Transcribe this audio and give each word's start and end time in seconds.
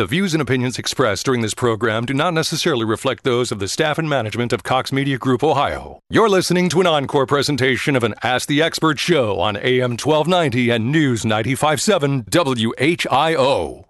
The 0.00 0.06
views 0.06 0.32
and 0.32 0.40
opinions 0.40 0.78
expressed 0.78 1.26
during 1.26 1.42
this 1.42 1.52
program 1.52 2.06
do 2.06 2.14
not 2.14 2.32
necessarily 2.32 2.86
reflect 2.86 3.22
those 3.22 3.52
of 3.52 3.58
the 3.58 3.68
staff 3.68 3.98
and 3.98 4.08
management 4.08 4.50
of 4.50 4.62
Cox 4.62 4.92
Media 4.92 5.18
Group 5.18 5.44
Ohio. 5.44 6.00
You're 6.08 6.30
listening 6.30 6.70
to 6.70 6.80
an 6.80 6.86
encore 6.86 7.26
presentation 7.26 7.94
of 7.94 8.02
an 8.02 8.14
Ask 8.22 8.48
the 8.48 8.62
Expert 8.62 8.98
show 8.98 9.38
on 9.40 9.58
AM 9.58 9.98
1290 9.98 10.70
and 10.70 10.90
News 10.90 11.26
957 11.26 12.22
WHIO. 12.32 13.89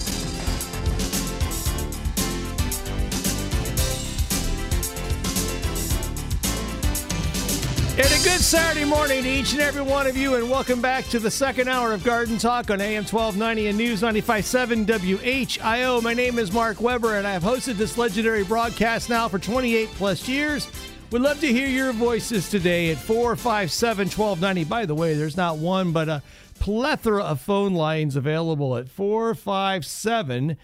Good 8.41 8.47
Saturday 8.47 8.85
morning 8.85 9.21
to 9.21 9.29
each 9.29 9.51
and 9.51 9.61
every 9.61 9.83
one 9.83 10.07
of 10.07 10.17
you, 10.17 10.33
and 10.33 10.49
welcome 10.49 10.81
back 10.81 11.05
to 11.05 11.19
the 11.19 11.29
second 11.29 11.67
hour 11.67 11.93
of 11.93 12.03
Garden 12.03 12.39
Talk 12.39 12.71
on 12.71 12.81
AM 12.81 13.03
1290 13.03 13.67
and 13.67 13.77
News 13.77 14.01
95.7 14.01 14.87
WHIO. 14.87 16.01
My 16.01 16.15
name 16.15 16.39
is 16.39 16.51
Mark 16.51 16.81
Weber, 16.81 17.17
and 17.17 17.27
I 17.27 17.33
have 17.33 17.43
hosted 17.43 17.75
this 17.75 17.99
legendary 17.99 18.43
broadcast 18.43 19.11
now 19.11 19.27
for 19.27 19.37
28 19.37 19.89
plus 19.89 20.27
years. 20.27 20.67
We'd 21.11 21.21
love 21.21 21.39
to 21.41 21.53
hear 21.53 21.67
your 21.67 21.93
voices 21.93 22.49
today 22.49 22.89
at 22.89 22.97
457 22.97 24.07
1290. 24.07 24.63
By 24.67 24.87
the 24.87 24.95
way, 24.95 25.13
there's 25.13 25.37
not 25.37 25.59
one, 25.59 25.91
but 25.91 26.09
a 26.09 26.23
plethora 26.59 27.23
of 27.23 27.41
phone 27.41 27.75
lines 27.75 28.15
available 28.15 28.75
at 28.75 28.89
457 28.89 30.57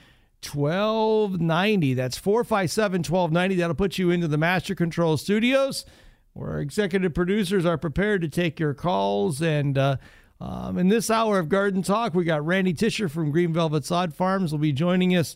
1290. 0.52 1.94
That's 1.94 2.18
457 2.18 3.02
1290. 3.02 3.56
That'll 3.56 3.76
put 3.76 4.00
you 4.00 4.10
into 4.10 4.28
the 4.28 4.40
Master 4.40 4.74
Control 4.74 5.16
Studios 5.18 5.86
where 6.38 6.52
our 6.52 6.60
executive 6.60 7.14
producers 7.14 7.66
are 7.66 7.78
prepared 7.78 8.22
to 8.22 8.30
take 8.30 8.60
your 8.60 8.74
calls. 8.74 9.42
And 9.42 9.78
uh, 9.78 9.98
um, 10.40 10.78
in 10.78 10.88
this 10.88 11.10
hour 11.10 11.40
of 11.40 11.50
Garden 11.50 11.82
Talk, 11.82 12.14
we 12.14 12.24
got 12.24 12.46
Randy 12.46 12.74
Tisher 12.74 13.10
from 13.10 13.32
Green 13.32 13.52
Velvet 13.52 13.86
Sod 13.86 14.14
Farms 14.14 14.52
will 14.52 14.60
be 14.60 14.72
joining 14.72 15.16
us 15.16 15.36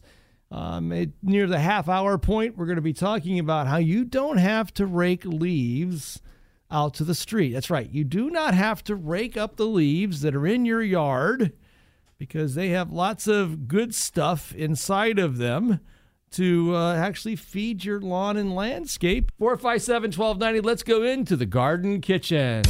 um, 0.52 0.92
at, 0.92 1.10
near 1.24 1.48
the 1.48 1.60
half 1.60 1.90
hour 1.90 2.18
point. 2.18 2.58
We're 2.58 2.68
going 2.68 2.76
to 2.76 2.82
be 2.82 2.94
talking 2.94 3.40
about 3.40 3.68
how 3.68 3.78
you 3.78 4.06
don't 4.06 4.38
have 4.38 4.74
to 4.76 4.86
rake 4.86 5.26
leaves 5.26 6.22
out 6.70 6.94
to 6.96 7.04
the 7.04 7.16
street. 7.16 7.54
That's 7.54 7.70
right. 7.70 7.90
You 7.90 8.04
do 8.04 8.30
not 8.30 8.54
have 8.54 8.84
to 8.86 8.96
rake 8.96 9.36
up 9.36 9.56
the 9.56 9.66
leaves 9.66 10.22
that 10.22 10.36
are 10.36 10.48
in 10.48 10.66
your 10.66 10.84
yard 10.84 11.54
because 12.18 12.54
they 12.54 12.70
have 12.70 12.92
lots 12.92 13.28
of 13.28 13.68
good 13.68 13.96
stuff 13.96 14.54
inside 14.54 15.18
of 15.18 15.38
them 15.38 15.80
to 16.32 16.76
uh, 16.76 16.96
actually 16.96 17.36
feed 17.36 17.84
your 17.84 18.00
lawn 18.00 18.38
and 18.38 18.56
landscape. 18.56 19.32
457 19.38 20.12
1290. 20.12 20.62
Let's 20.62 20.84
go 20.84 21.04
into 21.04 21.36
the 21.36 21.46
garden 21.46 22.02
kitchen. 22.02 22.64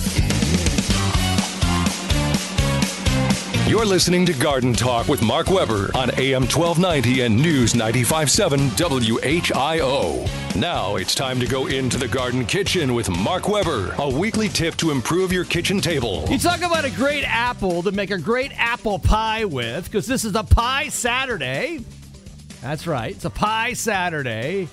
You're 3.67 3.85
listening 3.85 4.25
to 4.25 4.33
Garden 4.33 4.73
Talk 4.73 5.07
with 5.07 5.21
Mark 5.21 5.49
Weber 5.49 5.91
on 5.95 6.11
AM 6.19 6.41
1290 6.41 7.21
and 7.21 7.41
News 7.41 7.73
957 7.73 8.59
WHIO. 8.71 10.57
Now 10.57 10.97
it's 10.97 11.15
time 11.15 11.39
to 11.39 11.47
go 11.47 11.67
into 11.67 11.97
the 11.97 12.07
garden 12.09 12.45
kitchen 12.45 12.93
with 12.93 13.09
Mark 13.09 13.47
Weber, 13.47 13.95
a 13.97 14.09
weekly 14.09 14.49
tip 14.49 14.75
to 14.75 14.91
improve 14.91 15.31
your 15.31 15.45
kitchen 15.45 15.79
table. 15.79 16.25
You 16.29 16.37
talk 16.37 16.61
about 16.63 16.83
a 16.83 16.89
great 16.89 17.23
apple 17.23 17.81
to 17.83 17.93
make 17.93 18.11
a 18.11 18.17
great 18.17 18.51
apple 18.59 18.99
pie 18.99 19.45
with, 19.45 19.85
because 19.85 20.05
this 20.05 20.25
is 20.25 20.35
a 20.35 20.43
pie 20.43 20.89
Saturday. 20.89 21.85
That's 22.61 22.85
right. 22.85 23.15
It's 23.15 23.25
a 23.25 23.31
pie 23.31 23.73
Saturday. 23.73 24.67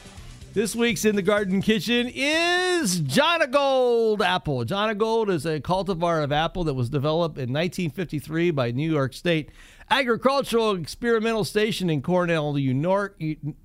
This 0.52 0.76
week's 0.76 1.06
in 1.06 1.16
the 1.16 1.22
garden 1.22 1.62
kitchen 1.62 2.10
is 2.14 3.00
Jonagold 3.00 4.20
apple. 4.20 4.64
Jonagold 4.66 5.30
is 5.30 5.46
a 5.46 5.60
cultivar 5.60 6.22
of 6.22 6.30
apple 6.30 6.64
that 6.64 6.74
was 6.74 6.90
developed 6.90 7.38
in 7.38 7.52
1953 7.52 8.50
by 8.50 8.72
New 8.72 8.90
York 8.90 9.14
State 9.14 9.50
Agricultural 9.90 10.74
Experimental 10.76 11.44
Station 11.44 11.88
in 11.88 12.02
Cornell, 12.02 12.52
New 12.52 13.16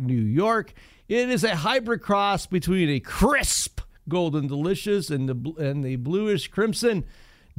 York. 0.07 0.73
It 1.09 1.29
is 1.29 1.43
a 1.43 1.57
hybrid 1.57 2.01
cross 2.01 2.45
between 2.45 2.89
a 2.89 3.01
crisp 3.01 3.81
golden 4.07 4.47
delicious 4.47 5.09
and 5.09 5.27
the 5.27 5.53
and 5.61 5.83
the 5.83 5.97
bluish 5.97 6.47
crimson 6.47 7.03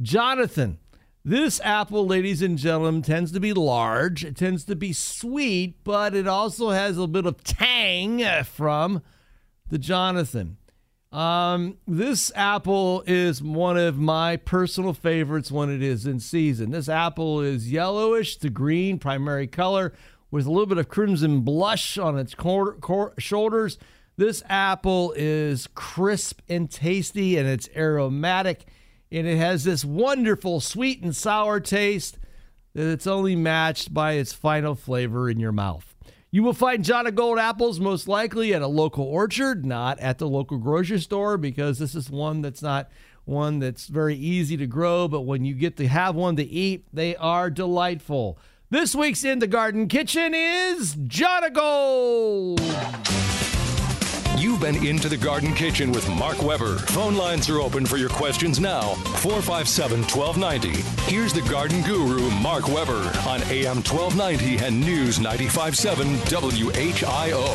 Jonathan. 0.01 0.79
This 1.27 1.59
apple, 1.63 2.05
ladies 2.05 2.43
and 2.43 2.55
gentlemen, 2.55 3.01
tends 3.01 3.31
to 3.31 3.39
be 3.39 3.51
large. 3.51 4.23
It 4.23 4.37
tends 4.37 4.63
to 4.65 4.75
be 4.75 4.93
sweet, 4.93 5.83
but 5.83 6.13
it 6.13 6.27
also 6.27 6.69
has 6.69 6.99
a 6.99 7.07
bit 7.07 7.25
of 7.25 7.43
tang 7.43 8.23
from 8.43 9.01
the 9.67 9.79
Jonathan. 9.79 10.57
Um, 11.11 11.77
this 11.87 12.31
apple 12.35 13.03
is 13.07 13.41
one 13.41 13.75
of 13.75 13.97
my 13.97 14.37
personal 14.37 14.93
favorites 14.93 15.51
when 15.51 15.71
it 15.71 15.81
is 15.81 16.05
in 16.05 16.19
season. 16.19 16.69
This 16.69 16.87
apple 16.87 17.41
is 17.41 17.71
yellowish 17.71 18.37
to 18.37 18.51
green, 18.51 18.99
primary 18.99 19.47
color, 19.47 19.93
with 20.29 20.45
a 20.45 20.51
little 20.51 20.67
bit 20.67 20.77
of 20.77 20.89
crimson 20.89 21.41
blush 21.41 21.97
on 21.97 22.19
its 22.19 22.35
cor- 22.35 22.75
cor- 22.75 23.15
shoulders. 23.17 23.79
This 24.15 24.43
apple 24.47 25.11
is 25.17 25.65
crisp 25.73 26.41
and 26.47 26.69
tasty, 26.69 27.35
and 27.35 27.49
it's 27.49 27.67
aromatic, 27.75 28.67
and 29.11 29.27
it 29.27 29.37
has 29.37 29.63
this 29.63 29.85
wonderful 29.85 30.59
sweet 30.59 31.01
and 31.01 31.15
sour 31.15 31.59
taste 31.59 32.17
that 32.73 32.91
it's 32.91 33.07
only 33.07 33.35
matched 33.35 33.93
by 33.93 34.13
its 34.13 34.33
final 34.33 34.75
flavor 34.75 35.29
in 35.29 35.39
your 35.39 35.51
mouth. 35.51 35.95
You 36.31 36.43
will 36.43 36.53
find 36.53 36.83
Jonagold 36.83 37.39
apples 37.39 37.79
most 37.79 38.09
likely 38.09 38.53
at 38.53 38.61
a 38.61 38.67
local 38.67 39.05
orchard, 39.05 39.65
not 39.65 39.99
at 39.99 40.17
the 40.17 40.27
local 40.27 40.57
grocery 40.57 40.99
store, 40.99 41.37
because 41.37 41.79
this 41.79 41.95
is 41.95 42.09
one 42.09 42.41
that's 42.41 42.61
not 42.61 42.89
one 43.23 43.59
that's 43.59 43.87
very 43.87 44.15
easy 44.15 44.57
to 44.57 44.67
grow. 44.67 45.07
But 45.07 45.21
when 45.21 45.45
you 45.45 45.53
get 45.53 45.77
to 45.77 45.87
have 45.87 46.15
one 46.15 46.35
to 46.35 46.43
eat, 46.43 46.85
they 46.91 47.15
are 47.15 47.49
delightful. 47.49 48.37
This 48.69 48.93
week's 48.93 49.23
In 49.23 49.39
the 49.39 49.47
Garden 49.47 49.87
Kitchen 49.87 50.33
is 50.33 50.95
Jonagold. 50.95 52.59
You've 54.45 54.61
been 54.61 54.85
into 54.85 55.09
the 55.09 55.17
garden 55.17 55.55
kitchen 55.55 55.91
with 55.91 56.07
Mark 56.07 56.43
Weber. 56.43 56.77
Phone 56.77 57.15
lines 57.15 57.49
are 57.49 57.59
open 57.59 57.83
for 57.83 57.97
your 57.97 58.09
questions 58.09 58.59
now. 58.59 58.93
457 59.23 60.01
1290. 60.01 60.83
Here's 61.11 61.33
the 61.33 61.41
garden 61.49 61.81
guru, 61.81 62.29
Mark 62.29 62.67
Weber, 62.67 63.11
on 63.27 63.41
AM 63.49 63.77
1290 63.77 64.63
and 64.63 64.79
News 64.79 65.19
957 65.19 66.17
WHIO. 66.29 67.47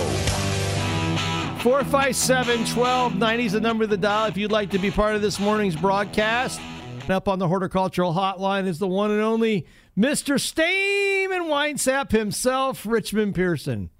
457 1.62 2.59
1290 2.59 3.45
is 3.45 3.53
the 3.53 3.61
number 3.61 3.84
of 3.84 3.91
the 3.91 3.97
dial 3.97 4.27
if 4.27 4.37
you'd 4.37 4.51
like 4.51 4.71
to 4.71 4.78
be 4.81 4.91
part 4.91 5.15
of 5.15 5.22
this 5.22 5.39
morning's 5.39 5.77
broadcast. 5.77 6.61
And 7.03 7.12
up 7.12 7.28
on 7.28 7.39
the 7.39 7.47
horticultural 7.47 8.12
hotline 8.12 8.67
is 8.67 8.81
the 8.81 8.89
one 8.89 9.12
and 9.12 9.21
only 9.21 9.65
Mr. 9.97 10.41
Stamen 10.41 11.45
Winesap 11.45 12.11
himself, 12.11 12.84
Richmond 12.84 13.37
Pearson. 13.37 13.91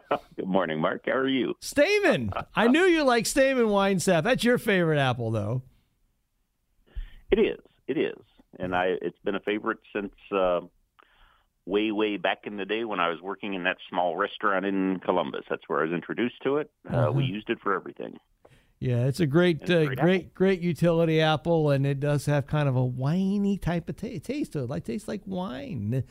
Good 0.36 0.46
morning, 0.46 0.80
Mark. 0.80 1.02
How 1.06 1.12
are 1.12 1.28
you? 1.28 1.54
Stamen. 1.60 2.30
I 2.54 2.68
knew 2.68 2.84
you 2.84 3.04
like 3.04 3.26
Stamen 3.26 3.66
Winesap. 3.66 4.24
That's 4.24 4.44
your 4.44 4.58
favorite 4.58 4.98
apple, 4.98 5.30
though. 5.30 5.62
It 7.30 7.38
is. 7.38 7.58
It 7.88 7.98
is, 7.98 8.18
and 8.58 8.74
I. 8.74 8.94
It's 9.00 9.18
been 9.24 9.34
a 9.34 9.40
favorite 9.40 9.78
since 9.94 10.12
uh, 10.30 10.60
way, 11.66 11.90
way 11.90 12.16
back 12.16 12.40
in 12.44 12.56
the 12.56 12.64
day 12.64 12.84
when 12.84 13.00
I 13.00 13.08
was 13.08 13.20
working 13.20 13.54
in 13.54 13.64
that 13.64 13.76
small 13.90 14.16
restaurant 14.16 14.64
in 14.64 15.00
Columbus. 15.04 15.42
That's 15.48 15.62
where 15.66 15.80
I 15.80 15.84
was 15.84 15.92
introduced 15.92 16.36
to 16.44 16.58
it. 16.58 16.70
Uh, 16.90 16.96
Uh-huh. 16.96 17.12
We 17.12 17.24
used 17.24 17.50
it 17.50 17.58
for 17.62 17.74
everything. 17.74 18.18
Yeah, 18.78 19.06
it's 19.06 19.20
a 19.20 19.26
great, 19.26 19.60
It's 19.62 19.70
uh, 19.70 19.84
great 19.84 19.98
great, 19.98 20.34
great, 20.34 20.60
utility 20.60 21.20
apple, 21.20 21.70
and 21.70 21.86
it 21.86 22.00
does 22.00 22.26
have 22.26 22.48
kind 22.48 22.68
of 22.68 22.74
a 22.74 22.84
winey 22.84 23.56
type 23.56 23.88
of 23.88 23.96
ta- 23.96 24.18
taste 24.22 24.54
to 24.54 24.60
it. 24.60 24.68
Like 24.68 24.84
tastes 24.84 25.06
like 25.06 25.22
wine. 25.24 26.02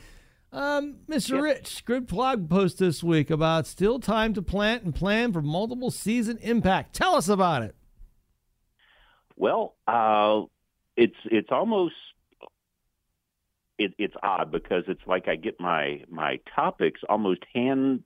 Um, 0.52 0.96
Mr. 1.08 1.30
Yep. 1.36 1.42
Rich, 1.42 1.84
good 1.86 2.06
blog 2.06 2.50
post 2.50 2.78
this 2.78 3.02
week 3.02 3.30
about 3.30 3.66
still 3.66 3.98
time 3.98 4.34
to 4.34 4.42
plant 4.42 4.82
and 4.82 4.94
plan 4.94 5.32
for 5.32 5.40
multiple 5.40 5.90
season 5.90 6.38
impact. 6.42 6.94
Tell 6.94 7.14
us 7.14 7.28
about 7.28 7.62
it. 7.62 7.74
Well, 9.36 9.74
uh, 9.88 10.42
it's 10.96 11.16
it's 11.24 11.48
almost 11.50 11.94
it, 13.78 13.94
it's 13.98 14.14
odd 14.22 14.52
because 14.52 14.84
it's 14.88 15.00
like 15.06 15.26
I 15.26 15.36
get 15.36 15.58
my 15.58 16.02
my 16.10 16.38
topics 16.54 17.00
almost 17.08 17.40
hand 17.54 18.02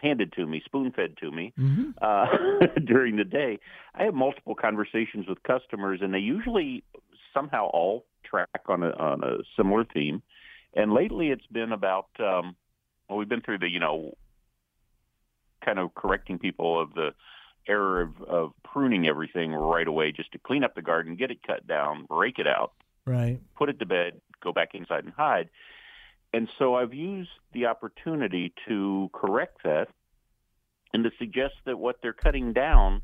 handed 0.00 0.32
to 0.34 0.46
me, 0.46 0.62
spoon 0.64 0.92
fed 0.92 1.16
to 1.18 1.32
me 1.32 1.52
Mm-hmm. 1.58 1.90
uh, 2.00 2.66
during 2.86 3.16
the 3.16 3.24
day. 3.24 3.58
I 3.94 4.04
have 4.04 4.14
multiple 4.14 4.54
conversations 4.54 5.26
with 5.28 5.42
customers, 5.42 5.98
and 6.00 6.14
they 6.14 6.20
usually 6.20 6.84
somehow 7.34 7.66
all 7.66 8.06
track 8.24 8.48
on 8.68 8.84
a 8.84 8.90
on 8.90 9.24
a 9.24 9.38
similar 9.56 9.84
theme. 9.84 10.22
And 10.74 10.92
lately, 10.92 11.30
it's 11.30 11.46
been 11.46 11.72
about 11.72 12.08
um, 12.20 12.56
well, 13.08 13.18
we've 13.18 13.28
been 13.28 13.40
through 13.40 13.58
the 13.58 13.68
you 13.68 13.80
know 13.80 14.14
kind 15.64 15.78
of 15.78 15.94
correcting 15.94 16.38
people 16.38 16.80
of 16.80 16.94
the 16.94 17.14
error 17.66 18.00
of, 18.00 18.22
of 18.22 18.52
pruning 18.64 19.06
everything 19.06 19.52
right 19.52 19.86
away 19.86 20.12
just 20.12 20.32
to 20.32 20.38
clean 20.38 20.64
up 20.64 20.74
the 20.74 20.82
garden, 20.82 21.16
get 21.16 21.30
it 21.30 21.42
cut 21.46 21.66
down, 21.66 22.06
rake 22.08 22.38
it 22.38 22.46
out, 22.46 22.72
Right. 23.04 23.40
put 23.56 23.68
it 23.68 23.78
to 23.80 23.86
bed, 23.86 24.20
go 24.40 24.52
back 24.52 24.74
inside 24.74 25.04
and 25.04 25.12
hide. 25.12 25.50
And 26.32 26.48
so 26.58 26.74
I've 26.76 26.94
used 26.94 27.30
the 27.52 27.66
opportunity 27.66 28.52
to 28.68 29.10
correct 29.12 29.58
that 29.64 29.88
and 30.92 31.04
to 31.04 31.10
suggest 31.18 31.54
that 31.64 31.78
what 31.78 31.96
they're 32.02 32.12
cutting 32.12 32.52
down 32.52 33.02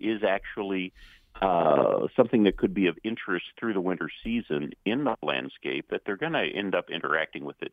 is 0.00 0.22
actually 0.22 0.92
uh, 1.40 2.06
something 2.16 2.44
that 2.44 2.56
could 2.56 2.74
be 2.74 2.86
of 2.86 2.96
interest 3.04 3.46
through 3.58 3.74
the 3.74 3.80
winter 3.80 4.10
season 4.22 4.72
in 4.84 5.04
the 5.04 5.16
landscape, 5.22 5.86
that 5.90 6.02
they're 6.06 6.16
going 6.16 6.32
to 6.32 6.48
end 6.54 6.74
up 6.74 6.90
interacting 6.90 7.44
with 7.44 7.56
it 7.60 7.72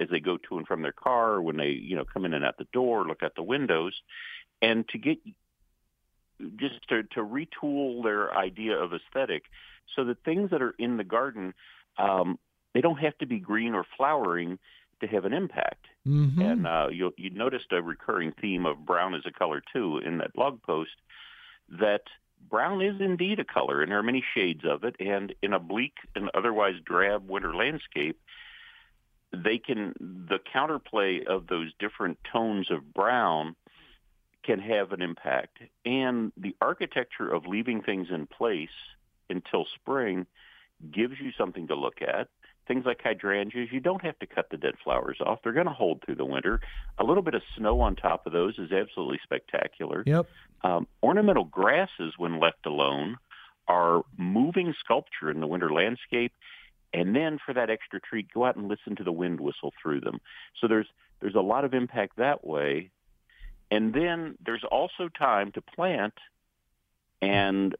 as 0.00 0.08
they 0.10 0.20
go 0.20 0.36
to 0.36 0.58
and 0.58 0.66
from 0.66 0.82
their 0.82 0.92
car, 0.92 1.40
when 1.40 1.56
they, 1.56 1.70
you 1.70 1.96
know, 1.96 2.04
come 2.04 2.24
in 2.24 2.34
and 2.34 2.44
out 2.44 2.58
the 2.58 2.66
door, 2.72 3.06
look 3.06 3.22
out 3.22 3.34
the 3.34 3.42
windows, 3.42 3.94
and 4.60 4.86
to 4.88 4.98
get 4.98 5.18
just 6.56 6.74
to, 6.88 7.02
to 7.02 7.20
retool 7.20 8.02
their 8.02 8.36
idea 8.36 8.76
of 8.76 8.92
aesthetic 8.92 9.44
so 9.94 10.04
that 10.04 10.22
things 10.24 10.50
that 10.50 10.60
are 10.60 10.74
in 10.78 10.98
the 10.98 11.04
garden 11.04 11.54
um, 11.98 12.38
they 12.76 12.82
don't 12.82 12.98
have 12.98 13.16
to 13.18 13.26
be 13.26 13.38
green 13.38 13.74
or 13.74 13.86
flowering 13.96 14.58
to 15.00 15.06
have 15.06 15.24
an 15.24 15.32
impact. 15.32 15.86
Mm-hmm. 16.06 16.40
And 16.40 16.66
uh, 16.66 16.88
you 16.92 17.12
you 17.16 17.30
noticed 17.30 17.72
a 17.72 17.80
recurring 17.80 18.32
theme 18.38 18.66
of 18.66 18.84
brown 18.84 19.14
as 19.14 19.22
a 19.26 19.32
color 19.32 19.62
too 19.72 19.98
in 20.04 20.18
that 20.18 20.34
blog 20.34 20.62
post. 20.62 20.90
That 21.80 22.02
brown 22.48 22.82
is 22.82 23.00
indeed 23.00 23.40
a 23.40 23.44
color, 23.44 23.82
and 23.82 23.90
there 23.90 23.98
are 23.98 24.02
many 24.02 24.24
shades 24.34 24.62
of 24.64 24.84
it. 24.84 24.96
And 25.00 25.34
in 25.42 25.52
a 25.52 25.58
bleak 25.58 25.94
and 26.14 26.30
otherwise 26.34 26.74
drab 26.84 27.28
winter 27.28 27.54
landscape, 27.54 28.18
they 29.32 29.58
can 29.58 29.94
the 29.98 30.38
counterplay 30.54 31.26
of 31.26 31.46
those 31.48 31.72
different 31.78 32.18
tones 32.30 32.70
of 32.70 32.94
brown 32.94 33.56
can 34.44 34.60
have 34.60 34.92
an 34.92 35.02
impact. 35.02 35.58
And 35.84 36.32
the 36.36 36.54
architecture 36.60 37.28
of 37.28 37.46
leaving 37.46 37.82
things 37.82 38.08
in 38.10 38.26
place 38.26 38.68
until 39.28 39.66
spring 39.74 40.26
gives 40.92 41.14
you 41.20 41.32
something 41.36 41.66
to 41.68 41.74
look 41.74 42.00
at. 42.00 42.28
Things 42.66 42.84
like 42.84 43.00
hydrangeas, 43.02 43.68
you 43.70 43.80
don't 43.80 44.02
have 44.02 44.18
to 44.18 44.26
cut 44.26 44.50
the 44.50 44.56
dead 44.56 44.74
flowers 44.82 45.18
off. 45.24 45.38
They're 45.42 45.52
going 45.52 45.66
to 45.66 45.72
hold 45.72 46.02
through 46.04 46.16
the 46.16 46.24
winter. 46.24 46.60
A 46.98 47.04
little 47.04 47.22
bit 47.22 47.34
of 47.34 47.42
snow 47.56 47.80
on 47.80 47.94
top 47.94 48.26
of 48.26 48.32
those 48.32 48.58
is 48.58 48.72
absolutely 48.72 49.20
spectacular. 49.22 50.02
Yep. 50.04 50.26
Um, 50.62 50.88
ornamental 51.02 51.44
grasses, 51.44 52.14
when 52.16 52.40
left 52.40 52.66
alone, 52.66 53.18
are 53.68 54.02
moving 54.16 54.74
sculpture 54.80 55.30
in 55.30 55.40
the 55.40 55.46
winter 55.46 55.72
landscape. 55.72 56.32
And 56.92 57.14
then 57.14 57.38
for 57.44 57.52
that 57.54 57.70
extra 57.70 58.00
treat, 58.00 58.32
go 58.32 58.44
out 58.44 58.56
and 58.56 58.68
listen 58.68 58.96
to 58.96 59.04
the 59.04 59.12
wind 59.12 59.40
whistle 59.40 59.72
through 59.80 60.00
them. 60.00 60.20
So 60.60 60.66
there's 60.66 60.86
there's 61.20 61.34
a 61.34 61.40
lot 61.40 61.64
of 61.64 61.74
impact 61.74 62.16
that 62.16 62.46
way. 62.46 62.90
And 63.70 63.92
then 63.92 64.36
there's 64.44 64.64
also 64.64 65.08
time 65.08 65.52
to 65.52 65.60
plant 65.60 66.14
and 67.20 67.74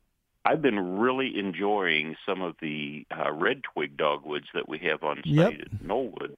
I've 0.46 0.62
been 0.62 0.98
really 0.98 1.38
enjoying 1.38 2.16
some 2.25 2.40
of 2.40 2.54
the 2.60 3.04
uh, 3.16 3.32
red 3.32 3.62
twig 3.75 3.96
dogwoods 3.96 4.46
that 4.54 4.69
we 4.69 4.78
have 4.81 5.02
on 5.02 5.16
site 5.16 5.26
Yep. 5.26 5.52
at 5.60 5.82
Knollwood, 5.87 6.37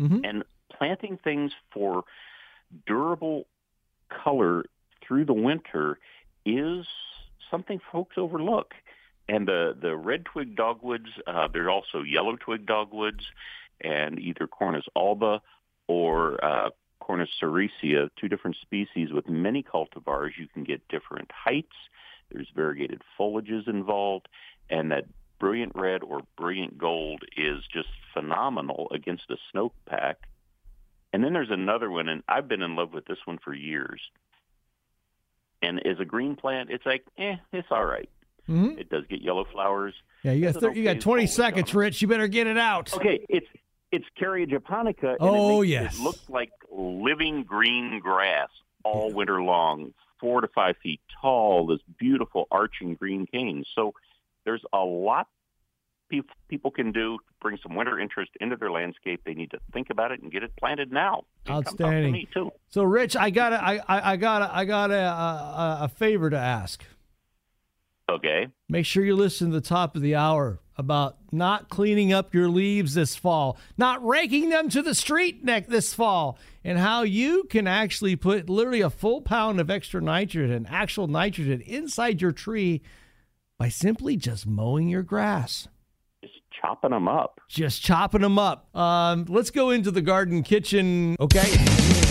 Mm-hmm. 0.00 0.24
and 0.24 0.44
planting 0.72 1.18
things 1.22 1.52
for 1.72 2.02
durable 2.86 3.46
color 4.08 4.64
through 5.06 5.24
the 5.26 5.32
winter 5.32 5.98
is 6.44 6.84
something 7.50 7.80
folks 7.92 8.16
overlook. 8.18 8.74
And 9.28 9.46
the 9.46 9.76
the 9.80 9.94
red 9.96 10.24
twig 10.24 10.56
dogwoods, 10.56 11.08
uh, 11.26 11.48
there 11.52 11.64
are 11.66 11.70
also 11.70 12.02
yellow 12.02 12.36
twig 12.36 12.66
dogwoods, 12.66 13.24
and 13.80 14.18
either 14.18 14.46
Cornus 14.46 14.84
alba 14.96 15.40
or 15.86 16.44
uh, 16.44 16.70
Cornus 17.00 17.30
sericea, 17.40 18.10
two 18.20 18.28
different 18.28 18.56
species 18.62 19.12
with 19.12 19.28
many 19.28 19.62
cultivars. 19.62 20.30
You 20.38 20.48
can 20.52 20.64
get 20.64 20.86
different 20.88 21.30
heights. 21.32 21.76
There's 22.34 22.50
variegated 22.54 23.00
foliages 23.18 23.68
involved, 23.68 24.28
and 24.68 24.90
that 24.90 25.04
brilliant 25.38 25.72
red 25.76 26.02
or 26.02 26.20
brilliant 26.36 26.76
gold 26.76 27.22
is 27.36 27.62
just 27.72 27.88
phenomenal 28.12 28.88
against 28.92 29.24
a 29.30 29.36
snowpack. 29.54 30.14
And 31.12 31.22
then 31.22 31.32
there's 31.32 31.50
another 31.50 31.90
one, 31.90 32.08
and 32.08 32.22
I've 32.28 32.48
been 32.48 32.60
in 32.62 32.74
love 32.74 32.92
with 32.92 33.06
this 33.06 33.18
one 33.24 33.38
for 33.38 33.54
years. 33.54 34.00
And 35.62 35.84
as 35.86 36.00
a 36.00 36.04
green 36.04 36.34
plant, 36.34 36.70
it's 36.70 36.84
like, 36.84 37.04
eh, 37.16 37.36
it's 37.52 37.68
all 37.70 37.84
right. 37.84 38.10
Mm-hmm. 38.48 38.78
It 38.78 38.90
does 38.90 39.04
get 39.08 39.22
yellow 39.22 39.44
flowers. 39.50 39.94
Yeah, 40.22 40.32
you 40.32 40.50
got 40.50 40.60
thir- 40.60 40.72
you 40.72 40.84
got 40.84 41.00
20 41.00 41.26
seconds, 41.26 41.72
on. 41.72 41.78
Rich. 41.80 42.02
You 42.02 42.08
better 42.08 42.28
get 42.28 42.46
it 42.46 42.58
out. 42.58 42.92
Okay, 42.94 43.24
it's 43.28 43.46
it's 43.90 44.04
Kerria 44.20 44.48
japonica. 44.48 45.10
And 45.10 45.18
Oh, 45.20 45.62
it 45.62 45.68
makes, 45.68 45.70
yes. 45.70 45.98
It 45.98 46.02
looks 46.02 46.28
like 46.28 46.50
living 46.70 47.44
green 47.44 48.00
grass 48.00 48.48
all 48.82 49.12
winter 49.12 49.40
long, 49.40 49.94
four 50.24 50.40
to 50.40 50.48
five 50.48 50.74
feet 50.82 51.02
tall. 51.20 51.66
This 51.66 51.80
beautiful 51.98 52.48
arching 52.50 52.94
green 52.94 53.26
cane. 53.26 53.62
So 53.74 53.92
there's 54.46 54.62
a 54.72 54.78
lot 54.78 55.28
peop- 56.08 56.30
people 56.48 56.70
can 56.70 56.92
do 56.92 57.18
to 57.18 57.24
bring 57.42 57.58
some 57.62 57.76
winter 57.76 58.00
interest 58.00 58.30
into 58.40 58.56
their 58.56 58.70
landscape. 58.70 59.20
They 59.26 59.34
need 59.34 59.50
to 59.50 59.58
think 59.74 59.90
about 59.90 60.12
it 60.12 60.22
and 60.22 60.32
get 60.32 60.42
it 60.42 60.56
planted 60.56 60.90
now. 60.90 61.24
Come 61.44 61.62
talk 61.62 61.76
to 61.76 61.84
Outstanding. 61.84 62.12
me 62.12 62.26
too. 62.32 62.50
So, 62.70 62.84
Rich, 62.84 63.16
I 63.16 63.28
got 63.28 63.52
a, 63.52 63.62
I, 63.62 63.74
I 63.86 64.12
I 64.12 64.16
got 64.16 64.40
a, 64.40 64.56
I 64.56 64.64
got 64.64 64.90
a, 64.90 64.94
a, 64.94 65.78
a 65.82 65.88
favor 65.88 66.30
to 66.30 66.38
ask. 66.38 66.82
Okay. 68.10 68.48
Make 68.68 68.86
sure 68.86 69.04
you 69.04 69.16
listen 69.16 69.48
to 69.48 69.54
the 69.54 69.66
top 69.66 69.96
of 69.96 70.02
the 70.02 70.14
hour 70.14 70.60
about 70.76 71.16
not 71.32 71.68
cleaning 71.68 72.12
up 72.12 72.34
your 72.34 72.48
leaves 72.48 72.94
this 72.94 73.16
fall, 73.16 73.56
not 73.78 74.04
raking 74.04 74.48
them 74.48 74.68
to 74.68 74.82
the 74.82 74.94
street 74.94 75.44
neck 75.44 75.68
this 75.68 75.94
fall, 75.94 76.38
and 76.62 76.78
how 76.78 77.02
you 77.02 77.44
can 77.44 77.66
actually 77.66 78.16
put 78.16 78.50
literally 78.50 78.80
a 78.80 78.90
full 78.90 79.22
pound 79.22 79.60
of 79.60 79.70
extra 79.70 80.00
nitrogen, 80.00 80.66
actual 80.68 81.06
nitrogen, 81.06 81.60
inside 81.62 82.20
your 82.20 82.32
tree 82.32 82.82
by 83.58 83.68
simply 83.68 84.16
just 84.16 84.46
mowing 84.46 84.88
your 84.88 85.02
grass. 85.02 85.68
Just 86.22 86.34
chopping 86.60 86.90
them 86.90 87.08
up. 87.08 87.40
Just 87.48 87.82
chopping 87.82 88.22
them 88.22 88.38
up. 88.38 88.74
Um, 88.76 89.26
let's 89.28 89.50
go 89.50 89.70
into 89.70 89.90
the 89.90 90.02
garden 90.02 90.42
kitchen. 90.42 91.16
Okay. 91.20 92.03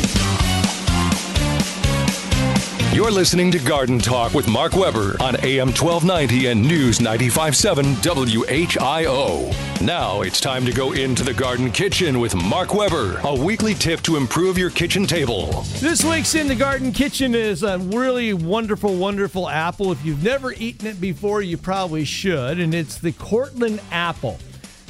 You're 2.94 3.10
listening 3.10 3.50
to 3.50 3.58
Garden 3.58 3.98
Talk 3.98 4.36
with 4.36 4.48
Mark 4.48 4.76
Weber 4.76 5.18
on 5.20 5.36
AM 5.38 5.70
1290 5.70 6.46
and 6.46 6.62
News 6.62 7.02
957 7.02 7.96
WHIO. 7.96 9.82
Now 9.82 10.22
it's 10.22 10.40
time 10.40 10.64
to 10.68 10.72
go 10.72 10.92
into 10.92 11.24
the 11.24 11.34
garden 11.34 11.72
kitchen 11.72 12.20
with 12.20 12.36
Mark 12.36 12.76
Weber, 12.76 13.20
a 13.24 13.34
weekly 13.34 13.74
tip 13.74 14.02
to 14.02 14.16
improve 14.16 14.60
your 14.60 14.70
kitchen 14.70 15.08
table. 15.08 15.64
This 15.80 16.04
week's 16.04 16.36
in 16.36 16.48
the 16.48 16.54
garden 16.54 16.92
kitchen 16.92 17.34
is 17.34 17.64
a 17.64 17.80
really 17.80 18.32
wonderful, 18.36 18.96
wonderful 18.96 19.50
apple. 19.50 19.92
If 19.92 20.06
you've 20.06 20.24
never 20.24 20.54
eaten 20.54 20.86
it 20.86 21.02
before, 21.02 21.42
you 21.42 21.58
probably 21.58 22.06
should, 22.06 22.60
and 22.60 22.76
it's 22.76 23.00
the 23.00 23.14
Cortland 23.14 23.82
apple. 23.92 24.38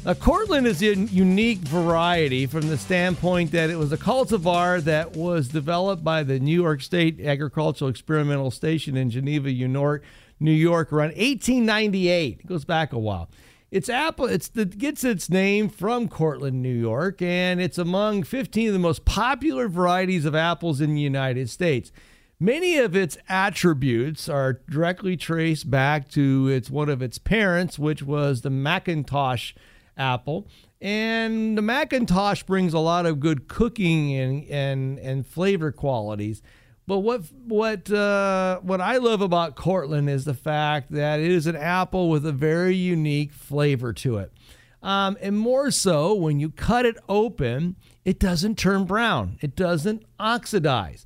Now, 0.06 0.14
Cortland 0.14 0.68
is 0.68 0.82
a 0.82 0.96
unique 0.96 1.60
variety 1.60 2.46
from 2.46 2.68
the 2.68 2.78
standpoint 2.78 3.54
that 3.54 3.70
it 3.70 3.78
was 3.78 3.94
a 3.94 3.98
cultivar 3.98 4.82
that 4.82 5.16
was 5.16 5.48
developed 5.48 6.04
by 6.04 6.24
the 6.24 6.42
New 6.42 6.62
York 6.62 6.82
State 6.82 7.22
Agricultural 7.22 7.90
Experimental 7.90 8.52
Station 8.52 8.98
in 8.98 9.10
Geneva, 9.10 9.48
New 9.48 9.72
York, 9.72 10.04
New 10.42 10.52
York, 10.52 10.92
around 10.92 11.16
1898. 11.16 12.42
It 12.42 12.46
goes 12.46 12.66
back 12.66 12.92
a 12.92 13.00
while. 13.00 13.30
It's 13.72 13.88
apple. 13.88 14.26
It's 14.26 14.50
the, 14.50 14.66
gets 14.66 15.06
its 15.06 15.30
name 15.30 15.70
from 15.70 16.10
Cortland, 16.10 16.62
New 16.62 16.76
York, 16.76 17.22
and 17.22 17.62
it's 17.62 17.78
among 17.78 18.24
15 18.24 18.68
of 18.68 18.74
the 18.74 18.80
most 18.80 19.06
popular 19.06 19.70
varieties 19.70 20.26
of 20.26 20.36
apples 20.36 20.82
in 20.82 20.96
the 20.96 21.02
United 21.02 21.50
States. 21.50 21.94
Many 22.42 22.78
of 22.78 22.94
its 22.94 23.18
attributes 23.30 24.28
are 24.28 24.60
directly 24.70 25.16
traced 25.16 25.72
back 25.72 26.10
to 26.10 26.50
its 26.50 26.70
one 26.70 26.90
of 26.90 27.02
its 27.02 27.18
parents, 27.20 27.80
which 27.80 28.04
was 28.04 28.42
the 28.42 28.50
McIntosh 28.50 29.54
apple. 29.98 30.48
And 30.82 31.58
the 31.58 31.62
McIntosh 31.62 32.46
brings 32.46 32.74
a 32.74 32.80
lot 32.80 33.06
of 33.06 33.20
good 33.20 33.48
cooking 33.48 34.14
and 34.14 34.44
and, 34.50 35.00
and 35.00 35.26
flavor 35.26 35.72
qualities. 35.72 36.42
But 36.86 37.00
what 37.00 37.22
what 37.46 37.90
uh, 37.90 38.60
what 38.60 38.82
I 38.82 38.98
love 38.98 39.22
about 39.22 39.56
Cortland 39.56 40.10
is 40.10 40.26
the 40.26 40.34
fact 40.34 40.92
that 40.92 41.20
it 41.20 41.32
is 41.32 41.48
an 41.48 41.56
apple 41.56 42.10
with 42.10 42.26
a 42.26 42.34
very 42.34 42.76
unique 42.76 43.32
flavor 43.32 43.94
to 43.94 44.18
it. 44.18 44.34
Um, 44.82 45.18
and 45.22 45.40
more 45.40 45.72
so, 45.72 46.14
when 46.14 46.42
you 46.42 46.50
cut 46.50 46.86
it 46.86 46.98
open, 47.08 47.78
it 48.04 48.20
doesn't 48.20 48.58
turn 48.58 48.84
brown. 48.84 49.38
It 49.42 49.56
doesn't 49.56 50.04
oxidize. 50.20 51.06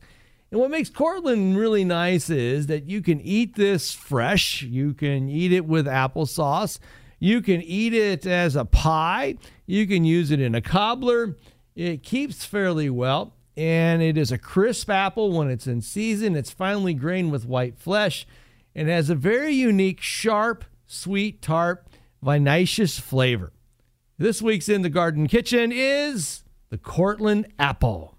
And 0.49 0.59
what 0.59 0.71
makes 0.71 0.89
Cortland 0.89 1.57
really 1.57 1.83
nice 1.83 2.29
is 2.29 2.67
that 2.67 2.89
you 2.89 3.03
can 3.03 3.21
eat 3.21 3.55
this 3.55 3.93
fresh. 3.93 4.63
You 4.63 4.95
can 4.95 5.29
eat 5.29 5.51
it 5.51 5.65
with 5.65 5.85
applesauce. 5.85 6.79
You 7.19 7.41
can 7.41 7.61
eat 7.61 7.93
it 7.93 8.25
as 8.25 8.55
a 8.55 8.65
pie. 8.65 9.37
You 9.65 9.87
can 9.87 10.03
use 10.03 10.31
it 10.31 10.39
in 10.39 10.55
a 10.55 10.61
cobbler. 10.61 11.35
It 11.75 12.03
keeps 12.03 12.45
fairly 12.45 12.89
well, 12.89 13.33
and 13.55 14.01
it 14.01 14.17
is 14.17 14.31
a 14.31 14.37
crisp 14.37 14.89
apple 14.89 15.31
when 15.31 15.49
it's 15.49 15.67
in 15.67 15.81
season. 15.81 16.35
It's 16.35 16.51
finely 16.51 16.93
grained 16.93 17.31
with 17.31 17.45
white 17.45 17.77
flesh 17.77 18.27
and 18.75 18.89
has 18.89 19.09
a 19.09 19.15
very 19.15 19.53
unique, 19.53 20.01
sharp, 20.01 20.65
sweet, 20.85 21.41
tart, 21.41 21.87
vinaceous 22.21 22.99
flavor. 22.99 23.51
This 24.17 24.41
week's 24.41 24.69
In 24.69 24.81
the 24.81 24.89
Garden 24.89 25.27
Kitchen 25.27 25.71
is 25.71 26.43
the 26.69 26.77
Cortland 26.77 27.47
apple. 27.59 28.16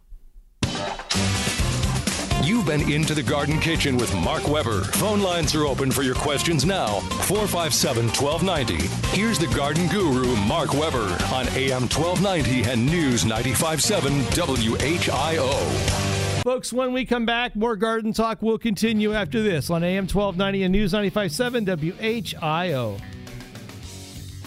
You've 2.49 2.64
been 2.64 2.90
into 2.90 3.14
the 3.14 3.23
Garden 3.23 3.61
Kitchen 3.61 3.99
with 3.99 4.14
Mark 4.14 4.49
Weber. 4.49 4.81
Phone 4.81 5.21
lines 5.21 5.55
are 5.55 5.67
open 5.67 5.90
for 5.90 6.02
your 6.02 6.14
questions 6.14 6.64
now. 6.64 7.00
457 7.26 8.07
1290. 8.07 8.87
Here's 9.14 9.38
the 9.38 9.55
garden 9.55 9.87
guru, 9.88 10.35
Mark 10.47 10.73
Weber, 10.73 11.14
on 11.31 11.47
AM 11.49 11.83
1290 11.83 12.62
and 12.71 12.87
News 12.87 13.26
957 13.26 14.23
WHIO. 14.33 15.50
Folks, 16.43 16.73
when 16.73 16.95
we 16.95 17.05
come 17.05 17.26
back, 17.26 17.55
more 17.55 17.76
garden 17.76 18.14
talk 18.14 18.40
will 18.40 18.57
continue 18.57 19.12
after 19.12 19.43
this 19.43 19.69
on 19.69 19.85
AM 19.85 20.05
1290 20.05 20.62
and 20.62 20.73
News 20.73 20.95
957 20.95 21.67
WHIO. 21.67 22.99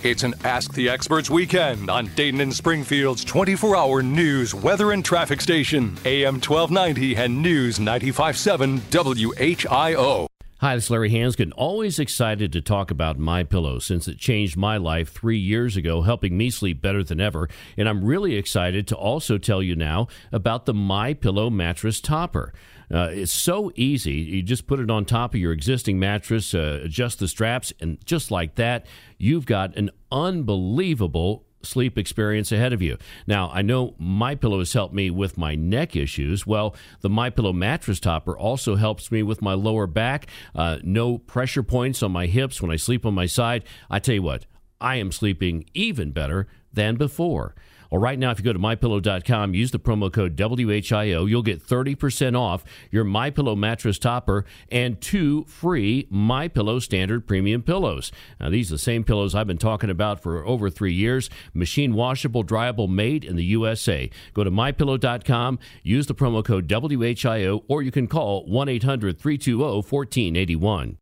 It's 0.03 0.23
an 0.23 0.33
Ask 0.43 0.73
the 0.73 0.89
Experts 0.89 1.29
weekend 1.29 1.91
on 1.91 2.07
Dayton 2.15 2.41
and 2.41 2.51
Springfield's 2.51 3.23
24 3.23 3.75
hour 3.75 4.01
news, 4.01 4.51
weather, 4.55 4.93
and 4.93 5.05
traffic 5.05 5.41
station, 5.41 5.95
AM 6.05 6.41
1290 6.41 7.15
and 7.17 7.39
News 7.39 7.79
957 7.79 8.79
WHIO. 8.89 10.30
Hi, 10.61 10.75
this 10.75 10.83
is 10.83 10.89
Larry 10.91 11.09
Hansgen. 11.09 11.51
Always 11.55 11.97
excited 11.97 12.53
to 12.53 12.61
talk 12.61 12.91
about 12.91 13.17
My 13.17 13.41
Pillow 13.43 13.79
since 13.79 14.07
it 14.07 14.19
changed 14.19 14.55
my 14.55 14.77
life 14.77 15.11
three 15.11 15.39
years 15.39 15.75
ago, 15.75 16.03
helping 16.03 16.37
me 16.37 16.51
sleep 16.51 16.83
better 16.83 17.03
than 17.03 17.19
ever. 17.19 17.49
And 17.77 17.89
I'm 17.89 18.05
really 18.05 18.35
excited 18.35 18.87
to 18.89 18.95
also 18.95 19.39
tell 19.39 19.63
you 19.63 19.75
now 19.75 20.07
about 20.31 20.67
the 20.67 20.73
My 20.75 21.15
Pillow 21.15 21.49
mattress 21.49 21.99
topper. 21.99 22.53
Uh, 22.93 23.09
it's 23.11 23.33
so 23.33 23.71
easy. 23.75 24.13
You 24.13 24.43
just 24.43 24.67
put 24.67 24.79
it 24.79 24.91
on 24.91 25.03
top 25.03 25.33
of 25.33 25.39
your 25.39 25.51
existing 25.51 25.97
mattress, 25.97 26.53
uh, 26.53 26.81
adjust 26.83 27.17
the 27.17 27.27
straps, 27.27 27.73
and 27.79 27.97
just 28.05 28.29
like 28.29 28.53
that, 28.53 28.85
you've 29.17 29.47
got 29.47 29.75
an 29.77 29.89
unbelievable 30.11 31.43
sleep 31.65 31.97
experience 31.97 32.51
ahead 32.51 32.73
of 32.73 32.81
you. 32.81 32.97
Now, 33.27 33.49
I 33.53 33.61
know 33.61 33.95
my 33.97 34.35
pillow 34.35 34.59
has 34.59 34.73
helped 34.73 34.93
me 34.93 35.09
with 35.09 35.37
my 35.37 35.55
neck 35.55 35.95
issues. 35.95 36.45
Well, 36.45 36.75
the 37.01 37.09
my 37.09 37.29
pillow 37.29 37.53
mattress 37.53 37.99
topper 37.99 38.37
also 38.37 38.75
helps 38.75 39.11
me 39.11 39.23
with 39.23 39.41
my 39.41 39.53
lower 39.53 39.87
back. 39.87 40.27
Uh, 40.55 40.77
no 40.83 41.17
pressure 41.17 41.63
points 41.63 42.01
on 42.03 42.11
my 42.11 42.25
hips 42.25 42.61
when 42.61 42.71
I 42.71 42.75
sleep 42.75 43.05
on 43.05 43.13
my 43.13 43.25
side. 43.25 43.63
I 43.89 43.99
tell 43.99 44.15
you 44.15 44.23
what, 44.23 44.45
I 44.79 44.95
am 44.95 45.11
sleeping 45.11 45.65
even 45.73 46.11
better 46.11 46.47
than 46.73 46.95
before. 46.95 47.55
Well, 47.91 47.99
right 47.99 48.17
now, 48.17 48.31
if 48.31 48.39
you 48.39 48.45
go 48.45 48.53
to 48.53 48.59
mypillow.com, 48.59 49.53
use 49.53 49.71
the 49.71 49.79
promo 49.79 50.11
code 50.11 50.37
WHIO, 50.37 51.29
you'll 51.29 51.41
get 51.41 51.61
30% 51.61 52.39
off 52.39 52.63
your 52.89 53.03
MyPillow 53.03 53.57
mattress 53.57 53.99
topper 53.99 54.45
and 54.71 54.99
two 55.01 55.43
free 55.43 56.07
MyPillow 56.11 56.81
standard 56.81 57.27
premium 57.27 57.61
pillows. 57.61 58.13
Now, 58.39 58.49
these 58.49 58.71
are 58.71 58.75
the 58.75 58.79
same 58.79 59.03
pillows 59.03 59.35
I've 59.35 59.45
been 59.45 59.57
talking 59.57 59.89
about 59.89 60.23
for 60.23 60.45
over 60.45 60.69
three 60.69 60.93
years. 60.93 61.29
Machine 61.53 61.93
washable, 61.93 62.45
dryable, 62.45 62.87
made 62.87 63.25
in 63.25 63.35
the 63.35 63.43
USA. 63.45 64.09
Go 64.33 64.45
to 64.45 64.51
mypillow.com, 64.51 65.59
use 65.83 66.07
the 66.07 66.15
promo 66.15 66.45
code 66.45 66.69
WHIO, 66.69 67.65
or 67.67 67.81
you 67.81 67.91
can 67.91 68.07
call 68.07 68.45
1 68.45 68.69
800 68.69 69.19
320 69.19 69.81
1481. 69.81 70.97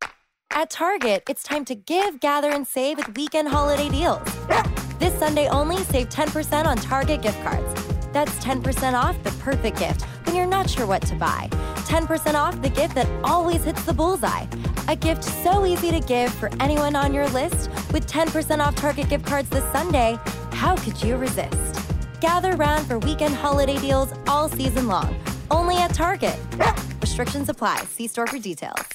At 0.52 0.72
Target, 0.72 1.24
it's 1.30 1.44
time 1.44 1.66
to 1.66 1.76
give, 1.76 2.20
gather, 2.20 2.50
and 2.50 2.68
save 2.68 2.98
with 2.98 3.16
weekend 3.16 3.48
holiday 3.50 3.90
deals. 3.90 4.89
This 5.00 5.18
Sunday 5.18 5.48
only, 5.48 5.78
save 5.78 6.10
10% 6.10 6.66
on 6.66 6.78
Target 6.78 7.22
gift 7.22 7.42
cards. 7.42 7.74
That's 8.12 8.34
10% 8.44 8.94
off 8.94 9.22
the 9.24 9.32
perfect 9.44 9.80
gift 9.80 10.04
when 10.26 10.36
you're 10.36 10.46
not 10.46 10.70
sure 10.70 10.86
what 10.86 11.02
to 11.04 11.16
buy. 11.16 11.48
10% 11.88 12.36
off 12.36 12.62
the 12.62 12.70
gift 12.70 12.96
that 12.96 13.08
always 13.24 13.64
hits 13.64 13.84
the 13.86 13.94
bullseye. 13.94 14.46
A 14.88 14.96
gift 14.96 15.24
so 15.24 15.66
easy 15.66 15.92
to 15.92 16.00
give 16.02 16.34
for 16.34 16.50
anyone 16.60 16.96
on 16.96 17.14
your 17.14 17.28
list 17.30 17.70
with 17.94 18.08
10% 18.08 18.60
off 18.60 18.76
Target 18.76 19.10
gift 19.10 19.26
cards 19.26 19.50
this 19.50 19.64
Sunday. 19.72 20.18
How 20.52 20.76
could 20.76 21.02
you 21.02 21.16
resist? 21.16 21.80
Gather 22.20 22.54
round 22.58 22.86
for 22.86 23.00
weekend 23.00 23.36
holiday 23.36 23.78
deals 23.78 24.14
all 24.28 24.50
season 24.50 24.88
long. 24.88 25.16
Only 25.50 25.78
at 25.78 25.94
Target. 25.94 26.38
Restrictions 27.02 27.48
apply. 27.48 27.78
See 27.86 28.08
store 28.08 28.28
for 28.28 28.40
details. 28.40 28.86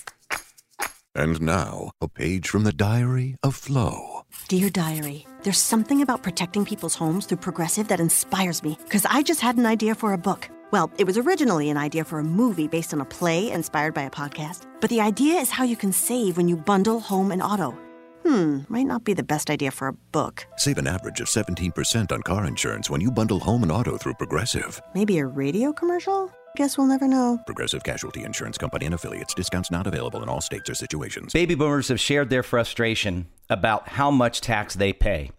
And 1.14 1.40
now, 1.40 1.92
a 2.00 2.08
page 2.08 2.49
from 2.49 2.64
the 2.64 2.73
diary 2.73 3.37
of 3.42 3.54
Flo. 3.54 4.26
Dear 4.49 4.68
Diary, 4.68 5.26
there's 5.44 5.58
something 5.58 6.00
about 6.00 6.22
protecting 6.22 6.64
people's 6.64 6.94
homes 6.94 7.26
through 7.26 7.38
Progressive 7.38 7.88
that 7.88 8.00
inspires 8.00 8.62
me 8.62 8.78
because 8.84 9.04
I 9.04 9.22
just 9.22 9.42
had 9.42 9.56
an 9.56 9.66
idea 9.66 9.94
for 9.94 10.14
a 10.14 10.18
book. 10.18 10.48
Well, 10.70 10.90
it 10.98 11.04
was 11.04 11.18
originally 11.18 11.68
an 11.70 11.76
idea 11.76 12.02
for 12.04 12.18
a 12.18 12.24
movie 12.24 12.66
based 12.66 12.92
on 12.92 13.00
a 13.00 13.04
play 13.04 13.50
inspired 13.50 13.94
by 13.94 14.02
a 14.02 14.10
podcast. 14.10 14.66
But 14.80 14.90
the 14.90 15.02
idea 15.02 15.34
is 15.34 15.50
how 15.50 15.64
you 15.64 15.76
can 15.76 15.92
save 15.92 16.36
when 16.36 16.48
you 16.48 16.56
bundle 16.56 16.98
home 16.98 17.30
and 17.30 17.42
auto. 17.42 17.78
Hmm, 18.26 18.60
might 18.68 18.86
not 18.86 19.04
be 19.04 19.12
the 19.12 19.22
best 19.22 19.50
idea 19.50 19.70
for 19.70 19.88
a 19.88 19.92
book. 19.92 20.46
Save 20.56 20.78
an 20.78 20.86
average 20.86 21.20
of 21.20 21.26
17% 21.28 22.10
on 22.10 22.22
car 22.22 22.46
insurance 22.46 22.88
when 22.88 23.02
you 23.02 23.10
bundle 23.10 23.38
home 23.38 23.62
and 23.62 23.70
auto 23.70 23.98
through 23.98 24.14
Progressive. 24.14 24.80
Maybe 24.94 25.18
a 25.18 25.26
radio 25.26 25.72
commercial? 25.72 26.32
Guess 26.56 26.78
we'll 26.78 26.86
never 26.86 27.06
know. 27.06 27.38
Progressive 27.46 27.82
Casualty 27.82 28.22
Insurance 28.22 28.56
Company 28.56 28.86
and 28.86 28.94
affiliates. 28.94 29.34
Discounts 29.34 29.70
not 29.70 29.86
available 29.86 30.22
in 30.22 30.28
all 30.28 30.40
states 30.40 30.70
or 30.70 30.74
situations. 30.74 31.32
Baby 31.32 31.54
boomers 31.54 31.88
have 31.88 32.00
shared 32.00 32.30
their 32.30 32.42
frustration 32.42 33.26
about 33.50 33.88
how 33.88 34.10
much 34.10 34.40
tax 34.40 34.74
they 34.74 34.92
pay. 34.92 35.30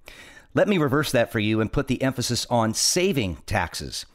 Let 0.54 0.68
me 0.68 0.78
reverse 0.78 1.12
that 1.12 1.32
for 1.32 1.40
you 1.40 1.62
and 1.62 1.72
put 1.74 1.88
the 1.88 2.02
emphasis 2.04 2.46
on 2.50 2.74
saving 2.74 3.38
taxes. 3.46 4.06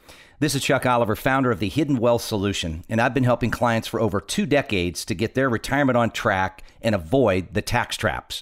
This 0.41 0.55
is 0.55 0.63
Chuck 0.63 0.87
Oliver, 0.87 1.15
founder 1.15 1.51
of 1.51 1.59
the 1.59 1.69
Hidden 1.69 1.97
Wealth 1.97 2.23
Solution, 2.23 2.83
and 2.89 2.99
I've 2.99 3.13
been 3.13 3.25
helping 3.25 3.51
clients 3.51 3.87
for 3.87 3.99
over 4.01 4.19
two 4.19 4.47
decades 4.47 5.05
to 5.05 5.13
get 5.13 5.35
their 5.35 5.47
retirement 5.47 5.95
on 5.97 6.09
track 6.09 6.63
and 6.81 6.95
avoid 6.95 7.53
the 7.53 7.61
tax 7.61 7.95
traps. 7.95 8.41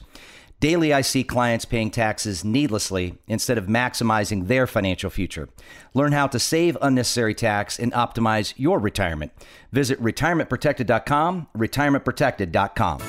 Daily, 0.61 0.93
I 0.93 1.01
see 1.01 1.25
clients 1.25 1.65
paying 1.65 1.91
taxes 1.91 2.45
needlessly 2.45 3.17
instead 3.27 3.57
of 3.57 3.65
maximizing 3.65 4.47
their 4.47 4.65
financial 4.65 5.09
future. 5.09 5.49
Learn 5.93 6.13
how 6.13 6.27
to 6.27 6.39
save 6.39 6.77
unnecessary 6.81 7.35
tax 7.35 7.77
and 7.77 7.91
optimize 7.91 8.53
your 8.55 8.79
retirement. 8.79 9.33
Visit 9.73 10.01
retirementprotected.com, 10.01 11.47
retirementprotected.com. 11.57 13.01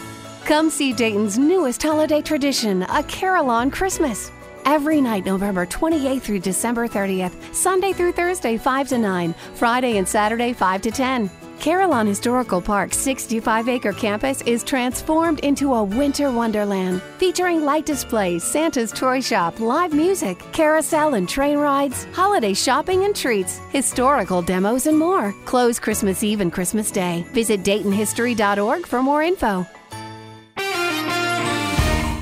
Come 0.46 0.68
see 0.68 0.92
Dayton's 0.92 1.38
newest 1.38 1.80
holiday 1.80 2.22
tradition, 2.22 2.82
a 2.82 3.04
Carillon 3.04 3.70
Christmas. 3.70 4.32
Every 4.64 5.00
night, 5.00 5.26
November 5.26 5.66
28th 5.66 6.22
through 6.22 6.40
December 6.40 6.86
30th, 6.86 7.54
Sunday 7.54 7.92
through 7.92 8.12
Thursday, 8.12 8.56
5 8.56 8.88
to 8.88 8.98
9, 8.98 9.34
Friday 9.54 9.96
and 9.98 10.08
Saturday, 10.08 10.52
5 10.52 10.82
to 10.82 10.90
10. 10.90 11.30
Carillon 11.60 12.06
Historical 12.06 12.60
Park's 12.62 12.96
65 12.96 13.68
acre 13.68 13.92
campus 13.92 14.40
is 14.42 14.64
transformed 14.64 15.40
into 15.40 15.74
a 15.74 15.84
winter 15.84 16.30
wonderland, 16.30 17.02
featuring 17.18 17.64
light 17.64 17.84
displays, 17.84 18.42
Santa's 18.42 18.90
toy 18.92 19.20
shop, 19.20 19.60
live 19.60 19.92
music, 19.92 20.38
carousel 20.52 21.14
and 21.14 21.28
train 21.28 21.58
rides, 21.58 22.06
holiday 22.12 22.54
shopping 22.54 23.04
and 23.04 23.14
treats, 23.14 23.58
historical 23.70 24.40
demos, 24.40 24.86
and 24.86 24.98
more. 24.98 25.34
Closed 25.44 25.82
Christmas 25.82 26.24
Eve 26.24 26.40
and 26.40 26.52
Christmas 26.52 26.90
Day. 26.90 27.26
Visit 27.32 27.62
DaytonHistory.org 27.62 28.86
for 28.86 29.02
more 29.02 29.22
info. 29.22 29.66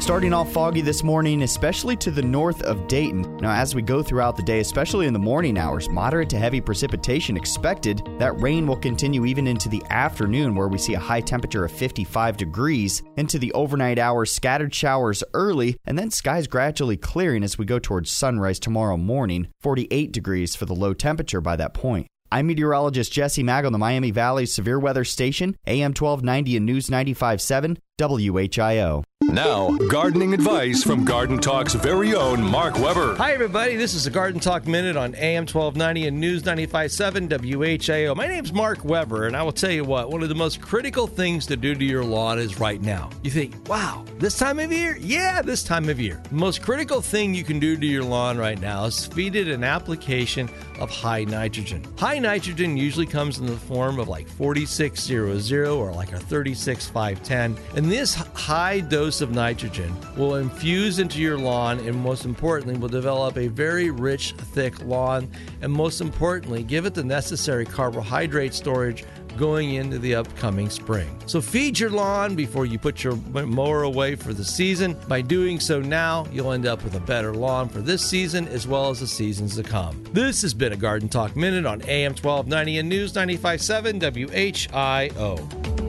Starting 0.08 0.32
off 0.32 0.50
foggy 0.50 0.80
this 0.80 1.02
morning, 1.02 1.42
especially 1.42 1.94
to 1.94 2.10
the 2.10 2.22
north 2.22 2.62
of 2.62 2.88
Dayton. 2.88 3.36
Now, 3.42 3.50
as 3.50 3.74
we 3.74 3.82
go 3.82 4.02
throughout 4.02 4.38
the 4.38 4.42
day, 4.42 4.60
especially 4.60 5.06
in 5.06 5.12
the 5.12 5.18
morning 5.18 5.58
hours, 5.58 5.90
moderate 5.90 6.30
to 6.30 6.38
heavy 6.38 6.62
precipitation 6.62 7.36
expected. 7.36 8.00
That 8.18 8.40
rain 8.40 8.66
will 8.66 8.78
continue 8.78 9.26
even 9.26 9.46
into 9.46 9.68
the 9.68 9.82
afternoon, 9.90 10.54
where 10.54 10.68
we 10.68 10.78
see 10.78 10.94
a 10.94 10.98
high 10.98 11.20
temperature 11.20 11.66
of 11.66 11.72
55 11.72 12.38
degrees. 12.38 13.02
Into 13.18 13.38
the 13.38 13.52
overnight 13.52 13.98
hours, 13.98 14.32
scattered 14.32 14.74
showers 14.74 15.22
early, 15.34 15.76
and 15.84 15.98
then 15.98 16.10
skies 16.10 16.46
gradually 16.46 16.96
clearing 16.96 17.44
as 17.44 17.58
we 17.58 17.66
go 17.66 17.78
towards 17.78 18.10
sunrise 18.10 18.58
tomorrow 18.58 18.96
morning. 18.96 19.48
48 19.60 20.10
degrees 20.10 20.56
for 20.56 20.64
the 20.64 20.74
low 20.74 20.94
temperature 20.94 21.42
by 21.42 21.54
that 21.56 21.74
point. 21.74 22.06
I'm 22.32 22.46
meteorologist 22.46 23.12
Jesse 23.12 23.44
Maag 23.44 23.66
on 23.66 23.72
the 23.72 23.78
Miami 23.78 24.10
Valley 24.10 24.46
Severe 24.46 24.78
Weather 24.78 25.04
Station, 25.04 25.54
AM 25.66 25.90
1290 25.90 26.56
and 26.56 26.64
News 26.64 26.90
957, 26.90 27.78
WHIO. 27.98 29.04
Now, 29.28 29.72
gardening 29.90 30.32
advice 30.32 30.82
from 30.82 31.04
Garden 31.04 31.38
Talk's 31.38 31.74
very 31.74 32.14
own 32.14 32.42
Mark 32.42 32.78
Weber. 32.78 33.14
Hi, 33.16 33.34
everybody. 33.34 33.76
This 33.76 33.92
is 33.92 34.04
the 34.04 34.10
Garden 34.10 34.40
Talk 34.40 34.66
Minute 34.66 34.96
on 34.96 35.14
AM 35.16 35.42
1290 35.42 36.06
and 36.06 36.18
News 36.18 36.46
957 36.46 37.28
WHIO. 37.28 38.16
My 38.16 38.26
name's 38.26 38.54
Mark 38.54 38.82
Weber, 38.84 39.26
and 39.26 39.36
I 39.36 39.42
will 39.42 39.52
tell 39.52 39.70
you 39.70 39.84
what, 39.84 40.10
one 40.10 40.22
of 40.22 40.30
the 40.30 40.34
most 40.34 40.62
critical 40.62 41.06
things 41.06 41.44
to 41.46 41.58
do 41.58 41.74
to 41.74 41.84
your 41.84 42.04
lawn 42.04 42.38
is 42.38 42.58
right 42.58 42.80
now. 42.80 43.10
You 43.22 43.30
think, 43.30 43.68
wow, 43.68 44.02
this 44.18 44.38
time 44.38 44.58
of 44.60 44.72
year? 44.72 44.96
Yeah, 44.98 45.42
this 45.42 45.62
time 45.62 45.90
of 45.90 46.00
year. 46.00 46.22
The 46.30 46.34
most 46.34 46.62
critical 46.62 47.02
thing 47.02 47.34
you 47.34 47.44
can 47.44 47.58
do 47.58 47.76
to 47.76 47.86
your 47.86 48.04
lawn 48.04 48.38
right 48.38 48.58
now 48.58 48.86
is 48.86 49.04
feed 49.04 49.36
it 49.36 49.48
an 49.48 49.62
application 49.62 50.48
of 50.80 50.88
high 50.88 51.24
nitrogen. 51.24 51.84
High 51.98 52.18
nitrogen 52.18 52.78
usually 52.78 53.06
comes 53.06 53.38
in 53.38 53.44
the 53.44 53.56
form 53.56 53.98
of 53.98 54.08
like 54.08 54.26
4600 54.26 55.68
or 55.68 55.92
like 55.92 56.12
a 56.12 56.18
36510. 56.18 57.76
And 57.76 57.92
this 57.92 58.14
high 58.14 58.80
dose 58.80 59.17
of 59.20 59.30
nitrogen 59.30 59.94
will 60.16 60.36
infuse 60.36 60.98
into 60.98 61.20
your 61.20 61.38
lawn 61.38 61.78
and, 61.80 61.96
most 61.96 62.24
importantly, 62.24 62.76
will 62.76 62.88
develop 62.88 63.36
a 63.36 63.48
very 63.48 63.90
rich, 63.90 64.32
thick 64.32 64.80
lawn. 64.84 65.30
And 65.62 65.72
most 65.72 66.00
importantly, 66.00 66.62
give 66.62 66.86
it 66.86 66.94
the 66.94 67.04
necessary 67.04 67.64
carbohydrate 67.64 68.54
storage 68.54 69.04
going 69.36 69.74
into 69.74 69.98
the 69.98 70.14
upcoming 70.16 70.68
spring. 70.68 71.16
So 71.26 71.40
feed 71.40 71.78
your 71.78 71.90
lawn 71.90 72.34
before 72.34 72.66
you 72.66 72.78
put 72.78 73.04
your 73.04 73.16
mower 73.16 73.84
away 73.84 74.16
for 74.16 74.34
the 74.34 74.44
season. 74.44 74.96
By 75.06 75.22
doing 75.22 75.60
so 75.60 75.80
now, 75.80 76.26
you'll 76.32 76.52
end 76.52 76.66
up 76.66 76.82
with 76.82 76.96
a 76.96 77.00
better 77.00 77.32
lawn 77.34 77.68
for 77.68 77.80
this 77.80 78.04
season 78.04 78.48
as 78.48 78.66
well 78.66 78.90
as 78.90 79.00
the 79.00 79.06
seasons 79.06 79.54
to 79.56 79.62
come. 79.62 80.02
This 80.12 80.42
has 80.42 80.52
been 80.54 80.72
a 80.72 80.76
Garden 80.76 81.08
Talk 81.08 81.36
Minute 81.36 81.66
on 81.66 81.82
AM 81.82 82.12
1290 82.12 82.78
and 82.78 82.88
News 82.88 83.14
957 83.14 84.00
WHIO. 84.00 85.87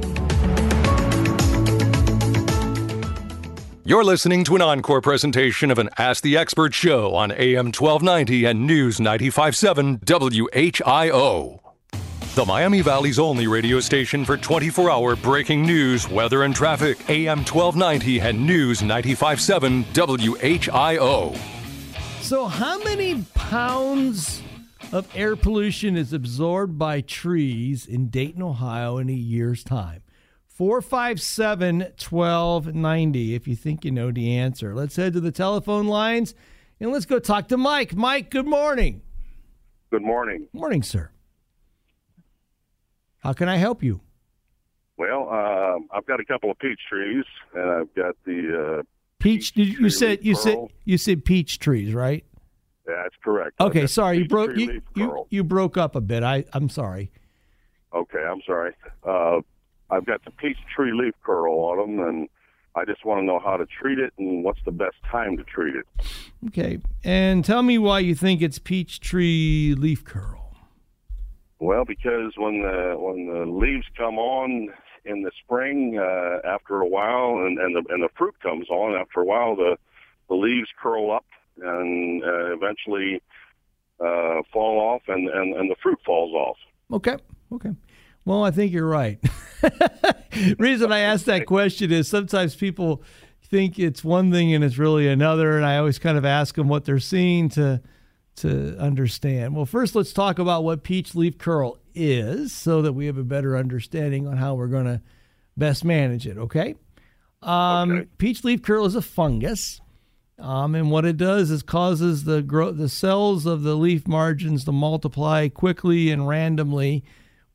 You're 3.90 4.04
listening 4.04 4.44
to 4.44 4.56
an 4.56 4.62
encore 4.62 5.02
presentation 5.02 5.72
of 5.72 5.80
an 5.80 5.90
Ask 5.98 6.22
the 6.22 6.38
Expert 6.38 6.76
show 6.76 7.16
on 7.16 7.32
AM 7.32 7.72
1290 7.74 8.46
and 8.46 8.68
News 8.68 9.00
957 9.00 9.98
WHIO. 10.02 11.60
The 12.36 12.46
Miami 12.46 12.82
Valley's 12.82 13.18
only 13.18 13.48
radio 13.48 13.80
station 13.80 14.26
for 14.26 14.38
24 14.38 14.92
hour 14.92 15.16
breaking 15.16 15.66
news, 15.66 16.08
weather, 16.08 16.44
and 16.44 16.56
traffic. 16.56 17.00
AM 17.10 17.40
1290 17.40 18.20
and 18.22 18.46
News 18.46 18.84
957 18.84 19.86
WHIO. 19.86 21.36
So, 22.22 22.46
how 22.46 22.78
many 22.84 23.24
pounds 23.34 24.44
of 24.92 25.10
air 25.16 25.36
pollution 25.36 25.98
is 25.98 26.14
absorbed 26.14 26.78
by 26.78 27.02
trees 27.02 27.88
in 27.88 28.10
Dayton, 28.10 28.44
Ohio 28.44 29.00
in 29.00 29.10
a 29.10 29.14
year's 29.14 29.64
time? 29.64 30.04
457 30.60 31.80
1290 31.80 33.34
if 33.34 33.48
you 33.48 33.56
think 33.56 33.86
you 33.86 33.92
know 33.92 34.12
the 34.12 34.36
answer. 34.36 34.76
Let's 34.76 34.98
head 34.98 35.14
to 35.14 35.22
the 35.22 35.32
telephone 35.32 35.88
lines 35.88 36.36
and 36.82 36.92
let's 36.92 37.06
go 37.06 37.18
talk 37.18 37.48
to 37.48 37.56
Mike. 37.56 37.96
Mike, 37.96 38.30
good 38.30 38.46
morning. 38.46 39.02
Good 39.90 40.02
morning. 40.02 40.50
Morning, 40.52 40.84
sir. 40.84 41.12
How 43.20 43.32
can 43.32 43.48
I 43.48 43.56
help 43.56 43.82
you? 43.82 44.02
Well, 44.98 45.30
uh, 45.32 45.96
I've 45.96 46.06
got 46.06 46.20
a 46.20 46.26
couple 46.26 46.52
of 46.52 46.60
peach 46.60 46.82
trees, 46.90 47.24
and 47.54 47.72
I've 47.72 47.96
got 47.96 48.16
the 48.26 48.80
uh, 48.80 48.84
peach. 49.20 49.54
Did 49.54 49.80
you 49.80 49.90
said 49.90 50.26
you 50.26 50.36
said 50.36 50.58
you 50.84 50.98
said 50.98 51.24
peach 51.24 51.60
trees, 51.60 51.94
right? 51.94 52.26
Yeah, 52.86 53.04
that's 53.04 53.16
correct. 53.24 53.62
Okay, 53.62 53.88
sorry, 53.88 54.18
you 54.18 54.28
broke 54.28 54.58
you, 54.58 54.82
you, 54.94 55.26
you 55.30 55.46
broke 55.46 55.78
up 55.78 55.96
a 55.96 56.02
bit. 56.02 56.22
I 56.22 56.44
I'm 56.52 56.68
sorry. 56.68 57.12
Okay, 57.94 58.20
I'm 58.20 58.42
sorry. 58.46 58.74
Uh, 59.06 59.40
I've 59.92 60.06
got 60.06 60.24
the 60.26 60.32
peach 60.32 60.58
tree 60.76 60.92
leaf 60.94 61.14
curl 61.24 61.54
on 61.54 61.78
them, 61.78 62.08
and 62.08 62.30
I 62.76 62.86
just 62.86 63.04
want 63.06 63.22
to 63.22 63.26
know 63.26 63.40
how 63.40 63.58
to 63.58 63.66
treat 63.66 64.00
it 64.00 64.14
and 64.18 64.44
what's 64.44 64.60
the 64.66 64.72
best 64.72 64.96
time 65.12 65.38
to 65.38 65.44
treat 65.44 65.76
it. 65.76 65.86
Okay, 66.48 66.80
and 67.04 67.44
tell 67.44 67.64
me 67.64 67.78
why 67.78 68.00
you 68.00 68.16
think 68.16 68.42
it's 68.42 68.60
peach 68.60 69.00
tree 69.00 69.76
leaf 69.78 70.04
curl. 70.04 70.56
Well, 71.60 71.84
because 71.84 72.34
when 72.38 72.62
the 72.62 72.96
when 72.98 73.28
the 73.28 73.46
leaves 73.46 73.86
come 73.98 74.18
on 74.18 74.70
in 75.06 75.24
the 75.24 75.32
spring, 75.44 76.00
uh, 76.00 76.48
after 76.48 76.80
a 76.80 76.88
while, 76.88 77.46
and 77.46 77.58
and 77.58 77.76
the, 77.76 77.94
and 77.94 78.04
the 78.04 78.10
fruit 78.18 78.36
comes 78.42 78.70
on 78.70 78.96
after 78.96 79.22
a 79.22 79.26
while, 79.26 79.56
the 79.56 79.78
the 80.30 80.36
leaves 80.36 80.70
curl 80.82 81.12
up 81.12 81.26
and 81.62 82.24
uh, 82.24 82.54
eventually 82.54 83.22
uh, 84.00 84.42
fall 84.54 84.80
off, 84.80 85.02
and, 85.08 85.28
and 85.28 85.56
and 85.56 85.70
the 85.70 85.76
fruit 85.82 86.00
falls 86.06 86.34
off. 86.34 86.58
Okay, 86.94 87.18
okay. 87.52 87.72
Well, 88.26 88.44
I 88.44 88.52
think 88.52 88.72
you're 88.72 88.88
right. 88.88 89.20
Reason 90.60 90.92
I 90.92 91.00
ask 91.00 91.26
that 91.26 91.46
question 91.46 91.92
is 91.92 92.08
sometimes 92.08 92.56
people 92.56 93.04
think 93.44 93.80
it's 93.80 94.04
one 94.04 94.32
thing 94.32 94.54
and 94.54 94.64
it's 94.64 94.78
really 94.78 95.08
another, 95.08 95.58
and 95.58 95.66
I 95.66 95.78
always 95.78 96.00
kind 96.00 96.18
of 96.18 96.26
ask 96.26 96.56
them 96.56 96.68
what 96.68 96.86
they're 96.86 97.00
seeing 97.00 97.50
to 97.50 97.82
to 98.38 98.78
understand. 98.78 99.54
Well, 99.54 99.66
first 99.66 99.96
let's 99.96 100.14
talk 100.14 100.40
about 100.40 100.64
what 100.64 100.84
peach 100.84 101.14
leaf 101.14 101.38
curl 101.38 101.78
is, 101.94 102.54
so 102.54 102.82
that 102.82 102.94
we 102.94 103.08
have 103.08 103.18
a 103.18 103.24
better 103.24 103.58
understanding 103.58 104.28
on 104.28 104.38
how 104.38 104.56
we're 104.56 104.68
going 104.68 104.86
to 104.86 105.02
best 105.58 105.84
manage 105.84 106.26
it. 106.26 106.38
Okay. 106.38 106.76
Um, 107.42 107.92
okay. 107.92 108.08
Peach 108.18 108.44
leaf 108.44 108.62
curl 108.62 108.86
is 108.86 108.96
a 108.96 109.02
fungus. 109.02 109.82
Um, 110.38 110.74
and 110.74 110.90
what 110.90 111.04
it 111.04 111.18
does 111.18 111.52
is 111.52 111.64
causes 111.64 112.24
the 112.24 112.42
grow 112.42 112.72
the 112.72 112.88
cells 112.88 113.46
of 113.46 113.64
the 113.64 113.76
leaf 113.76 114.08
margins 114.08 114.64
to 114.66 114.72
multiply 114.72 115.50
quickly 115.50 116.12
and 116.12 116.28
randomly 116.30 117.04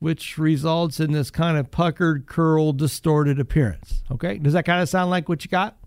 which 0.05 0.37
results 0.37 0.99
in 0.99 1.13
this 1.13 1.31
kind 1.31 1.57
of 1.57 1.71
puckered, 1.71 2.27
curled, 2.27 2.77
distorted 2.77 3.39
appearance. 3.39 4.03
Okay, 4.11 4.37
does 4.37 4.53
that 4.53 4.63
kind 4.63 4.79
of 4.79 4.87
sound 4.87 5.09
like 5.09 5.27
what 5.27 5.43
you 5.43 5.49
got? 5.49 5.77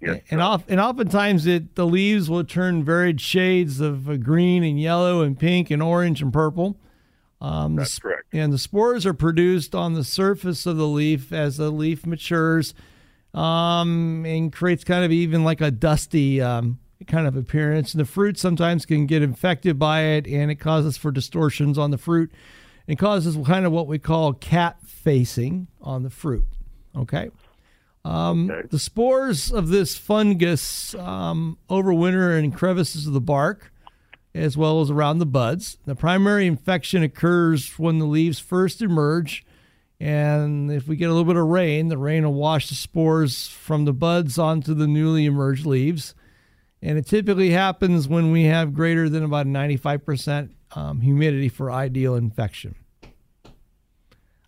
Yes, 0.00 0.20
and, 0.30 0.40
off, 0.40 0.62
and 0.68 0.78
oftentimes 0.78 1.44
it 1.44 1.74
the 1.74 1.84
leaves 1.84 2.30
will 2.30 2.44
turn 2.44 2.84
varied 2.84 3.20
shades 3.20 3.80
of 3.80 4.08
uh, 4.08 4.18
green 4.18 4.62
and 4.62 4.80
yellow 4.80 5.22
and 5.22 5.36
pink 5.36 5.72
and 5.72 5.82
orange 5.82 6.22
and 6.22 6.32
purple. 6.32 6.78
Um, 7.40 7.74
That's 7.74 7.98
correct. 7.98 8.32
And 8.32 8.52
the 8.52 8.58
spores 8.58 9.04
are 9.04 9.12
produced 9.12 9.74
on 9.74 9.94
the 9.94 10.04
surface 10.04 10.64
of 10.64 10.76
the 10.76 10.86
leaf 10.86 11.32
as 11.32 11.56
the 11.56 11.70
leaf 11.70 12.06
matures 12.06 12.72
um, 13.34 14.24
and 14.24 14.52
creates 14.52 14.84
kind 14.84 15.04
of 15.04 15.10
even 15.10 15.42
like 15.42 15.60
a 15.60 15.72
dusty 15.72 16.40
um, 16.40 16.78
kind 17.08 17.26
of 17.26 17.34
appearance. 17.36 17.94
And 17.94 18.00
the 18.00 18.06
fruit 18.06 18.38
sometimes 18.38 18.86
can 18.86 19.06
get 19.06 19.22
infected 19.22 19.76
by 19.76 20.02
it 20.02 20.28
and 20.28 20.52
it 20.52 20.60
causes 20.60 20.96
for 20.96 21.10
distortions 21.10 21.76
on 21.78 21.90
the 21.90 21.98
fruit 21.98 22.30
and 22.86 22.98
causes 22.98 23.36
kind 23.46 23.64
of 23.64 23.72
what 23.72 23.86
we 23.86 23.98
call 23.98 24.32
cat 24.32 24.76
facing 24.84 25.68
on 25.80 26.02
the 26.02 26.10
fruit. 26.10 26.46
Okay. 26.96 27.30
Um, 28.04 28.50
okay. 28.50 28.68
The 28.70 28.78
spores 28.78 29.50
of 29.50 29.68
this 29.68 29.96
fungus 29.96 30.94
um, 30.94 31.58
overwinter 31.70 32.38
in 32.38 32.52
crevices 32.52 33.06
of 33.06 33.14
the 33.14 33.20
bark 33.20 33.72
as 34.34 34.56
well 34.56 34.80
as 34.80 34.90
around 34.90 35.18
the 35.18 35.26
buds. 35.26 35.78
The 35.84 35.94
primary 35.94 36.46
infection 36.46 37.02
occurs 37.02 37.78
when 37.78 37.98
the 37.98 38.04
leaves 38.04 38.40
first 38.40 38.82
emerge. 38.82 39.46
And 40.00 40.72
if 40.72 40.88
we 40.88 40.96
get 40.96 41.08
a 41.08 41.12
little 41.12 41.24
bit 41.24 41.36
of 41.36 41.46
rain, 41.46 41.88
the 41.88 41.96
rain 41.96 42.24
will 42.24 42.34
wash 42.34 42.68
the 42.68 42.74
spores 42.74 43.46
from 43.46 43.84
the 43.84 43.92
buds 43.92 44.38
onto 44.38 44.74
the 44.74 44.88
newly 44.88 45.24
emerged 45.24 45.64
leaves. 45.64 46.14
And 46.82 46.98
it 46.98 47.06
typically 47.06 47.50
happens 47.50 48.08
when 48.08 48.32
we 48.32 48.44
have 48.44 48.74
greater 48.74 49.08
than 49.08 49.22
about 49.22 49.46
95% 49.46 50.50
um, 50.74 51.00
humidity 51.00 51.48
for 51.48 51.70
ideal 51.70 52.14
infection. 52.14 52.74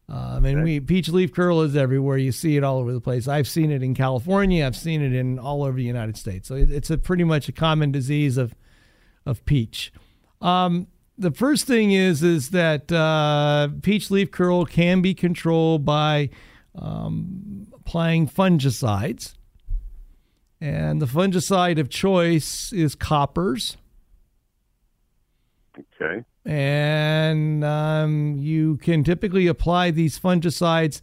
Um, 0.08 0.44
and 0.44 0.62
we 0.62 0.78
peach 0.78 1.08
leaf 1.08 1.32
curl 1.32 1.62
is 1.62 1.74
everywhere. 1.74 2.16
You 2.16 2.30
see 2.30 2.56
it 2.56 2.62
all 2.62 2.78
over 2.78 2.92
the 2.92 3.00
place. 3.00 3.26
I've 3.26 3.48
seen 3.48 3.72
it 3.72 3.82
in 3.82 3.94
California. 3.94 4.64
I've 4.64 4.76
seen 4.76 5.02
it 5.02 5.12
in 5.12 5.38
all 5.38 5.64
over 5.64 5.76
the 5.76 5.82
United 5.82 6.16
States. 6.16 6.46
So 6.46 6.54
it, 6.54 6.70
it's 6.70 6.90
a 6.90 6.98
pretty 6.98 7.24
much 7.24 7.48
a 7.48 7.52
common 7.52 7.90
disease 7.90 8.36
of 8.36 8.54
of 9.24 9.44
peach. 9.44 9.92
Um, 10.40 10.86
the 11.18 11.32
first 11.32 11.66
thing 11.66 11.90
is 11.90 12.22
is 12.22 12.50
that 12.50 12.92
uh, 12.92 13.68
peach 13.82 14.10
leaf 14.10 14.30
curl 14.30 14.64
can 14.64 15.02
be 15.02 15.12
controlled 15.12 15.84
by 15.84 16.30
um, 16.76 17.66
applying 17.74 18.28
fungicides, 18.28 19.34
and 20.60 21.02
the 21.02 21.06
fungicide 21.06 21.80
of 21.80 21.88
choice 21.88 22.72
is 22.72 22.94
coppers. 22.94 23.76
Okay. 25.78 26.24
And 26.44 27.64
um, 27.64 28.36
you 28.38 28.76
can 28.78 29.04
typically 29.04 29.46
apply 29.46 29.90
these 29.90 30.18
fungicides 30.18 31.00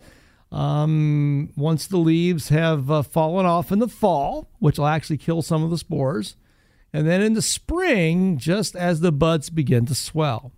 um, 0.51 1.51
once 1.55 1.87
the 1.87 1.97
leaves 1.97 2.49
have 2.49 2.89
uh, 2.89 3.01
fallen 3.01 3.45
off 3.45 3.71
in 3.71 3.79
the 3.79 3.87
fall, 3.87 4.47
which 4.59 4.77
will 4.77 4.87
actually 4.87 5.17
kill 5.17 5.41
some 5.41 5.63
of 5.63 5.69
the 5.69 5.77
spores. 5.77 6.35
And 6.93 7.07
then 7.07 7.21
in 7.21 7.33
the 7.33 7.41
spring, 7.41 8.37
just 8.37 8.75
as 8.75 8.99
the 8.99 9.11
buds 9.11 9.49
begin 9.49 9.85
to 9.87 9.95
swell. 9.95 10.51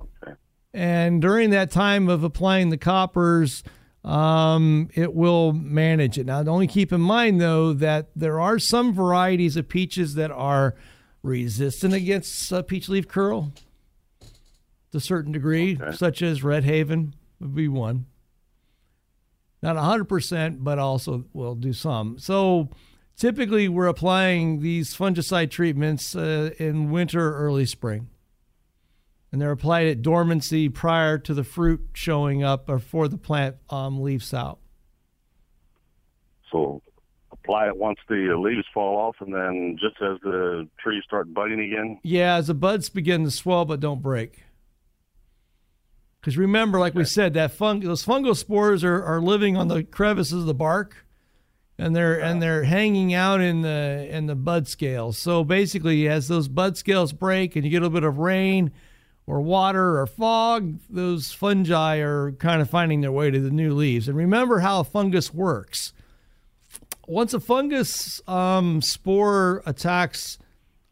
Okay. 0.00 0.34
And 0.72 1.20
during 1.20 1.50
that 1.50 1.70
time 1.70 2.08
of 2.08 2.22
applying 2.22 2.70
the 2.70 2.76
coppers, 2.76 3.64
um, 4.04 4.88
it 4.94 5.14
will 5.14 5.52
manage 5.52 6.16
it. 6.16 6.26
Now, 6.26 6.44
only 6.44 6.68
keep 6.68 6.92
in 6.92 7.00
mind, 7.00 7.40
though, 7.40 7.72
that 7.72 8.10
there 8.14 8.38
are 8.40 8.60
some 8.60 8.94
varieties 8.94 9.56
of 9.56 9.68
peaches 9.68 10.14
that 10.14 10.30
are 10.30 10.76
resistant 11.26 11.92
against 11.92 12.52
uh, 12.52 12.62
peach 12.62 12.88
leaf 12.88 13.08
curl 13.08 13.52
to 14.20 14.98
a 14.98 15.00
certain 15.00 15.32
degree, 15.32 15.78
okay. 15.80 15.96
such 15.96 16.22
as 16.22 16.42
Red 16.42 16.64
Haven 16.64 17.14
would 17.40 17.54
be 17.54 17.68
one. 17.68 18.06
Not 19.62 19.76
100%, 19.76 20.58
but 20.60 20.78
also 20.78 21.24
will 21.32 21.54
do 21.54 21.72
some. 21.72 22.18
So 22.18 22.70
typically 23.16 23.68
we're 23.68 23.86
applying 23.86 24.60
these 24.60 24.94
fungicide 24.94 25.50
treatments 25.50 26.14
uh, 26.14 26.50
in 26.58 26.90
winter 26.90 27.28
or 27.28 27.38
early 27.38 27.66
spring. 27.66 28.08
And 29.32 29.42
they're 29.42 29.50
applied 29.50 29.88
at 29.88 30.02
dormancy 30.02 30.68
prior 30.68 31.18
to 31.18 31.34
the 31.34 31.44
fruit 31.44 31.88
showing 31.94 32.44
up 32.44 32.68
or 32.68 32.76
before 32.76 33.08
the 33.08 33.18
plant 33.18 33.56
um, 33.68 34.00
leaves 34.00 34.32
out. 34.32 34.60
So 36.52 36.80
apply 37.46 37.68
it 37.68 37.76
once 37.76 37.98
the 38.08 38.34
leaves 38.38 38.66
fall 38.74 38.96
off 38.98 39.16
and 39.20 39.32
then 39.32 39.76
just 39.80 39.96
as 40.02 40.18
the 40.22 40.68
trees 40.82 41.02
start 41.04 41.32
budding 41.32 41.60
again? 41.60 41.98
Yeah, 42.02 42.34
as 42.34 42.48
the 42.48 42.54
buds 42.54 42.88
begin 42.88 43.24
to 43.24 43.30
swell 43.30 43.64
but 43.64 43.78
don't 43.80 44.02
break. 44.02 44.42
Because 46.20 46.36
remember, 46.36 46.80
like 46.80 46.94
we 46.94 47.04
said, 47.04 47.34
that 47.34 47.52
fung- 47.52 47.80
those 47.80 48.04
fungal 48.04 48.36
spores 48.36 48.82
are, 48.82 49.02
are 49.04 49.20
living 49.20 49.56
on 49.56 49.68
the 49.68 49.84
crevices 49.84 50.40
of 50.40 50.46
the 50.46 50.54
bark. 50.54 51.06
and 51.78 51.94
they're 51.94 52.18
and 52.18 52.42
they're 52.42 52.64
hanging 52.64 53.14
out 53.14 53.40
in 53.40 53.60
the 53.62 54.08
in 54.10 54.26
the 54.26 54.34
bud 54.34 54.66
scales. 54.66 55.18
So 55.18 55.44
basically, 55.44 56.08
as 56.08 56.26
those 56.26 56.48
bud 56.48 56.76
scales 56.76 57.12
break 57.12 57.54
and 57.54 57.64
you 57.64 57.70
get 57.70 57.76
a 57.82 57.86
little 57.86 57.94
bit 58.00 58.02
of 58.02 58.18
rain 58.18 58.72
or 59.26 59.40
water 59.40 60.00
or 60.00 60.06
fog, 60.06 60.78
those 60.88 61.32
fungi 61.32 61.98
are 61.98 62.32
kind 62.32 62.60
of 62.60 62.68
finding 62.70 63.02
their 63.02 63.12
way 63.12 63.30
to 63.30 63.38
the 63.40 63.50
new 63.50 63.72
leaves. 63.74 64.08
And 64.08 64.16
remember 64.16 64.60
how 64.60 64.80
a 64.80 64.84
fungus 64.84 65.32
works. 65.34 65.92
Once 67.06 67.32
a 67.32 67.40
fungus 67.40 68.20
um, 68.28 68.82
spore 68.82 69.62
attacks 69.64 70.38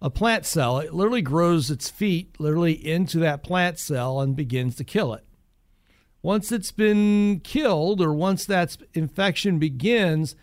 a 0.01 0.11
plant 0.11 0.47
cell, 0.47 0.79
it 0.79 0.95
literally 0.95 1.23
grows 1.23 1.71
its 1.71 1.91
feet 1.91 2.39
literally 2.39 2.73
into 2.73 3.19
that 3.19 3.43
plant 3.43 3.79
cell 3.79 4.21
and 4.21 4.37
begins 4.37 4.77
to 4.77 4.85
kill 4.85 5.15
it. 5.15 5.25
Once 6.23 6.53
it's 6.53 6.73
been 6.73 7.41
killed, 7.41 8.01
or 8.01 8.13
once 8.13 8.47
that 8.47 8.77
infection 8.95 9.59
begins, 9.59 10.37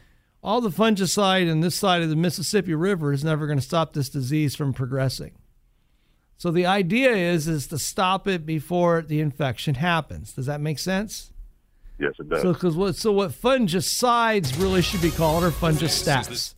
all 0.44 0.62
the 0.62 0.70
fungicide 0.70 1.48
in 1.48 1.62
this 1.62 1.76
side 1.76 2.02
of 2.02 2.10
the 2.10 2.16
Mississippi 2.16 2.74
River 2.74 3.14
is 3.14 3.24
never 3.24 3.48
going 3.48 3.60
to 3.60 3.66
stop 3.66 3.94
this 3.94 4.10
disease 4.10 4.56
from 4.56 4.74
progressing. 4.74 5.32
So 6.38 6.52
the 6.52 6.66
idea 6.66 7.12
is 7.12 7.48
is 7.48 7.68
to 7.68 7.78
stop 7.78 8.28
it 8.28 8.46
before 8.46 9.04
the 9.04 9.22
infection 9.22 9.76
happens. 9.76 10.34
Does 10.34 10.48
that 10.48 10.60
make 10.60 10.80
sense? 10.80 11.32
Yes, 12.02 12.14
it 12.20 12.30
does. 12.30 12.42
So 12.42 12.54
because 12.54 12.76
what 12.76 12.96
so 12.96 13.12
what 13.12 13.32
fungicides 13.32 14.60
really 14.60 14.82
should 14.82 15.04
be 15.04 15.12
called 15.12 15.44
are 15.44 15.52
fungistats. 15.52 16.56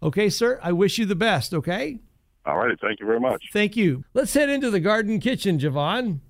Okay, 0.00 0.30
sir. 0.30 0.60
I 0.62 0.70
wish 0.70 0.96
you 0.96 1.06
the 1.06 1.16
best. 1.16 1.52
Okay. 1.52 1.98
All 2.44 2.56
right. 2.56 2.78
Thank 2.80 3.00
you 3.00 3.06
very 3.06 3.18
much. 3.18 3.42
Thank 3.52 3.76
you. 3.76 4.04
Let's 4.14 4.32
head 4.32 4.48
into 4.48 4.70
the 4.70 4.78
garden 4.78 5.18
kitchen, 5.18 5.58
Javon. 5.58 6.20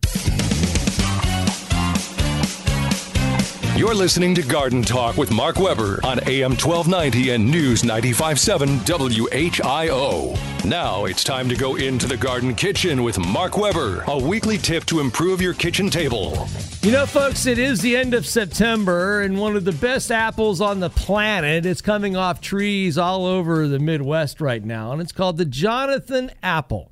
You're 3.77 3.95
listening 3.95 4.35
to 4.37 4.43
Garden 4.43 4.81
Talk 4.81 5.19
with 5.19 5.31
Mark 5.31 5.59
Weber 5.59 6.01
on 6.03 6.19
AM 6.27 6.53
1290 6.53 7.29
and 7.33 7.51
News 7.51 7.85
957 7.85 8.79
WHIO. 8.79 10.65
Now 10.65 11.05
it's 11.05 11.23
time 11.23 11.47
to 11.51 11.55
go 11.55 11.77
into 11.77 12.07
the 12.07 12.17
garden 12.17 12.55
kitchen 12.55 13.03
with 13.03 13.19
Mark 13.19 13.59
Weber, 13.59 14.03
a 14.07 14.17
weekly 14.17 14.57
tip 14.57 14.87
to 14.87 15.01
improve 15.01 15.43
your 15.43 15.53
kitchen 15.53 15.91
table. 15.91 16.49
You 16.81 16.91
know, 16.91 17.05
folks, 17.05 17.45
it 17.45 17.59
is 17.59 17.83
the 17.83 17.99
end 17.99 18.15
of 18.15 18.25
September, 18.25 19.21
and 19.21 19.39
one 19.39 19.57
of 19.57 19.67
the 19.67 19.73
best 19.73 20.11
apples 20.11 20.63
on 20.63 20.81
the 20.81 20.89
planet 20.89 21.67
is 21.67 21.83
coming 21.83 22.17
off 22.17 22.41
trees 22.41 22.97
all 22.97 23.27
over 23.27 23.69
the 23.69 23.79
Midwest 23.79 24.41
right 24.41 24.65
now, 24.65 24.93
and 24.93 25.03
it's 25.03 25.13
called 25.13 25.37
the 25.37 25.45
Jonathan 25.45 26.31
apple. 26.43 26.91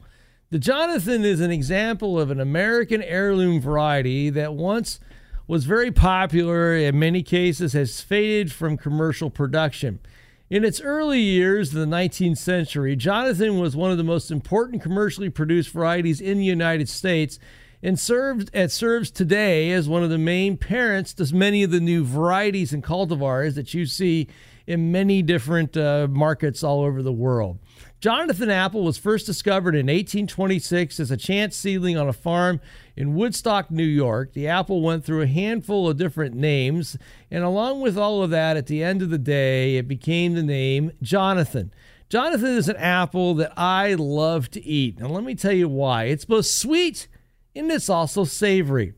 The 0.51 0.59
Jonathan 0.59 1.25
is 1.25 1.41
an 1.41 1.51
example 1.51 2.21
of 2.21 2.31
an 2.31 2.41
American 2.41 3.03
heirloom 3.03 3.59
variety 3.59 4.29
that 4.29 4.53
once 4.53 5.01
was 5.47 5.65
very 5.65 5.91
popular, 5.91 6.75
in 6.75 6.99
many 6.99 7.23
cases 7.23 7.75
has 7.75 8.01
faded 8.01 8.51
from 8.51 8.77
commercial 8.77 9.31
production. 9.31 9.99
In 10.51 10.65
its 10.65 10.81
early 10.81 11.21
years 11.21 11.75
in 11.75 11.81
the 11.81 11.97
19th 11.97 12.39
century, 12.39 12.97
Jonathan 12.97 13.59
was 13.59 13.75
one 13.75 13.91
of 13.91 13.99
the 13.99 14.05
most 14.05 14.31
important 14.31 14.83
commercially 14.83 15.31
produced 15.31 15.71
varieties 15.71 16.21
in 16.21 16.39
the 16.39 16.45
United 16.45 16.89
States 16.89 17.39
and 17.83 17.99
served 17.99 18.51
and 18.55 18.73
serves 18.73 19.11
today 19.11 19.71
as 19.73 19.89
one 19.89 20.03
of 20.03 20.11
the 20.11 20.19
main 20.19 20.57
parents 20.57 21.13
to 21.15 21.35
many 21.35 21.63
of 21.63 21.71
the 21.71 21.81
new 21.81 22.05
varieties 22.05 22.73
and 22.73 22.83
cultivars 22.83 23.55
that 23.55 23.75
you 23.75 23.85
see 23.85 24.29
in 24.67 24.91
many 24.93 25.23
different 25.23 25.77
uh, 25.77 26.07
markets 26.11 26.63
all 26.63 26.83
over 26.83 27.03
the 27.03 27.13
world. 27.13 27.59
Jonathan 28.01 28.51
apple 28.51 28.83
was 28.83 28.99
first 28.99 29.25
discovered 29.25 29.75
in 29.75 29.87
1826 29.87 31.01
as 31.01 31.11
a 31.11 31.17
chance 31.17 31.57
seedling 31.57 31.97
on 31.97 32.09
a 32.09 32.13
farm 32.13 32.61
in 32.97 33.15
Woodstock, 33.15 33.71
New 33.71 33.83
York. 33.83 34.35
The 34.35 34.47
apple 34.47 34.83
went 34.83 35.05
through 35.05 35.23
a 35.23 35.27
handful 35.27 35.89
of 35.89 35.97
different 35.97 36.35
names, 36.35 36.99
and 37.31 37.43
along 37.43 37.81
with 37.81 37.97
all 37.97 38.23
of 38.23 38.31
that, 38.31 38.57
at 38.57 38.67
the 38.67 38.83
end 38.83 39.01
of 39.01 39.11
the 39.11 39.19
day, 39.19 39.77
it 39.77 39.89
became 39.89 40.35
the 40.35 40.43
name 40.43 40.93
Jonathan. 41.03 41.73
Jonathan 42.11 42.57
is 42.57 42.69
an 42.69 42.77
apple 42.77 43.35
that 43.35 43.53
I 43.59 43.95
love 43.95 44.51
to 44.53 44.65
eat. 44.65 44.99
And 44.99 45.11
let 45.11 45.25
me 45.25 45.35
tell 45.35 45.53
you 45.53 45.69
why. 45.69 46.05
It's 46.05 46.25
both 46.25 46.47
sweet 46.47 47.09
and 47.57 47.71
it's 47.71 47.89
also 47.89 48.25
savory. 48.25 48.93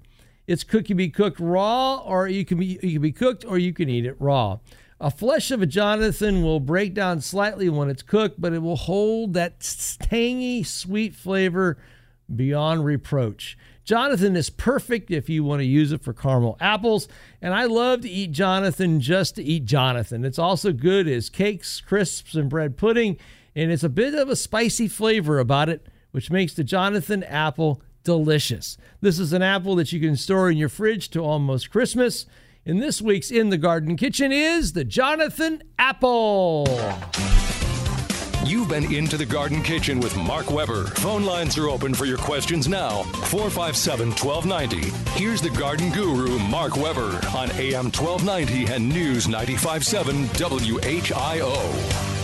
It's 0.46 0.64
cooked 0.64 0.88
can 0.88 0.96
be 0.96 1.09
cooked 1.09 1.40
raw 1.40 1.96
or 1.98 2.29
you 2.29 2.44
can 2.44 2.59
be 2.59 2.79
you 2.83 2.94
can 2.94 3.02
be 3.02 3.12
cooked 3.12 3.44
or 3.44 3.59
you 3.59 3.72
can 3.72 3.88
eat 3.88 4.07
it 4.07 4.16
raw. 4.20 4.59
A 4.98 5.11
flesh 5.11 5.50
of 5.50 5.61
a 5.61 5.66
Jonathan 5.66 6.42
will 6.42 6.61
break 6.61 6.94
down 6.94 7.20
slightly 7.20 7.68
when 7.68 7.90
it's 7.90 8.02
cooked, 8.02 8.40
but 8.40 8.54
it 8.54 8.62
will 8.62 8.76
hold 8.76 9.35
that 9.35 9.61
tangy, 10.00 10.62
sweet 10.62 11.14
flavor 11.14 11.76
beyond 12.35 12.85
reproach. 12.85 13.59
Jonathan 13.85 14.35
is 14.35 14.50
perfect 14.50 15.11
if 15.11 15.28
you 15.28 15.44
want 15.44 15.61
to 15.61 15.66
use 15.66 15.92
it 15.92 16.02
for 16.02 16.12
caramel 16.12 16.56
apples, 16.61 17.09
and 17.42 17.52
I 17.52 17.66
love 17.66 18.00
to 18.00 18.09
eat 18.09 18.32
Jonathan 18.32 19.00
just 19.00 19.37
to 19.37 19.44
eat 19.44 19.66
Jonathan. 19.66 20.24
It's 20.24 20.38
also 20.38 20.72
good 20.72 21.06
as 21.06 21.28
cakes, 21.28 21.80
crisps, 21.82 22.35
and 22.35 22.48
bread 22.48 22.78
pudding, 22.78 23.18
and 23.54 23.70
it's 23.70 23.85
a 23.85 23.90
bit 23.90 24.14
of 24.14 24.30
a 24.30 24.35
spicy 24.35 24.88
flavor 24.88 25.38
about 25.38 25.68
it, 25.68 25.87
which 26.11 26.30
makes 26.30 26.54
the 26.54 26.64
Jonathan 26.64 27.22
apple 27.24 27.82
delicious. 28.02 28.78
This 29.02 29.18
is 29.18 29.32
an 29.32 29.42
apple 29.42 29.76
that 29.76 29.92
you 29.92 30.00
can 30.00 30.16
store 30.16 30.50
in 30.50 30.56
your 30.56 30.68
fridge 30.70 31.11
to 31.11 31.20
almost 31.20 31.70
Christmas. 31.70 32.24
And 32.68 32.83
this 32.83 33.00
week's 33.00 33.31
In 33.31 33.50
the 33.50 33.59
Garden 33.59 33.96
Kitchen 33.96 34.33
is 34.33 34.72
the 34.72 34.83
Jonathan 34.83 35.62
Apple. 35.79 36.66
You've 38.44 38.68
been 38.68 38.92
into 38.92 39.16
the 39.16 39.24
Garden 39.24 39.62
Kitchen 39.62 40.00
with 40.00 40.16
Mark 40.16 40.50
Weber. 40.50 40.87
Phone 40.87 41.24
lines 41.24 41.57
are 41.59 41.68
open 41.68 41.94
for 41.94 42.07
your 42.07 42.18
questions 42.18 42.66
now. 42.66 43.05
457 43.31 44.09
1290. 44.09 44.90
Here's 45.12 45.40
the 45.40 45.50
garden 45.50 45.92
guru, 45.92 46.40
Mark 46.40 46.76
Weber, 46.76 47.20
on 47.37 47.52
AM 47.52 47.85
1290 47.92 48.72
and 48.72 48.88
News 48.88 49.29
957 49.29 50.26
WHIO. 50.26 52.15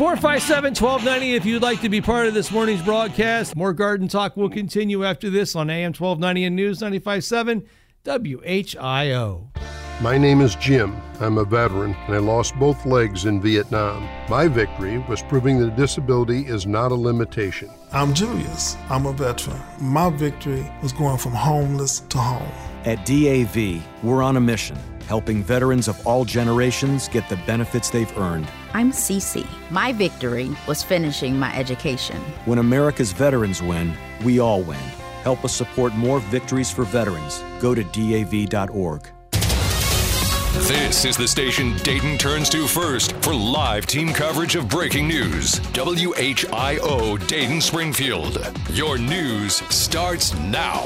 457 0.00 0.70
1290 0.70 1.34
if 1.34 1.44
you'd 1.44 1.60
like 1.60 1.82
to 1.82 1.90
be 1.90 2.00
part 2.00 2.26
of 2.26 2.32
this 2.32 2.50
morning's 2.50 2.80
broadcast. 2.80 3.54
More 3.54 3.74
garden 3.74 4.08
talk 4.08 4.34
will 4.34 4.48
continue 4.48 5.04
after 5.04 5.28
this 5.28 5.54
on 5.54 5.68
AM 5.68 5.92
1290 5.92 6.44
and 6.44 6.56
News 6.56 6.80
957 6.80 7.68
WHIO. 8.06 9.48
My 10.00 10.16
name 10.16 10.40
is 10.40 10.54
Jim. 10.54 10.96
I'm 11.20 11.36
a 11.36 11.44
veteran 11.44 11.94
and 12.06 12.14
I 12.14 12.18
lost 12.18 12.58
both 12.58 12.86
legs 12.86 13.26
in 13.26 13.42
Vietnam. 13.42 14.08
My 14.30 14.48
victory 14.48 14.96
was 15.00 15.20
proving 15.20 15.58
that 15.60 15.76
disability 15.76 16.46
is 16.46 16.66
not 16.66 16.92
a 16.92 16.94
limitation. 16.94 17.68
I'm 17.92 18.14
Julius. 18.14 18.78
I'm 18.88 19.04
a 19.04 19.12
veteran. 19.12 19.60
My 19.82 20.08
victory 20.08 20.64
was 20.82 20.94
going 20.94 21.18
from 21.18 21.32
homeless 21.32 22.00
to 22.00 22.16
home. 22.16 22.50
At 22.86 23.04
DAV, 23.04 23.82
we're 24.02 24.22
on 24.22 24.38
a 24.38 24.40
mission 24.40 24.78
helping 25.06 25.42
veterans 25.42 25.88
of 25.88 26.06
all 26.06 26.24
generations 26.24 27.08
get 27.08 27.28
the 27.28 27.36
benefits 27.46 27.90
they've 27.90 28.16
earned. 28.18 28.46
I'm 28.74 28.92
Cece. 28.92 29.46
My 29.70 29.92
victory 29.92 30.50
was 30.66 30.82
finishing 30.82 31.38
my 31.38 31.54
education. 31.56 32.16
When 32.44 32.58
America's 32.58 33.12
veterans 33.12 33.62
win, 33.62 33.94
we 34.24 34.38
all 34.38 34.62
win. 34.62 34.78
Help 35.22 35.44
us 35.44 35.54
support 35.54 35.94
more 35.94 36.20
victories 36.20 36.70
for 36.70 36.84
veterans. 36.84 37.42
Go 37.60 37.74
to 37.74 37.84
DAV.org. 37.84 39.08
This 40.52 41.04
is 41.04 41.16
the 41.16 41.28
station 41.28 41.76
Dayton 41.78 42.18
turns 42.18 42.50
to 42.50 42.66
first 42.66 43.12
for 43.22 43.32
live 43.32 43.86
team 43.86 44.12
coverage 44.12 44.56
of 44.56 44.68
breaking 44.68 45.06
news. 45.06 45.60
WHIO 45.72 47.26
Dayton 47.28 47.60
Springfield. 47.60 48.52
Your 48.70 48.98
news 48.98 49.54
starts 49.72 50.34
now. 50.38 50.82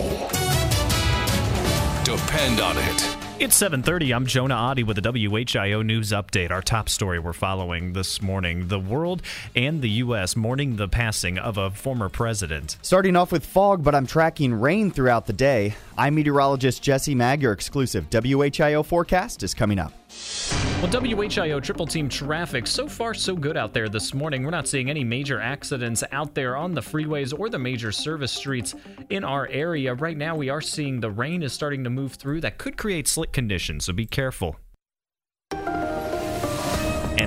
Depend 2.05 2.61
on 2.61 2.77
it. 2.77 3.24
It's 3.41 3.61
7:30. 3.61 4.15
I'm 4.15 4.27
Jonah 4.27 4.55
Adi 4.55 4.85
with 4.85 4.95
the 4.95 5.03
WHIO 5.03 5.85
news 5.85 6.13
update. 6.13 6.53
Our 6.53 6.63
top 6.63 6.89
story 6.89 7.19
we're 7.19 7.33
following 7.33 7.93
this 7.93 8.23
morning: 8.23 8.69
the 8.69 8.79
world 8.79 9.23
and 9.57 9.83
the 9.83 9.91
U.S. 9.91 10.37
mourning 10.37 10.77
the 10.77 10.87
passing 10.87 11.37
of 11.37 11.59
a 11.59 11.73
former 11.73 12.09
president. 12.09 12.77
Starting 12.81 13.17
off 13.17 13.33
with 13.33 13.45
fog, 13.45 13.83
but 13.83 13.93
I'm 13.93 14.07
tracking 14.07 14.55
rain 14.55 14.93
throughout 14.93 15.27
the 15.27 15.33
day. 15.33 15.75
I'm 15.99 16.15
meteorologist 16.15 16.81
Jesse 16.81 17.17
Maag. 17.17 17.43
Your 17.43 17.51
exclusive 17.51 18.09
WHIO 18.09 18.85
forecast 18.85 19.43
is 19.43 19.53
coming 19.53 19.81
up. 19.81 19.93
Well, 20.81 20.91
WHIO 20.93 21.63
triple 21.63 21.87
team 21.87 22.11
traffic 22.11 22.67
so 22.67 22.87
far 22.87 23.15
so 23.15 23.35
good 23.35 23.57
out 23.57 23.73
there 23.73 23.89
this 23.89 24.13
morning. 24.13 24.43
We're 24.43 24.51
not 24.51 24.69
seeing 24.69 24.91
any 24.91 25.03
major 25.03 25.41
accidents 25.41 26.05
out 26.13 26.35
there 26.35 26.57
on 26.57 26.75
the 26.75 26.83
freeways 26.83 27.33
or 27.39 27.49
the 27.49 27.59
major 27.59 27.91
service 27.91 28.33
streets 28.33 28.75
in 29.09 29.25
our 29.25 29.49
area. 29.49 29.95
Right 29.95 30.17
now, 30.17 30.37
we 30.37 30.51
are 30.51 30.61
seeing 30.61 31.01
the 31.01 31.11
rain 31.11 31.43
is 31.43 31.55
starting 31.55 31.85
to 31.85 31.91
move 31.91 32.15
through. 32.15 32.43
That 32.43 32.59
could 32.59 32.77
create 32.77 33.09
slick 33.09 33.33
conditions, 33.33 33.87
so 33.87 33.95
be 33.95 34.05
careful. 34.05 34.57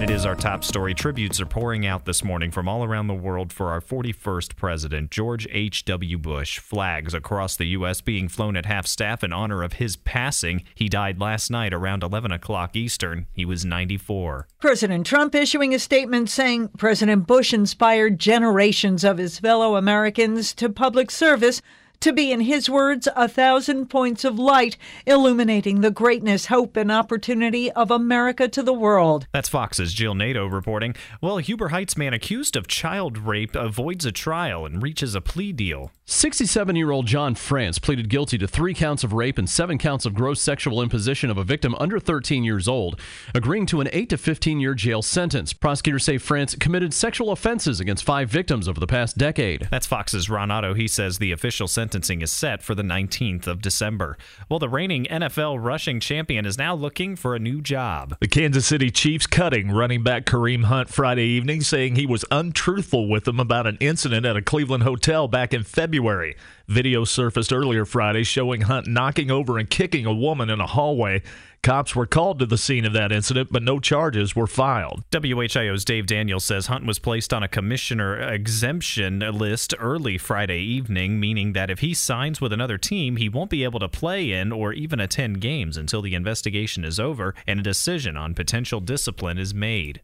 It 0.08 0.14
is 0.14 0.26
our 0.26 0.36
top 0.36 0.64
story. 0.64 0.94
Tributes 0.94 1.42
are 1.42 1.46
pouring 1.46 1.86
out 1.86 2.06
this 2.06 2.24
morning 2.24 2.50
from 2.50 2.70
all 2.70 2.82
around 2.82 3.08
the 3.08 3.14
world 3.14 3.52
for 3.52 3.72
our 3.72 3.82
41st 3.82 4.56
president, 4.56 5.12
George 5.12 5.46
H.W. 5.52 6.18
Bush. 6.18 6.60
Flags 6.60 7.14
across 7.14 7.58
the 7.58 7.66
U.S. 7.66 8.00
being 8.00 8.30
flown 8.30 8.56
at 8.56 8.66
half 8.66 8.88
staff 8.88 9.22
in 9.22 9.34
honor 9.34 9.64
of 9.64 9.74
his 9.74 9.98
passing. 9.98 10.64
He 10.74 10.88
died 10.88 11.20
last 11.20 11.52
night 11.52 11.74
around 11.74 12.04
11 12.04 12.32
o'clock 12.32 12.78
Eastern. 12.78 13.28
He 13.34 13.44
was 13.44 13.66
94. 13.66 14.48
President 14.62 15.06
Trump 15.06 15.36
issuing 15.36 15.74
a 15.74 15.80
statement 15.80 16.30
saying 16.30 16.70
President 16.78 17.28
Bush 17.28 17.54
inspired 17.54 18.18
generations 18.18 19.04
of 19.04 19.18
his 19.18 19.40
fellow 19.40 19.76
Americans 19.76 20.54
to 20.54 20.70
public 20.70 21.12
service 21.12 21.62
to 22.02 22.14
be, 22.14 22.32
in 22.32 22.42
his 22.42 22.70
words, 22.70 23.08
a 23.16 23.28
thousand 23.28 23.88
points 23.88 24.24
of 24.24 24.40
light, 24.40 24.78
illuminating 25.06 25.82
the 25.82 25.92
greatness, 25.92 26.48
hope, 26.48 26.78
and 26.78 26.92
opportunity 26.92 27.72
of 27.72 27.92
America 27.92 28.48
to 28.48 28.64
the 28.64 28.74
world. 28.74 29.28
That's 29.32 29.50
Fox's 29.50 29.94
Jill 29.94 30.16
Nato 30.16 30.46
reporting. 30.46 30.96
Well, 31.22 31.38
Huber 31.38 31.70
Heights 31.70 31.98
man 31.98 32.14
accused 32.14 32.56
of 32.56 32.68
child 32.68 33.18
rape 33.18 33.56
avoids 33.56 34.06
a 34.06 34.12
trial 34.12 34.66
and 34.66 34.82
reaches 34.82 35.16
a 35.16 35.22
plea 35.22 35.52
deal. 35.52 35.92
67 36.10 36.78
year 36.78 36.90
old 36.90 37.06
John 37.06 37.36
France 37.36 37.80
pleaded 37.80 38.08
guilty 38.08 38.38
to 38.38 38.48
three 38.48 38.74
counts 38.74 39.04
of 39.04 39.12
rape 39.12 39.38
and 39.38 39.50
seven 39.50 39.78
counts 39.78 40.06
of 40.06 40.14
gross 40.14 40.42
sexual 40.42 40.82
imposition 40.82 41.30
of 41.30 41.38
a 41.38 41.44
victim 41.44 41.76
under 41.76 42.00
13 42.00 42.46
years 42.46 42.66
old, 42.66 42.98
agreeing 43.36 43.66
to 43.66 43.82
an 43.82 43.90
8 43.92 44.08
to 44.12 44.18
15 44.18 44.62
year 44.62 44.74
jail 44.74 45.02
sentence. 45.02 45.52
Prosecutors 45.52 46.06
say 46.06 46.18
France 46.18 46.56
committed 46.56 46.94
sexual 46.94 47.34
offenses 47.34 47.82
against 47.82 48.06
five 48.06 48.30
victims 48.30 48.70
over 48.70 48.80
the 48.80 48.88
past 48.88 49.18
decade. 49.18 49.68
That's 49.70 49.86
Fox's 49.86 50.30
Ron 50.30 50.50
Otto. 50.50 50.74
He 50.74 50.88
says 50.88 51.18
the 51.18 51.34
official 51.34 51.68
sentencing 51.88 52.22
is 52.22 52.34
set 52.34 52.62
for 52.62 52.76
the 52.76 52.84
19th 52.84 53.48
of 53.48 53.62
December. 53.62 54.18
Well, 54.50 54.60
the 54.60 54.68
reigning 54.68 55.06
NFL 55.06 55.64
rushing 55.64 56.02
champion 56.02 56.46
is 56.46 56.58
now 56.58 56.76
looking 56.76 57.16
for 57.16 57.34
a 57.34 57.40
new 57.40 57.62
job. 57.62 58.18
The 58.20 58.28
Kansas 58.28 58.66
City 58.66 58.92
Chiefs 58.92 59.26
cutting 59.26 59.72
running 59.72 60.04
back 60.04 60.26
Kareem 60.26 60.66
Hunt 60.66 60.90
Friday 60.90 61.24
evening, 61.24 61.62
saying 61.62 61.96
he 61.96 62.06
was 62.06 62.26
untruthful 62.30 63.08
with 63.08 63.24
them 63.24 63.40
about 63.40 63.68
an 63.68 63.78
incident 63.80 64.26
at 64.26 64.36
a 64.36 64.42
Cleveland 64.42 64.84
hotel 64.84 65.30
back 65.30 65.54
in 65.54 65.64
February. 65.64 66.36
Video 66.70 67.06
surfaced 67.06 67.54
earlier 67.54 67.86
Friday 67.86 68.24
showing 68.24 68.60
Hunt 68.62 68.88
knocking 68.88 69.32
over 69.32 69.58
and 69.58 69.70
kicking 69.70 70.06
a 70.06 70.14
woman 70.14 70.50
in 70.50 70.60
a 70.60 70.68
hallway. 70.68 71.22
Cops 71.64 71.96
were 71.96 72.06
called 72.06 72.40
to 72.40 72.46
the 72.46 72.58
scene 72.58 72.84
of 72.84 72.92
that 72.92 73.14
incident, 73.14 73.54
but 73.54 73.64
no 73.64 73.80
charges 73.80 74.36
were 74.36 74.48
filed. 74.48 75.06
WHIO's 75.10 75.86
Dave 75.86 76.08
Daniels 76.08 76.44
says 76.44 76.68
Hunt 76.68 76.86
was 76.86 77.00
placed 77.00 77.34
on 77.34 77.42
a 77.42 77.48
commissioner 77.48 78.20
exemption 78.20 79.20
list 79.20 79.74
early 79.80 80.18
Friday 80.18 80.60
evening, 80.60 81.22
meaning 81.22 81.54
that 81.54 81.70
if 81.70 81.80
he 81.80 81.94
signs 81.94 82.42
with 82.42 82.52
another 82.52 82.78
team, 82.78 83.16
he 83.16 83.30
won't 83.30 83.50
be 83.50 83.64
able 83.64 83.80
to 83.80 83.88
play 83.88 84.34
in 84.34 84.52
or 84.52 84.74
even 84.74 85.00
attend 85.00 85.40
games 85.40 85.78
until 85.78 86.02
the 86.02 86.16
investigation 86.16 86.84
is 86.84 87.00
over 87.00 87.34
and 87.48 87.62
a 87.62 87.64
decision 87.64 88.18
on 88.18 88.34
potential 88.34 88.82
discipline 88.82 89.38
is 89.38 89.54
made. 89.54 90.02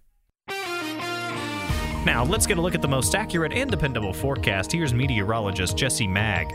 Now, 2.05 2.25
let's 2.25 2.45
get 2.45 2.57
a 2.57 2.61
look 2.61 2.75
at 2.75 2.81
the 2.81 2.87
most 2.87 3.15
accurate 3.15 3.53
and 3.53 3.71
dependable 3.71 4.11
forecast. 4.11 4.73
Here's 4.73 4.93
meteorologist 4.93 5.77
Jesse 5.77 6.07
Maag. 6.07 6.51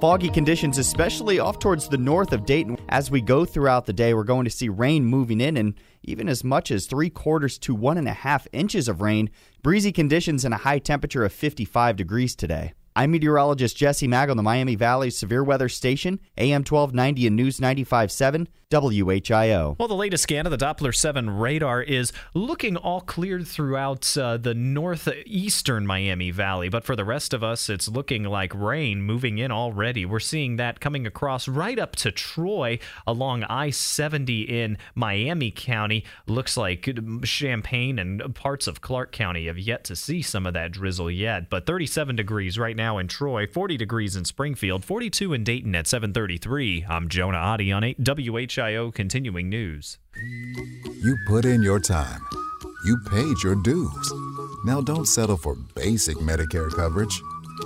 Foggy 0.00 0.30
conditions, 0.30 0.78
especially 0.78 1.40
off 1.40 1.58
towards 1.58 1.88
the 1.88 1.98
north 1.98 2.32
of 2.32 2.46
Dayton. 2.46 2.78
As 2.88 3.10
we 3.10 3.20
go 3.20 3.44
throughout 3.44 3.86
the 3.86 3.92
day, 3.92 4.14
we're 4.14 4.22
going 4.22 4.44
to 4.44 4.50
see 4.50 4.68
rain 4.68 5.04
moving 5.04 5.40
in 5.40 5.56
and 5.56 5.74
even 6.04 6.28
as 6.28 6.44
much 6.44 6.70
as 6.70 6.86
three 6.86 7.10
quarters 7.10 7.58
to 7.58 7.74
one 7.74 7.98
and 7.98 8.08
a 8.08 8.12
half 8.12 8.46
inches 8.52 8.88
of 8.88 9.00
rain. 9.00 9.30
Breezy 9.62 9.90
conditions 9.90 10.44
and 10.44 10.54
a 10.54 10.58
high 10.58 10.78
temperature 10.78 11.24
of 11.24 11.32
55 11.32 11.96
degrees 11.96 12.36
today. 12.36 12.72
I'm 12.94 13.10
meteorologist 13.10 13.76
Jesse 13.76 14.06
Maag 14.06 14.30
on 14.30 14.36
the 14.36 14.42
Miami 14.42 14.74
Valley 14.74 15.10
Severe 15.10 15.42
Weather 15.42 15.68
Station, 15.68 16.20
AM 16.36 16.60
1290 16.60 17.26
and 17.26 17.36
News 17.36 17.58
95.7, 17.58 18.46
WHIO. 18.72 19.76
Well, 19.78 19.88
the 19.88 19.94
latest 19.94 20.22
scan 20.22 20.46
of 20.46 20.50
the 20.50 20.64
Doppler 20.64 20.94
7 20.94 21.28
radar 21.28 21.82
is 21.82 22.10
looking 22.32 22.76
all 22.76 23.02
cleared 23.02 23.46
throughout 23.46 24.16
uh, 24.16 24.38
the 24.38 24.54
northeastern 24.54 25.86
Miami 25.86 26.30
Valley, 26.30 26.70
but 26.70 26.84
for 26.84 26.96
the 26.96 27.04
rest 27.04 27.34
of 27.34 27.44
us, 27.44 27.68
it's 27.68 27.88
looking 27.88 28.24
like 28.24 28.54
rain 28.54 29.02
moving 29.02 29.36
in 29.36 29.52
already. 29.52 30.06
We're 30.06 30.20
seeing 30.20 30.56
that 30.56 30.80
coming 30.80 31.06
across 31.06 31.46
right 31.46 31.78
up 31.78 31.96
to 31.96 32.10
Troy 32.10 32.78
along 33.06 33.44
I 33.44 33.70
70 33.70 34.42
in 34.42 34.78
Miami 34.94 35.50
County. 35.50 36.04
Looks 36.26 36.56
like 36.56 36.88
Champaign 37.24 37.98
and 37.98 38.34
parts 38.34 38.66
of 38.66 38.80
Clark 38.80 39.12
County 39.12 39.48
have 39.48 39.58
yet 39.58 39.84
to 39.84 39.96
see 39.96 40.22
some 40.22 40.46
of 40.46 40.54
that 40.54 40.72
drizzle 40.72 41.10
yet, 41.10 41.50
but 41.50 41.66
37 41.66 42.16
degrees 42.16 42.58
right 42.58 42.76
now 42.76 42.96
in 42.96 43.08
Troy, 43.08 43.46
40 43.46 43.76
degrees 43.76 44.16
in 44.16 44.24
Springfield, 44.24 44.84
42 44.84 45.34
in 45.34 45.44
Dayton 45.44 45.74
at 45.74 45.86
733. 45.86 46.86
I'm 46.88 47.08
Jonah 47.08 47.38
Adi 47.38 47.70
on 47.70 47.84
8 47.84 48.02
WHIO 48.02 48.61
Continuing 48.62 49.48
News. 49.48 49.98
You 51.02 51.16
put 51.26 51.44
in 51.44 51.62
your 51.62 51.80
time. 51.80 52.20
You 52.84 52.96
paid 53.10 53.42
your 53.42 53.56
dues. 53.56 54.12
Now 54.64 54.80
don't 54.80 55.06
settle 55.06 55.36
for 55.36 55.56
basic 55.74 56.16
Medicare 56.18 56.70
coverage. 56.70 57.20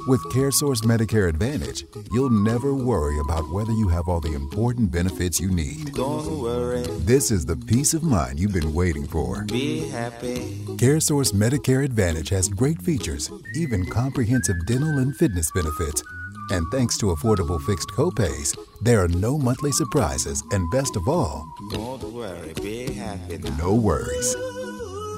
With 0.07 0.23
CareSource 0.33 0.83
Medicare 0.85 1.29
Advantage, 1.29 1.85
you'll 2.13 2.31
never 2.31 2.73
worry 2.73 3.19
about 3.21 3.51
whether 3.51 3.73
you 3.73 3.89
have 3.89 4.09
all 4.09 4.21
the 4.21 4.33
important 4.33 4.91
benefits 4.91 5.39
you 5.39 5.51
need. 5.51 5.93
Don't 5.93 6.41
worry. 6.41 6.81
This 7.01 7.31
is 7.31 7.45
the 7.45 7.57
peace 7.57 7.93
of 7.93 8.03
mind 8.03 8.41
you've 8.41 8.55
been 8.55 8.73
waiting 8.73 9.07
for. 9.07 9.45
Be 9.45 9.89
happy. 9.89 10.65
CareSource 10.77 11.35
Medicare 11.35 11.85
Advantage 11.85 12.31
has 12.31 12.49
great 12.49 12.81
features, 12.81 13.31
even 13.55 13.85
comprehensive 13.85 14.57
dental 14.67 14.97
and 14.99 15.15
fitness 15.15 15.51
benefits. 15.53 16.03
And 16.51 16.67
thanks 16.71 16.97
to 16.99 17.07
affordable 17.07 17.61
fixed 17.61 17.89
copays, 17.89 18.57
there 18.81 19.03
are 19.03 19.09
no 19.09 19.37
monthly 19.39 19.73
surprises, 19.73 20.43
and 20.53 20.71
best 20.71 20.97
of 20.97 21.09
all, 21.09 21.49
Don't 21.71 22.03
worry. 22.13 22.53
Be 22.63 22.93
happy. 22.93 23.39
Now. 23.39 23.57
no 23.57 23.75
worries. 23.75 24.37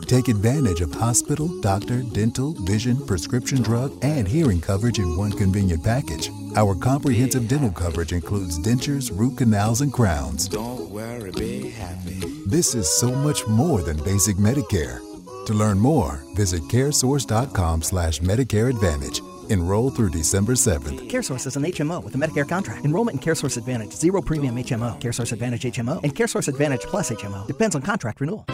Take 0.07 0.29
advantage 0.29 0.81
of 0.81 0.91
hospital, 0.95 1.49
doctor, 1.61 2.03
dental, 2.03 2.55
vision, 2.65 2.97
prescription 3.07 3.61
drug, 3.61 3.93
and 4.03 4.27
hearing 4.27 4.59
coverage 4.59 4.99
in 4.99 5.19
one 5.19 5.33
convenient 5.33 5.85
package. 5.85 6.31
Our 6.57 6.75
comprehensive 6.75 7.47
dental 7.47 7.71
coverage 7.71 8.13
includes 8.13 8.59
dentures, 8.59 9.11
root 9.13 9.37
canals, 9.37 9.83
and 9.83 9.93
crowns. 9.93 10.49
Don't 10.49 10.89
worry. 10.89 11.31
Be 11.33 11.69
happy. 11.69 12.21
This 12.47 12.75
is 12.75 12.89
so 12.89 13.13
much 13.13 13.47
more 13.47 13.83
than 13.83 13.99
basic 14.03 14.37
Medicare. 14.37 15.01
To 15.47 15.53
learn 15.53 15.79
more, 15.79 16.25
visit 16.35 16.63
caresource.com 16.63 17.83
slash 17.83 18.21
Medicare 18.21 18.71
Advantage. 18.71 19.21
Enroll 19.51 19.91
through 19.91 20.11
December 20.11 20.53
7th. 20.53 21.09
CareSource 21.09 21.47
is 21.47 21.57
an 21.57 21.65
HMO 21.65 22.03
with 22.03 22.15
a 22.15 22.19
Medicare 22.19 22.49
contract. 22.49 22.85
Enrollment 22.85 23.17
in 23.17 23.21
CareSource 23.21 23.57
Advantage, 23.57 23.93
zero 23.93 24.21
premium 24.21 24.57
HMO, 24.57 25.01
CareSource 25.01 25.33
Advantage 25.33 25.63
HMO, 25.63 26.03
and 26.03 26.15
CareSource 26.15 26.49
Advantage 26.49 26.83
Plus 26.83 27.11
HMO. 27.11 27.47
Depends 27.47 27.75
on 27.75 27.83
contract 27.83 28.21
renewal. 28.21 28.45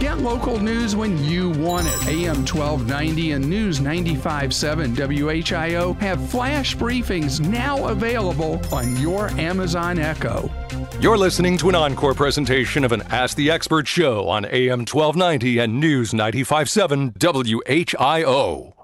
Get 0.00 0.18
local 0.18 0.58
news 0.58 0.94
when 0.94 1.22
you 1.24 1.50
want 1.50 1.86
it. 1.86 2.08
AM 2.08 2.44
1290 2.44 3.32
and 3.32 3.48
News 3.48 3.80
95.7 3.80 4.94
WHIO 4.94 5.98
have 6.00 6.30
flash 6.30 6.76
briefings 6.76 7.40
now 7.40 7.86
available 7.86 8.60
on 8.70 8.96
your 8.98 9.28
Amazon 9.30 9.98
Echo. 9.98 10.50
You're 11.00 11.16
listening 11.16 11.56
to 11.58 11.68
an 11.70 11.74
encore 11.74 12.12
presentation 12.12 12.84
of 12.84 12.92
an 12.92 13.02
Ask 13.02 13.36
the 13.36 13.50
Expert 13.50 13.88
show 13.88 14.28
on 14.28 14.44
AM 14.44 14.80
1290 14.80 15.58
and 15.58 15.80
News 15.80 16.12
95.7 16.12 17.14
WHIO. 17.16 18.74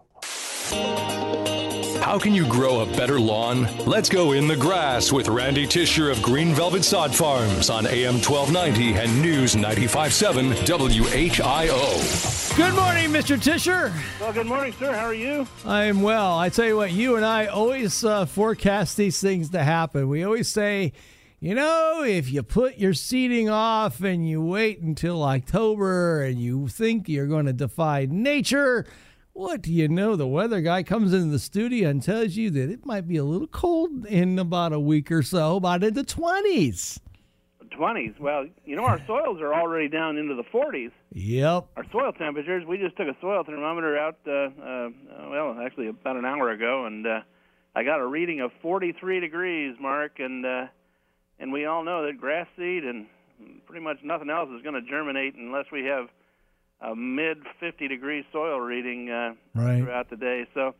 How 2.11 2.19
can 2.19 2.35
you 2.35 2.45
grow 2.45 2.81
a 2.81 2.87
better 2.97 3.21
lawn? 3.21 3.69
Let's 3.87 4.09
go 4.09 4.33
in 4.33 4.49
the 4.49 4.57
grass 4.57 5.13
with 5.13 5.29
Randy 5.29 5.65
Tisher 5.65 6.11
of 6.11 6.21
Green 6.21 6.53
Velvet 6.53 6.83
Sod 6.83 7.15
Farms 7.15 7.71
on 7.71 7.87
AM 7.87 8.15
1290 8.15 8.95
and 8.95 9.23
News 9.23 9.55
95.7 9.55 10.67
WHIO. 10.67 12.57
Good 12.57 12.75
morning, 12.75 13.11
Mr. 13.11 13.41
Tisher. 13.41 13.95
Well, 14.21 14.33
good 14.33 14.49
morning, 14.49 14.73
sir. 14.73 14.93
How 14.93 15.05
are 15.05 15.15
you? 15.15 15.47
I'm 15.65 16.03
well. 16.03 16.37
I 16.37 16.49
tell 16.49 16.67
you 16.67 16.75
what, 16.75 16.91
you 16.91 17.15
and 17.15 17.25
I 17.25 17.47
always 17.47 18.05
uh, 18.05 18.27
forecast 18.27 18.97
these 18.97 19.21
things 19.21 19.51
to 19.51 19.63
happen. 19.63 20.09
We 20.09 20.25
always 20.25 20.49
say, 20.49 20.93
you 21.39 21.55
know, 21.55 22.03
if 22.03 22.33
you 22.33 22.43
put 22.43 22.77
your 22.77 22.93
seeding 22.93 23.49
off 23.49 24.03
and 24.03 24.29
you 24.29 24.43
wait 24.43 24.81
until 24.81 25.23
October 25.23 26.25
and 26.25 26.41
you 26.41 26.67
think 26.67 27.09
you're 27.09 27.29
going 27.29 27.47
to 27.47 27.53
defy 27.53 28.09
nature, 28.11 28.85
what 29.33 29.63
do 29.63 29.73
you 29.73 29.89
know? 29.89 30.17
The 30.17 30.27
weather 30.27 30.61
guy 30.61 30.83
comes 30.83 31.13
into 31.13 31.27
the 31.27 31.39
studio 31.39 31.89
and 31.89 32.03
tells 32.03 32.37
you 32.37 32.51
that 32.51 32.71
it 32.71 32.85
might 32.85 33.09
be 33.09 33.17
a 33.17 33.25
little 33.25 33.47
cold 33.47 34.07
in 34.07 34.39
about 34.39 34.73
a 34.73 34.81
week 34.81 35.11
or 35.11 35.23
so, 35.23 35.57
about 35.57 35.83
in 35.85 35.95
the 35.95 36.05
20s. 36.05 37.01
20s. 37.81 38.19
Well, 38.21 38.47
you 38.65 38.77
know, 38.77 38.85
our 38.85 39.01
soils 39.07 39.41
are 39.41 39.55
already 39.55 39.89
down 39.89 40.17
into 40.19 40.35
the 40.35 40.43
40s. 40.43 40.91
Yep. 41.13 41.69
Our 41.77 41.85
soil 41.91 42.13
temperatures, 42.13 42.65
we 42.67 42.77
just 42.77 42.97
took 42.97 43.09
a 43.09 43.17
soil 43.21 43.43
thermometer 43.45 43.97
out, 43.97 44.19
uh, 44.27 44.33
uh, 44.33 44.89
well, 45.31 45.57
actually 45.65 45.89
about 45.89 46.17
an 46.17 46.25
hour 46.25 46.51
ago, 46.51 46.85
and 46.87 47.07
uh, 47.07 47.21
I 47.75 47.85
got 47.85 48.01
a 48.01 48.07
reading 48.07 48.41
of 48.41 48.51
43 48.61 49.21
degrees, 49.21 49.77
Mark, 49.81 50.19
and 50.19 50.45
uh, 50.45 50.67
and 51.39 51.53
we 51.53 51.65
all 51.65 51.83
know 51.83 52.05
that 52.07 52.19
grass 52.19 52.47
seed 52.57 52.85
and 52.85 53.07
pretty 53.67 53.83
much 53.83 53.99
nothing 54.05 54.29
else 54.29 54.51
is 54.55 54.63
going 54.63 54.75
to 54.75 54.83
germinate 54.83 55.35
unless 55.37 55.65
we 55.73 55.85
have 55.85 56.09
a 56.83 56.95
mid 56.97 57.39
50 57.59 57.89
degree 57.89 58.25
soil 58.33 58.61
reading 58.61 59.11
uh, 59.11 59.35
Right. 59.55 59.79
throughout 59.83 60.09
the 60.11 60.17
day. 60.17 60.47
So 60.55 60.75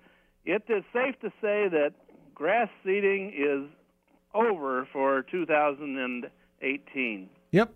it 0.45 0.63
is 0.69 0.83
safe 0.93 1.19
to 1.21 1.29
say 1.41 1.69
that 1.69 1.93
grass 2.35 2.69
seeding 2.85 3.33
is 3.37 3.69
over 4.35 4.89
for 4.93 5.23
2018. 5.31 7.29
Yep. 7.53 7.75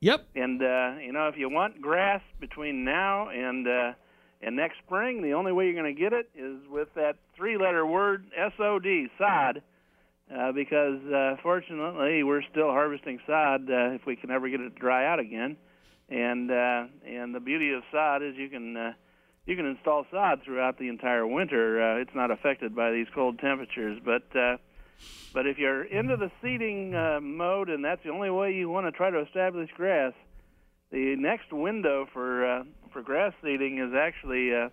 Yep. 0.00 0.26
And 0.34 0.62
uh, 0.62 0.94
you 1.00 1.12
know, 1.12 1.28
if 1.28 1.36
you 1.38 1.48
want 1.48 1.80
grass 1.80 2.20
between 2.40 2.84
now 2.84 3.28
and 3.30 3.66
uh, 3.66 3.92
and 4.42 4.56
next 4.56 4.76
spring, 4.84 5.22
the 5.22 5.32
only 5.32 5.52
way 5.52 5.64
you're 5.64 5.80
going 5.80 5.94
to 5.94 5.98
get 5.98 6.12
it 6.12 6.28
is 6.34 6.58
with 6.68 6.88
that 6.96 7.16
three-letter 7.34 7.86
word 7.86 8.26
SOD, 8.58 9.08
sod. 9.18 9.62
Uh, 10.34 10.52
because 10.52 11.00
uh, 11.12 11.36
fortunately, 11.42 12.22
we're 12.22 12.42
still 12.50 12.68
harvesting 12.68 13.18
sod 13.26 13.70
uh, 13.70 13.90
if 13.92 14.04
we 14.06 14.16
can 14.16 14.30
ever 14.30 14.48
get 14.48 14.60
it 14.60 14.70
to 14.74 14.78
dry 14.80 15.06
out 15.10 15.18
again. 15.20 15.56
And 16.14 16.48
uh, 16.48 16.84
and 17.04 17.34
the 17.34 17.40
beauty 17.40 17.72
of 17.72 17.82
sod 17.90 18.22
is 18.22 18.36
you 18.36 18.48
can 18.48 18.76
uh, 18.76 18.92
you 19.46 19.56
can 19.56 19.66
install 19.66 20.06
sod 20.12 20.42
throughout 20.44 20.78
the 20.78 20.88
entire 20.88 21.26
winter. 21.26 21.82
Uh, 21.82 22.00
it's 22.00 22.14
not 22.14 22.30
affected 22.30 22.76
by 22.76 22.92
these 22.92 23.08
cold 23.12 23.40
temperatures, 23.40 24.00
but 24.04 24.22
uh, 24.38 24.58
but 25.32 25.48
if 25.48 25.58
you're 25.58 25.82
into 25.82 26.16
the 26.16 26.30
seeding 26.40 26.94
uh, 26.94 27.18
mode 27.20 27.68
and 27.68 27.84
that's 27.84 28.04
the 28.04 28.10
only 28.10 28.30
way 28.30 28.52
you 28.52 28.68
want 28.68 28.86
to 28.86 28.92
try 28.92 29.10
to 29.10 29.18
establish 29.22 29.68
grass, 29.76 30.12
the 30.92 31.16
next 31.18 31.52
window 31.52 32.06
for 32.12 32.46
uh, 32.46 32.62
for 32.92 33.02
grass 33.02 33.32
seeding 33.42 33.78
is 33.80 33.92
actually 33.92 34.54
uh, 34.54 34.68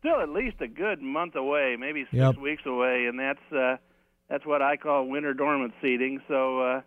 still 0.00 0.20
at 0.20 0.28
least 0.28 0.56
a 0.60 0.68
good 0.68 1.00
month 1.00 1.34
away, 1.34 1.76
maybe 1.80 2.02
six 2.10 2.12
Yep. 2.18 2.36
weeks 2.36 2.62
away, 2.66 3.06
and 3.06 3.18
that's 3.18 3.52
uh, 3.56 3.76
that's 4.28 4.44
what 4.44 4.60
I 4.60 4.76
call 4.76 5.08
winter 5.08 5.32
dormant 5.32 5.72
seeding. 5.80 6.20
So, 6.28 6.60
uh, 6.60 6.80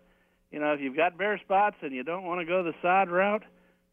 you 0.52 0.60
know, 0.60 0.72
if 0.72 0.80
you've 0.80 0.96
got 0.96 1.18
bare 1.18 1.38
spots 1.38 1.76
and 1.82 1.92
you 1.92 2.04
don't 2.04 2.24
want 2.24 2.40
to 2.40 2.46
go 2.46 2.62
the 2.62 2.74
sod 2.80 3.10
route, 3.10 3.42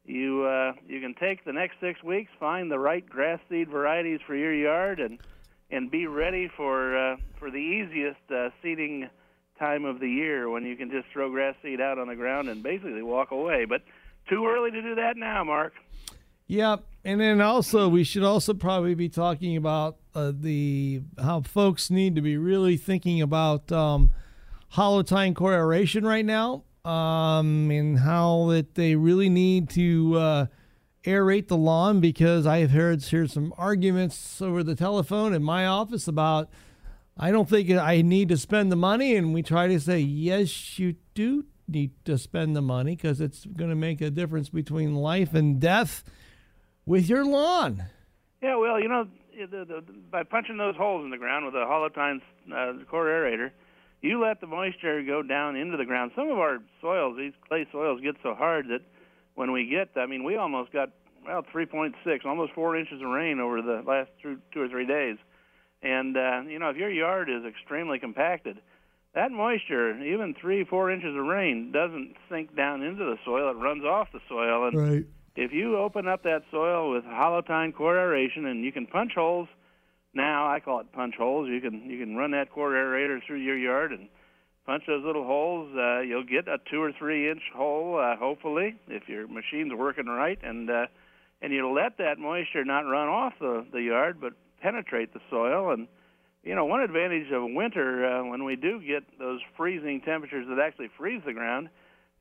you 0.05 0.43
uh, 0.43 0.73
you 0.87 1.01
can 1.01 1.15
take 1.15 1.45
the 1.45 1.53
next 1.53 1.75
six 1.81 2.03
weeks, 2.03 2.31
find 2.39 2.71
the 2.71 2.79
right 2.79 3.07
grass 3.07 3.39
seed 3.49 3.69
varieties 3.69 4.19
for 4.25 4.35
your 4.35 4.53
yard, 4.53 4.99
and 4.99 5.19
and 5.71 5.89
be 5.89 6.07
ready 6.07 6.49
for 6.55 6.97
uh, 6.97 7.17
for 7.39 7.49
the 7.49 7.57
easiest 7.57 8.31
uh, 8.31 8.49
seeding 8.61 9.09
time 9.57 9.85
of 9.85 9.99
the 9.99 10.09
year 10.09 10.49
when 10.49 10.65
you 10.65 10.75
can 10.75 10.91
just 10.91 11.07
throw 11.13 11.29
grass 11.29 11.55
seed 11.63 11.79
out 11.79 11.97
on 11.97 12.07
the 12.07 12.15
ground 12.15 12.49
and 12.49 12.61
basically 12.61 13.01
walk 13.01 13.31
away. 13.31 13.65
But 13.65 13.81
too 14.29 14.45
early 14.45 14.71
to 14.71 14.81
do 14.81 14.95
that 14.95 15.17
now, 15.17 15.43
Mark. 15.43 15.73
Yep, 16.47 16.83
and 17.03 17.19
then 17.19 17.41
also 17.41 17.89
we 17.89 18.03
should 18.03 18.23
also 18.23 18.53
probably 18.53 18.93
be 18.93 19.09
talking 19.09 19.57
about 19.57 19.97
uh, 20.13 20.31
the 20.35 21.01
how 21.17 21.41
folks 21.41 21.89
need 21.89 22.15
to 22.15 22.21
be 22.21 22.37
really 22.37 22.77
thinking 22.77 23.21
about 23.21 23.71
um, 23.71 24.11
hollow 24.69 25.01
tine 25.01 25.33
core 25.33 25.53
aeration 25.53 26.05
right 26.05 26.25
now, 26.25 26.63
um, 26.85 27.71
and 27.71 27.99
how 27.99 28.47
that 28.51 28.75
they 28.75 28.95
really 28.95 29.29
need 29.29 29.69
to 29.71 30.15
uh, 30.17 30.45
aerate 31.03 31.47
the 31.47 31.57
lawn 31.57 31.99
because 31.99 32.45
I 32.45 32.59
have 32.59 32.71
heard 32.71 33.03
heard 33.03 33.31
some 33.31 33.53
arguments 33.57 34.41
over 34.41 34.63
the 34.63 34.75
telephone 34.75 35.33
in 35.33 35.43
my 35.43 35.65
office 35.65 36.07
about 36.07 36.49
I 37.17 37.31
don't 37.31 37.49
think 37.49 37.71
I 37.71 38.01
need 38.01 38.29
to 38.29 38.37
spend 38.37 38.71
the 38.71 38.75
money, 38.75 39.15
and 39.15 39.33
we 39.33 39.41
try 39.41 39.67
to 39.67 39.79
say 39.79 39.99
yes, 39.99 40.77
you 40.77 40.95
do 41.13 41.45
need 41.67 41.91
to 42.05 42.17
spend 42.17 42.55
the 42.55 42.61
money 42.61 42.95
because 42.95 43.21
it's 43.21 43.45
going 43.45 43.69
to 43.69 43.75
make 43.75 44.01
a 44.01 44.09
difference 44.09 44.49
between 44.49 44.95
life 44.95 45.33
and 45.33 45.59
death 45.59 46.03
with 46.85 47.09
your 47.09 47.25
lawn. 47.25 47.85
Yeah, 48.43 48.57
well, 48.57 48.79
you 48.79 48.89
know, 48.89 49.07
the, 49.33 49.65
the, 49.65 49.83
by 50.11 50.23
punching 50.23 50.57
those 50.57 50.75
holes 50.75 51.03
in 51.03 51.09
the 51.09 51.17
ground 51.17 51.45
with 51.45 51.55
a 51.55 51.65
hollow 51.65 51.89
tine 51.89 52.21
uh, 52.53 52.73
core 52.89 53.05
aerator, 53.05 53.51
you 54.05 54.21
let 54.21 54.39
the 54.39 54.47
moisture 54.47 55.03
go 55.03 55.21
down 55.23 55.55
into 55.55 55.77
the 55.77 55.85
ground. 55.85 56.11
Some 56.15 56.29
of 56.29 56.37
our 56.37 56.59
soils, 56.81 57.17
these 57.17 57.33
clay 57.47 57.65
soils, 57.71 58.01
get 58.01 58.15
so 58.23 58.35
hard 58.35 58.67
that 58.67 58.81
when 59.35 59.51
we 59.51 59.65
get, 59.65 59.89
I 59.99 60.05
mean, 60.05 60.23
we 60.23 60.37
almost 60.37 60.71
got 60.71 60.91
well 61.25 61.43
3.6, 61.53 61.93
almost 62.25 62.53
four 62.53 62.77
inches 62.77 63.01
of 63.01 63.07
rain 63.07 63.39
over 63.39 63.61
the 63.61 63.83
last 63.85 64.11
two, 64.21 64.37
two 64.53 64.61
or 64.61 64.69
three 64.69 64.85
days. 64.85 65.17
And 65.81 66.15
uh, 66.15 66.41
you 66.47 66.59
know, 66.59 66.69
if 66.69 66.77
your 66.77 66.91
yard 66.91 67.29
is 67.29 67.43
extremely 67.45 67.99
compacted, 67.99 68.57
that 69.13 69.31
moisture, 69.31 69.97
even 70.03 70.35
three, 70.39 70.63
four 70.65 70.91
inches 70.91 71.15
of 71.15 71.25
rain, 71.25 71.71
doesn't 71.71 72.15
sink 72.29 72.55
down 72.55 72.81
into 72.81 73.03
the 73.03 73.17
soil. 73.23 73.49
It 73.49 73.57
runs 73.57 73.83
off 73.83 74.09
the 74.11 74.19
soil, 74.27 74.67
and 74.67 74.77
Right. 74.77 75.05
if 75.35 75.51
you 75.51 75.77
open 75.77 76.07
up 76.07 76.23
that 76.23 76.43
soil 76.51 76.91
with 76.91 77.03
hollow 77.05 77.41
tine 77.41 77.71
core 77.71 77.97
aeration 77.97 78.45
and 78.45 78.63
you 78.63 78.71
can 78.71 78.85
punch 78.85 79.13
holes 79.15 79.47
now 80.15 80.47
i 80.51 80.59
call 80.59 80.79
it 80.79 80.91
punch 80.93 81.15
holes. 81.17 81.47
You 81.49 81.61
can 81.61 81.89
you 81.89 81.99
can 81.99 82.15
run 82.15 82.31
that 82.31 82.51
core 82.51 82.71
aerator 82.71 83.19
through 83.25 83.41
your 83.41 83.57
yard 83.57 83.91
and 83.91 84.07
punch 84.65 84.83
those 84.87 85.03
little 85.03 85.25
holes. 85.25 85.69
Uh, 85.75 85.99
you'll 86.01 86.23
get 86.23 86.47
a 86.47 86.57
two 86.71 86.81
or 86.81 86.91
three 86.97 87.29
inch 87.29 87.43
hole 87.53 87.99
uh, 87.99 88.15
hopefully 88.17 88.75
if 88.87 89.07
your 89.07 89.27
machine's 89.27 89.73
working 89.73 90.07
right. 90.07 90.39
And 90.43 90.69
uh, 90.69 90.85
and 91.41 91.53
you 91.53 91.69
let 91.71 91.97
that 91.97 92.17
moisture 92.17 92.65
not 92.65 92.81
run 92.81 93.07
off 93.07 93.33
the 93.39 93.65
the 93.71 93.81
yard 93.81 94.19
but 94.19 94.33
penetrate 94.61 95.13
the 95.13 95.21
soil. 95.29 95.71
And 95.71 95.87
you 96.43 96.55
know 96.55 96.65
one 96.65 96.81
advantage 96.81 97.31
of 97.31 97.43
winter 97.43 98.05
uh, 98.05 98.25
when 98.25 98.43
we 98.43 98.55
do 98.55 98.79
get 98.79 99.03
those 99.19 99.41
freezing 99.57 100.01
temperatures 100.01 100.47
that 100.49 100.59
actually 100.59 100.89
freeze 100.97 101.21
the 101.25 101.33
ground 101.33 101.69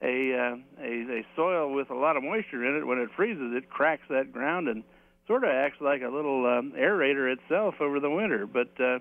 a, 0.03 0.35
uh, 0.35 0.83
a 0.83 1.21
a 1.21 1.27
soil 1.37 1.73
with 1.73 1.91
a 1.91 1.95
lot 1.95 2.17
of 2.17 2.23
moisture 2.23 2.65
in 2.65 2.77
it, 2.77 2.87
when 2.87 2.99
it 2.99 3.09
freezes, 3.17 3.55
it 3.55 3.71
cracks 3.71 4.03
that 4.11 4.33
ground 4.33 4.69
and 4.69 4.83
sort 5.27 5.45
of 5.45 5.51
acts 5.51 5.79
like 5.81 6.03
a 6.03 6.09
little 6.09 6.47
um, 6.47 6.73
aerator 6.77 7.33
itself 7.33 7.75
over 7.81 8.01
the 8.01 8.11
winter. 8.11 8.47
But 8.47 8.71
uh, 8.81 8.99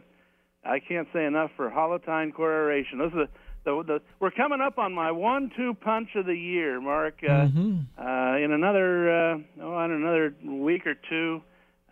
I 0.66 0.80
can't 0.80 1.08
say 1.14 1.26
enough 1.26 1.52
for 1.56 1.70
hollow 1.70 1.98
tine 1.98 2.32
core 2.32 2.52
aeration. 2.52 2.98
Those 3.00 3.14
are 3.14 3.28
the, 3.66 3.84
the, 3.88 4.02
we're 4.20 4.32
coming 4.32 4.60
up 4.62 4.78
on 4.78 4.94
my 4.94 5.12
one-two 5.12 5.76
punch 5.82 6.10
of 6.16 6.26
the 6.26 6.36
year, 6.36 6.82
Mark. 6.82 7.16
Uh, 7.24 7.48
uh, 7.98 8.38
in 8.38 8.52
another 8.52 9.34
uh, 9.34 9.38
oh, 9.62 9.86
in 9.86 9.92
another 9.92 10.36
week 10.46 10.86
or 10.86 10.96
two, 11.10 11.42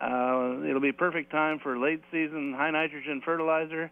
uh, 0.01 0.67
it'll 0.67 0.81
be 0.81 0.91
perfect 0.91 1.31
time 1.31 1.59
for 1.61 1.77
late 1.77 2.01
season 2.11 2.53
high 2.57 2.71
nitrogen 2.71 3.21
fertilizer. 3.23 3.91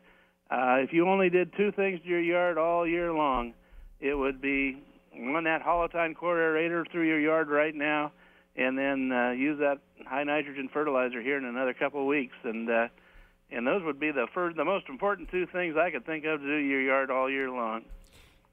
Uh, 0.52 0.78
if 0.80 0.91
you 0.91 1.08
only 1.08 1.30
did 1.30 1.54
two 1.56 1.71
things 1.71 2.02
to 2.02 2.10
your 2.10 2.19
yard 2.21 2.58
all 2.58 2.88
year 2.88 3.13
long, 3.13 3.54
it 3.99 4.15
would 4.15 4.41
be 4.41 4.82
run 5.17 5.43
that 5.43 5.62
hollow 5.62 5.88
tine 5.88 6.15
core 6.15 6.38
aerator 6.38 6.84
through 6.91 7.08
your 7.08 7.19
yard 7.19 7.49
right 7.49 7.75
now, 7.75 8.12
and 8.59 8.77
then 8.77 9.11
uh, 9.11 9.31
use 9.31 9.57
that 9.59 9.79
high 10.05 10.23
nitrogen 10.23 10.69
fertilizer 10.71 11.21
here 11.21 11.37
in 11.37 11.45
another 11.45 11.73
couple 11.73 12.01
of 12.01 12.07
weeks. 12.07 12.35
And 12.43 12.69
uh, 12.69 12.87
and 13.49 13.65
those 13.65 13.81
would 13.83 13.99
be 13.99 14.11
the 14.11 14.27
first, 14.33 14.57
the 14.57 14.65
most 14.65 14.89
important 14.89 15.31
two 15.31 15.47
things 15.47 15.75
I 15.75 15.89
could 15.89 16.05
think 16.05 16.25
of 16.25 16.41
to 16.41 16.45
do 16.45 16.57
your 16.57 16.81
yard 16.81 17.09
all 17.09 17.29
year 17.29 17.49
long. 17.49 17.85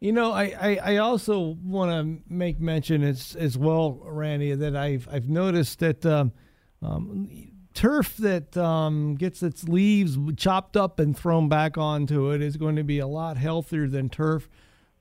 You 0.00 0.12
know, 0.12 0.32
I, 0.32 0.54
I, 0.58 0.76
I 0.76 0.96
also 0.98 1.56
want 1.62 1.90
to 1.90 2.22
make 2.32 2.60
mention 2.60 3.02
as 3.02 3.36
as 3.36 3.58
well, 3.58 4.00
Randy, 4.04 4.54
that 4.54 4.76
I've 4.76 5.08
I've 5.10 5.28
noticed 5.28 5.80
that 5.80 6.06
um, 6.06 6.32
um, 6.80 7.28
turf 7.74 8.16
that 8.18 8.56
um, 8.56 9.16
gets 9.16 9.42
its 9.42 9.64
leaves 9.64 10.16
chopped 10.36 10.76
up 10.76 11.00
and 11.00 11.16
thrown 11.16 11.48
back 11.48 11.76
onto 11.76 12.30
it 12.30 12.40
is 12.40 12.56
going 12.56 12.76
to 12.76 12.84
be 12.84 13.00
a 13.00 13.06
lot 13.06 13.36
healthier 13.36 13.88
than 13.88 14.08
turf 14.08 14.48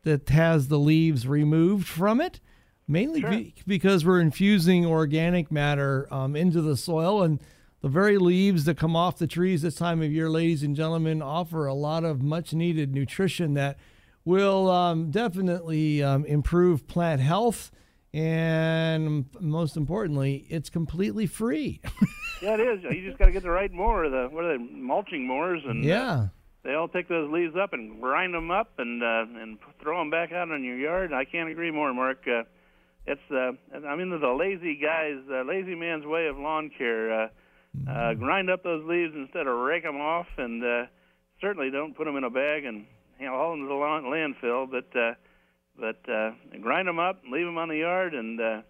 that 0.04 0.30
has 0.30 0.68
the 0.68 0.80
leaves 0.80 1.28
removed 1.28 1.88
from 1.88 2.20
it. 2.20 2.40
Mainly 2.88 3.22
be, 3.22 3.56
because 3.66 4.06
we're 4.06 4.20
infusing 4.20 4.86
organic 4.86 5.52
matter 5.52 6.08
um, 6.12 6.36
into 6.36 6.62
the 6.62 6.78
soil, 6.78 7.24
and 7.24 7.40
the 7.82 7.90
very 7.90 8.18
leaves 8.18 8.66
that 8.66 8.78
come 8.78 8.96
off 8.96 9.18
the 9.18 9.28
trees 9.28 9.64
this 9.64 9.76
time 9.76 10.02
of 10.02 10.12
year, 10.12 10.30
ladies 10.30 10.62
and 10.62 10.76
gentlemen, 10.76 11.22
offer 11.22 11.66
a 11.66 11.74
lot 11.74 12.04
of 12.04 12.22
much 12.22 12.54
needed 12.54 12.94
nutrition 12.94 13.56
that 13.56 13.78
will 14.24 14.70
um, 14.70 15.12
definitely 15.12 16.04
um, 16.04 16.26
improve 16.26 16.88
plant 16.88 17.22
health. 17.22 17.72
And 18.14 19.26
most 19.40 19.78
importantly, 19.78 20.46
it's 20.50 20.70
completely 20.70 21.28
free. 21.28 21.82
Yeah, 22.42 22.56
it 22.56 22.60
is. 22.60 22.84
You 22.84 23.08
just 23.08 23.18
got 23.18 23.26
to 23.26 23.32
get 23.32 23.44
the 23.44 23.50
right 23.50 23.72
mower, 23.72 24.10
the 24.10 24.28
what 24.30 24.44
are 24.44 24.58
they, 24.58 24.64
mulching 24.64 25.26
mowers, 25.26 25.62
and 25.66 25.84
uh, 25.84 25.88
yeah. 25.88 26.28
they 26.64 26.74
all 26.74 26.88
take 26.88 27.08
those 27.08 27.32
leaves 27.32 27.56
up 27.56 27.74
and 27.74 28.02
grind 28.02 28.34
them 28.34 28.52
up 28.52 28.74
and 28.78 29.02
uh, 29.02 29.26
and 29.42 29.58
throw 29.82 29.98
them 30.00 30.10
back 30.10 30.32
out 30.32 30.50
in 30.50 30.64
your 30.64 30.78
yard. 30.78 31.14
I 31.14 31.24
can't 31.24 31.50
agree 31.50 31.72
more, 31.72 31.94
Mark. 31.94 32.28
Uh, 32.28 32.44
it's 33.08 33.22
uh, 33.32 33.52
I'm 33.88 34.00
into 34.00 34.18
the 34.18 34.34
lazy 34.34 34.80
guys, 34.82 35.18
uh, 35.32 35.44
lazy 35.44 35.76
man's 35.76 36.06
way 36.06 36.28
of 36.28 36.38
lawn 36.38 36.72
care. 36.76 37.24
Uh, 37.24 37.28
uh, 37.90 38.14
grind 38.14 38.50
up 38.50 38.64
those 38.64 38.86
leaves 38.86 39.14
instead 39.16 39.48
of 39.48 39.58
rake 39.58 39.84
them 39.84 39.98
off, 39.98 40.28
and 40.38 40.64
uh, 40.64 40.86
certainly 41.42 41.70
don't 41.70 41.96
put 41.96 42.06
them 42.06 42.16
in 42.16 42.24
a 42.24 42.30
bag 42.30 42.66
and 42.66 42.86
you 43.20 43.26
know, 43.26 43.34
haul 43.34 43.52
them 43.52 43.62
to 43.62 43.68
the 43.68 43.74
lawn, 43.74 44.04
landfill. 44.04 44.70
But 44.70 44.98
uh, 44.98 45.14
but 45.78 46.12
uh, 46.12 46.32
grind 46.62 46.88
them 46.88 47.00
up, 47.00 47.24
and 47.24 47.34
leave 47.34 47.46
them 47.46 47.58
on 47.58 47.70
the 47.70 47.78
yard, 47.78 48.14
and 48.14 48.40
uh, 48.40 48.62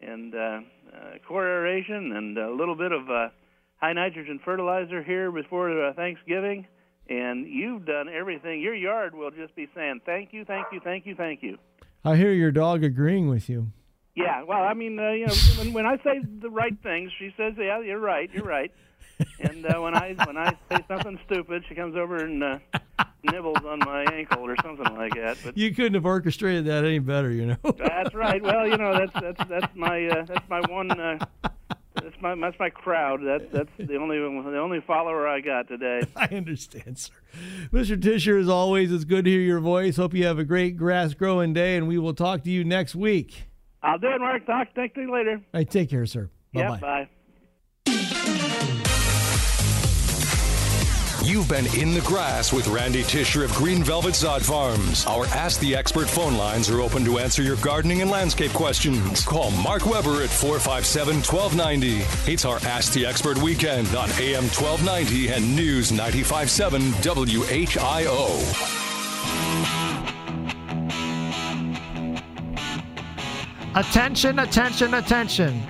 and 0.00 0.34
uh, 0.34 0.38
uh, 0.38 1.18
core 1.26 1.46
aeration 1.46 2.12
and 2.12 2.38
a 2.38 2.50
little 2.50 2.76
bit 2.76 2.92
of 2.92 3.08
uh, 3.10 3.28
high 3.76 3.92
nitrogen 3.92 4.40
fertilizer 4.44 5.02
here 5.02 5.30
before 5.32 5.86
uh, 5.86 5.92
Thanksgiving, 5.94 6.66
and 7.08 7.46
you've 7.46 7.86
done 7.86 8.08
everything. 8.08 8.60
Your 8.60 8.74
yard 8.74 9.14
will 9.14 9.30
just 9.30 9.54
be 9.54 9.68
saying 9.74 10.00
thank 10.06 10.32
you, 10.32 10.44
thank 10.44 10.66
you, 10.72 10.80
thank 10.82 11.06
you, 11.06 11.14
thank 11.14 11.42
you. 11.42 11.58
I 12.04 12.16
hear 12.16 12.32
your 12.32 12.50
dog 12.50 12.82
agreeing 12.82 13.28
with 13.28 13.48
you. 13.48 13.72
Yeah, 14.14 14.42
well, 14.42 14.62
I 14.62 14.74
mean, 14.74 14.98
uh, 14.98 15.10
you 15.12 15.26
know, 15.26 15.34
when, 15.58 15.72
when 15.72 15.86
I 15.86 15.96
say 15.98 16.20
the 16.40 16.50
right 16.50 16.76
things, 16.82 17.12
she 17.18 17.32
says, 17.36 17.54
"Yeah, 17.56 17.80
you're 17.80 18.00
right, 18.00 18.28
you're 18.32 18.44
right." 18.44 18.72
And 19.40 19.64
uh, 19.66 19.80
when 19.80 19.94
I 19.94 20.14
when 20.24 20.36
I 20.36 20.56
say 20.70 20.84
something 20.88 21.18
stupid, 21.26 21.64
she 21.68 21.74
comes 21.74 21.94
over 21.96 22.16
and 22.16 22.42
uh, 22.42 22.58
nibbles 23.22 23.64
on 23.64 23.78
my 23.80 24.04
ankle 24.04 24.46
or 24.46 24.56
something 24.62 24.96
like 24.96 25.14
that. 25.14 25.38
But 25.44 25.56
You 25.56 25.74
couldn't 25.74 25.94
have 25.94 26.06
orchestrated 26.06 26.64
that 26.66 26.84
any 26.84 26.98
better, 26.98 27.30
you 27.30 27.46
know. 27.46 27.56
that's 27.78 28.14
right. 28.14 28.42
Well, 28.42 28.66
you 28.66 28.76
know, 28.76 28.98
that's 28.98 29.12
that's 29.14 29.48
that's 29.48 29.76
my 29.76 30.06
uh, 30.06 30.24
that's 30.24 30.48
my 30.48 30.60
one. 30.68 30.90
Uh, 30.90 31.18
that's 31.94 32.16
my 32.20 32.34
that's 32.34 32.58
my 32.58 32.70
crowd. 32.70 33.20
That's 33.22 33.44
that's 33.52 33.70
the 33.78 33.96
only 33.96 34.18
the 34.18 34.58
only 34.58 34.80
follower 34.80 35.28
I 35.28 35.40
got 35.40 35.68
today. 35.68 36.02
I 36.16 36.26
understand, 36.26 36.98
sir. 36.98 37.12
Mr. 37.72 38.00
Tisher, 38.00 38.38
as 38.38 38.48
always, 38.48 38.90
it's 38.92 39.04
good 39.04 39.24
to 39.26 39.30
hear 39.30 39.40
your 39.40 39.60
voice. 39.60 39.96
Hope 39.96 40.14
you 40.14 40.24
have 40.26 40.38
a 40.38 40.44
great 40.44 40.76
grass 40.76 41.14
growing 41.14 41.52
day, 41.52 41.76
and 41.76 41.86
we 41.86 41.98
will 41.98 42.14
talk 42.14 42.42
to 42.44 42.50
you 42.50 42.64
next 42.64 42.94
week. 42.94 43.49
I'll 43.82 43.98
do 43.98 44.08
it, 44.08 44.20
Mark. 44.20 44.46
Talk, 44.46 44.74
talk 44.74 44.94
to 44.94 45.00
you 45.00 45.12
later. 45.12 45.32
All 45.36 45.42
right, 45.54 45.70
take 45.70 45.90
care, 45.90 46.06
sir. 46.06 46.28
Bye 46.52 46.60
Yeah, 46.60 46.68
bye. 46.70 46.80
bye. 46.80 47.08
You've 51.22 51.48
been 51.48 51.66
in 51.78 51.92
the 51.94 52.00
grass 52.00 52.52
with 52.52 52.66
Randy 52.66 53.02
Tisher 53.04 53.44
of 53.44 53.52
Green 53.52 53.84
Velvet 53.84 54.14
Sod 54.16 54.42
Farms. 54.42 55.06
Our 55.06 55.26
Ask 55.26 55.60
the 55.60 55.76
Expert 55.76 56.08
phone 56.08 56.36
lines 56.36 56.68
are 56.70 56.80
open 56.80 57.04
to 57.04 57.18
answer 57.18 57.42
your 57.42 57.56
gardening 57.56 58.02
and 58.02 58.10
landscape 58.10 58.50
questions. 58.52 59.22
Call 59.24 59.50
Mark 59.52 59.86
Weber 59.86 60.22
at 60.22 60.30
457 60.30 61.16
1290. 61.22 62.32
It's 62.32 62.44
our 62.44 62.56
Ask 62.64 62.94
the 62.94 63.06
Expert 63.06 63.38
weekend 63.38 63.86
on 63.88 64.08
AM 64.18 64.44
1290 64.48 65.28
and 65.28 65.54
News 65.54 65.92
957 65.92 66.80
WHIO. 66.80 68.40
Attention, 73.76 74.40
attention, 74.40 74.94
attention. 74.94 75.62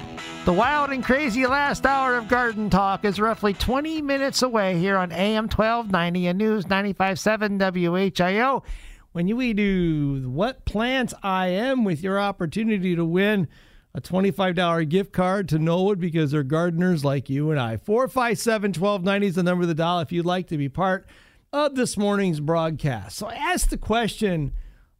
The 0.46 0.54
wild 0.54 0.88
and 0.88 1.04
crazy 1.04 1.46
last 1.46 1.84
hour 1.84 2.16
of 2.16 2.28
Garden 2.28 2.70
Talk 2.70 3.04
is 3.04 3.20
roughly 3.20 3.52
20 3.52 4.00
minutes 4.00 4.40
away 4.40 4.78
here 4.78 4.96
on 4.96 5.12
AM 5.12 5.44
1290 5.44 6.26
and 6.28 6.38
News 6.38 6.66
957 6.66 7.58
WHIO. 7.58 8.64
When 9.12 9.36
we 9.36 9.52
do 9.52 10.30
What 10.30 10.64
Plants 10.64 11.12
I 11.22 11.48
Am 11.48 11.84
with 11.84 12.02
your 12.02 12.18
opportunity 12.18 12.96
to 12.96 13.04
win 13.04 13.48
a 13.92 14.00
$25 14.00 14.88
gift 14.88 15.12
card 15.12 15.46
to 15.50 15.58
Knollwood 15.58 16.00
because 16.00 16.30
they're 16.30 16.42
gardeners 16.42 17.04
like 17.04 17.28
you 17.28 17.50
and 17.50 17.60
I. 17.60 17.76
457 17.76 18.70
1290 18.70 19.26
is 19.26 19.34
the 19.34 19.42
number 19.42 19.60
of 19.60 19.68
the 19.68 19.74
dial 19.74 20.00
if 20.00 20.10
you'd 20.10 20.24
like 20.24 20.46
to 20.46 20.56
be 20.56 20.70
part 20.70 21.06
of 21.52 21.74
this 21.74 21.98
morning's 21.98 22.40
broadcast. 22.40 23.18
So 23.18 23.26
I 23.26 23.34
asked 23.34 23.68
the 23.68 23.76
question 23.76 24.54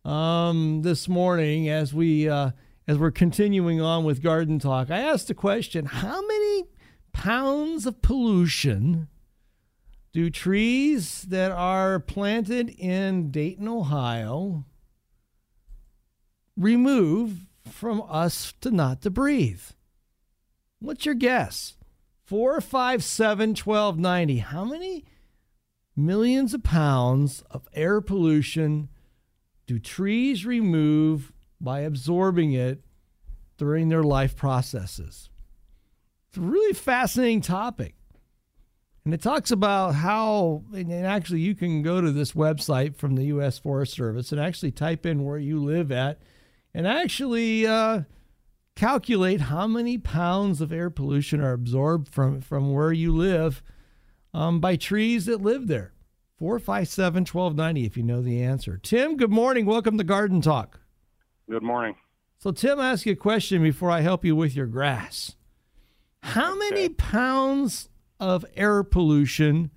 um, 0.04 0.82
this 0.82 1.08
morning 1.08 1.70
as 1.70 1.94
we. 1.94 2.28
Uh, 2.28 2.50
as 2.86 2.98
we're 2.98 3.10
continuing 3.10 3.80
on 3.80 4.04
with 4.04 4.22
garden 4.22 4.58
talk, 4.58 4.90
I 4.90 5.00
asked 5.00 5.28
the 5.28 5.34
question 5.34 5.86
how 5.86 6.20
many 6.26 6.64
pounds 7.12 7.86
of 7.86 8.02
pollution 8.02 9.08
do 10.12 10.30
trees 10.30 11.22
that 11.22 11.52
are 11.52 12.00
planted 12.00 12.70
in 12.70 13.30
Dayton, 13.30 13.68
Ohio, 13.68 14.64
remove 16.56 17.46
from 17.68 18.02
us 18.08 18.52
to 18.60 18.70
not 18.70 19.02
to 19.02 19.10
breathe? 19.10 19.62
What's 20.80 21.06
your 21.06 21.14
guess? 21.14 21.76
457 22.24 23.50
1290. 23.50 24.38
How 24.38 24.64
many 24.64 25.04
millions 25.96 26.54
of 26.54 26.62
pounds 26.62 27.42
of 27.50 27.68
air 27.74 28.00
pollution 28.00 28.88
do 29.66 29.78
trees 29.78 30.46
remove 30.46 31.32
by 31.60 31.80
absorbing 31.80 32.52
it 32.52 32.82
during 33.58 33.88
their 33.88 34.02
life 34.02 34.36
processes. 34.36 35.28
It's 36.28 36.38
a 36.38 36.40
really 36.40 36.72
fascinating 36.72 37.40
topic. 37.40 37.94
And 39.04 39.14
it 39.14 39.22
talks 39.22 39.50
about 39.50 39.94
how, 39.94 40.62
and 40.72 40.92
actually, 40.92 41.40
you 41.40 41.54
can 41.54 41.82
go 41.82 42.00
to 42.00 42.12
this 42.12 42.32
website 42.32 42.96
from 42.96 43.16
the 43.16 43.24
U.S. 43.24 43.58
Forest 43.58 43.94
Service 43.94 44.30
and 44.30 44.40
actually 44.40 44.72
type 44.72 45.06
in 45.06 45.24
where 45.24 45.38
you 45.38 45.62
live 45.62 45.90
at 45.90 46.20
and 46.74 46.86
actually 46.86 47.66
uh, 47.66 48.02
calculate 48.76 49.40
how 49.42 49.66
many 49.66 49.98
pounds 49.98 50.60
of 50.60 50.72
air 50.72 50.90
pollution 50.90 51.40
are 51.40 51.52
absorbed 51.52 52.08
from, 52.08 52.40
from 52.40 52.72
where 52.72 52.92
you 52.92 53.14
live 53.14 53.62
um, 54.32 54.60
by 54.60 54.76
trees 54.76 55.26
that 55.26 55.42
live 55.42 55.66
there. 55.66 55.92
457 56.38 57.22
1290 57.22 57.84
if 57.84 57.96
you 57.96 58.02
know 58.02 58.22
the 58.22 58.42
answer. 58.42 58.78
Tim, 58.82 59.16
good 59.16 59.30
morning. 59.30 59.66
Welcome 59.66 59.98
to 59.98 60.04
Garden 60.04 60.40
Talk. 60.40 60.80
Good 61.50 61.64
morning. 61.64 61.96
So, 62.38 62.52
Tim, 62.52 62.78
I 62.78 62.92
ask 62.92 63.04
you 63.04 63.14
a 63.14 63.16
question 63.16 63.60
before 63.60 63.90
I 63.90 64.02
help 64.02 64.24
you 64.24 64.36
with 64.36 64.54
your 64.54 64.66
grass. 64.66 65.34
How 66.22 66.56
many 66.56 66.88
pounds 66.88 67.88
of 68.20 68.46
air 68.54 68.84
pollution 68.84 69.72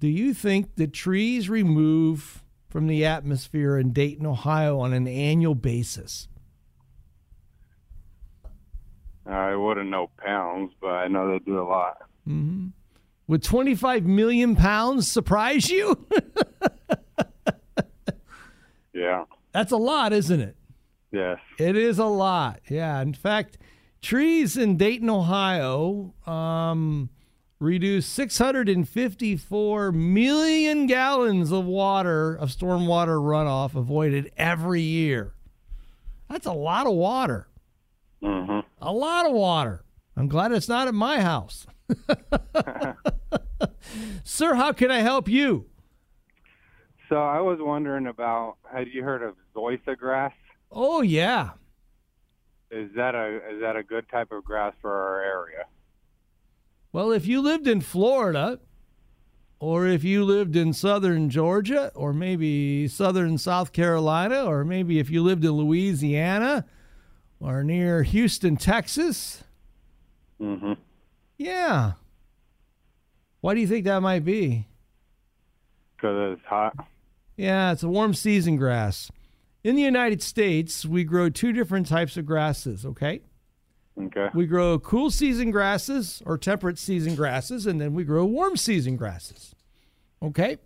do 0.00 0.08
you 0.08 0.32
think 0.32 0.76
the 0.76 0.86
trees 0.86 1.50
remove 1.50 2.42
from 2.70 2.86
the 2.86 3.04
atmosphere 3.04 3.76
in 3.76 3.92
Dayton, 3.92 4.24
Ohio 4.24 4.80
on 4.80 4.94
an 4.94 5.06
annual 5.06 5.54
basis? 5.54 6.28
I 9.26 9.54
wouldn't 9.54 9.90
know 9.90 10.10
pounds, 10.16 10.72
but 10.80 10.92
I 10.92 11.08
know 11.08 11.30
they 11.30 11.40
do 11.40 11.60
a 11.60 11.68
lot. 11.68 11.98
Mm-hmm. 12.26 12.68
Would 13.26 13.42
25 13.42 14.06
million 14.06 14.56
pounds 14.56 15.10
surprise 15.10 15.68
you? 15.68 16.06
That's 19.54 19.72
a 19.72 19.76
lot, 19.76 20.12
isn't 20.12 20.40
it? 20.40 20.56
Yes. 21.12 21.38
It 21.58 21.76
is 21.76 22.00
a 22.00 22.06
lot. 22.06 22.60
Yeah. 22.68 23.00
In 23.00 23.14
fact, 23.14 23.56
trees 24.02 24.56
in 24.56 24.76
Dayton, 24.76 25.08
Ohio, 25.08 26.12
um, 26.26 27.08
reduce 27.60 28.04
654 28.06 29.92
million 29.92 30.86
gallons 30.88 31.52
of 31.52 31.64
water, 31.66 32.34
of 32.34 32.50
stormwater 32.50 33.20
runoff 33.20 33.76
avoided 33.76 34.32
every 34.36 34.82
year. 34.82 35.34
That's 36.28 36.46
a 36.46 36.52
lot 36.52 36.88
of 36.88 36.94
water. 36.94 37.46
Mm-hmm. 38.24 38.60
A 38.82 38.92
lot 38.92 39.26
of 39.26 39.32
water. 39.32 39.84
I'm 40.16 40.26
glad 40.26 40.50
it's 40.50 40.68
not 40.68 40.88
at 40.88 40.94
my 40.94 41.20
house. 41.20 41.64
Sir, 44.24 44.54
how 44.54 44.72
can 44.72 44.90
I 44.90 44.98
help 44.98 45.28
you? 45.28 45.66
So 47.14 47.22
I 47.22 47.40
was 47.40 47.60
wondering 47.60 48.08
about. 48.08 48.56
Had 48.64 48.88
you 48.88 49.04
heard 49.04 49.22
of 49.22 49.36
zoysia 49.54 49.96
grass? 49.96 50.32
Oh 50.72 51.00
yeah. 51.00 51.50
Is 52.72 52.90
that 52.96 53.14
a 53.14 53.36
is 53.54 53.60
that 53.60 53.76
a 53.76 53.84
good 53.84 54.08
type 54.08 54.32
of 54.32 54.42
grass 54.42 54.74
for 54.80 54.90
our 54.90 55.22
area? 55.22 55.66
Well, 56.92 57.12
if 57.12 57.24
you 57.24 57.40
lived 57.40 57.68
in 57.68 57.82
Florida, 57.82 58.58
or 59.60 59.86
if 59.86 60.02
you 60.02 60.24
lived 60.24 60.56
in 60.56 60.72
southern 60.72 61.30
Georgia, 61.30 61.92
or 61.94 62.12
maybe 62.12 62.88
southern 62.88 63.38
South 63.38 63.72
Carolina, 63.72 64.44
or 64.44 64.64
maybe 64.64 64.98
if 64.98 65.08
you 65.08 65.22
lived 65.22 65.44
in 65.44 65.52
Louisiana, 65.52 66.66
or 67.38 67.62
near 67.62 68.02
Houston, 68.02 68.56
Texas. 68.56 69.44
Mm-hmm. 70.40 70.72
Yeah. 71.38 71.92
Why 73.40 73.54
do 73.54 73.60
you 73.60 73.68
think 73.68 73.84
that 73.84 74.00
might 74.00 74.24
be? 74.24 74.66
Because 75.96 76.32
it's 76.32 76.46
hot. 76.48 76.74
Yeah, 77.36 77.72
it's 77.72 77.82
a 77.82 77.88
warm 77.88 78.14
season 78.14 78.56
grass. 78.56 79.10
In 79.62 79.76
the 79.76 79.82
United 79.82 80.22
States, 80.22 80.84
we 80.84 81.04
grow 81.04 81.30
two 81.30 81.52
different 81.52 81.88
types 81.88 82.16
of 82.16 82.26
grasses, 82.26 82.84
okay? 82.84 83.22
Okay. 84.00 84.28
We 84.34 84.46
grow 84.46 84.78
cool 84.78 85.10
season 85.10 85.50
grasses 85.50 86.22
or 86.26 86.36
temperate 86.36 86.78
season 86.78 87.14
grasses, 87.14 87.66
and 87.66 87.80
then 87.80 87.94
we 87.94 88.04
grow 88.04 88.24
warm 88.24 88.56
season 88.56 88.96
grasses. 88.96 89.54
Okay? 90.22 90.58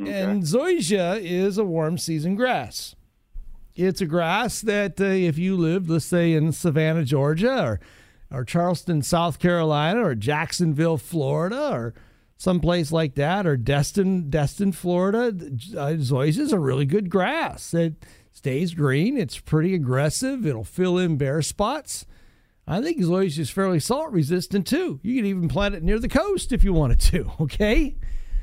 okay. 0.00 0.22
And 0.22 0.42
zoysia 0.42 1.20
is 1.20 1.58
a 1.58 1.64
warm 1.64 1.98
season 1.98 2.36
grass. 2.36 2.94
It's 3.74 4.00
a 4.00 4.06
grass 4.06 4.60
that 4.62 5.00
uh, 5.00 5.04
if 5.04 5.38
you 5.38 5.56
lived, 5.56 5.88
let's 5.88 6.04
say, 6.04 6.32
in 6.32 6.52
Savannah, 6.52 7.04
Georgia, 7.04 7.62
or, 7.62 7.80
or 8.30 8.44
Charleston, 8.44 9.02
South 9.02 9.38
Carolina, 9.38 10.04
or 10.04 10.14
Jacksonville, 10.14 10.98
Florida, 10.98 11.70
or 11.72 11.94
someplace 12.38 12.90
like 12.90 13.16
that, 13.16 13.46
or 13.46 13.56
Destin, 13.56 14.30
Destin, 14.30 14.72
Florida, 14.72 15.26
uh, 15.28 15.98
zoysia 15.98 16.38
is 16.38 16.52
a 16.52 16.58
really 16.58 16.86
good 16.86 17.10
grass. 17.10 17.74
It 17.74 18.06
stays 18.32 18.72
green. 18.72 19.18
It's 19.18 19.38
pretty 19.38 19.74
aggressive. 19.74 20.46
It'll 20.46 20.64
fill 20.64 20.96
in 20.96 21.18
bare 21.18 21.42
spots. 21.42 22.06
I 22.66 22.80
think 22.80 23.00
zoysia 23.00 23.40
is 23.40 23.50
fairly 23.50 23.80
salt 23.80 24.12
resistant 24.12 24.66
too. 24.66 25.00
You 25.02 25.16
could 25.16 25.26
even 25.26 25.48
plant 25.48 25.74
it 25.74 25.82
near 25.82 25.98
the 25.98 26.08
coast 26.08 26.52
if 26.52 26.64
you 26.64 26.72
wanted 26.72 27.00
to. 27.00 27.30
Okay. 27.40 27.96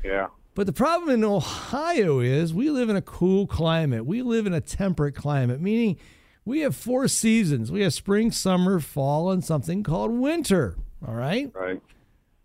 Yeah. 0.04 0.28
But 0.54 0.66
the 0.66 0.72
problem 0.72 1.10
in 1.10 1.24
Ohio 1.24 2.20
is 2.20 2.54
we 2.54 2.70
live 2.70 2.88
in 2.88 2.96
a 2.96 3.02
cool 3.02 3.46
climate. 3.46 4.06
We 4.06 4.22
live 4.22 4.46
in 4.46 4.54
a 4.54 4.60
temperate 4.60 5.14
climate, 5.14 5.60
meaning 5.60 5.98
we 6.44 6.60
have 6.60 6.76
four 6.76 7.08
seasons. 7.08 7.72
We 7.72 7.82
have 7.82 7.92
spring, 7.92 8.30
summer, 8.30 8.78
fall, 8.78 9.30
and 9.30 9.44
something 9.44 9.82
called 9.82 10.12
winter. 10.12 10.76
All 11.06 11.14
right. 11.14 11.50
Right. 11.54 11.82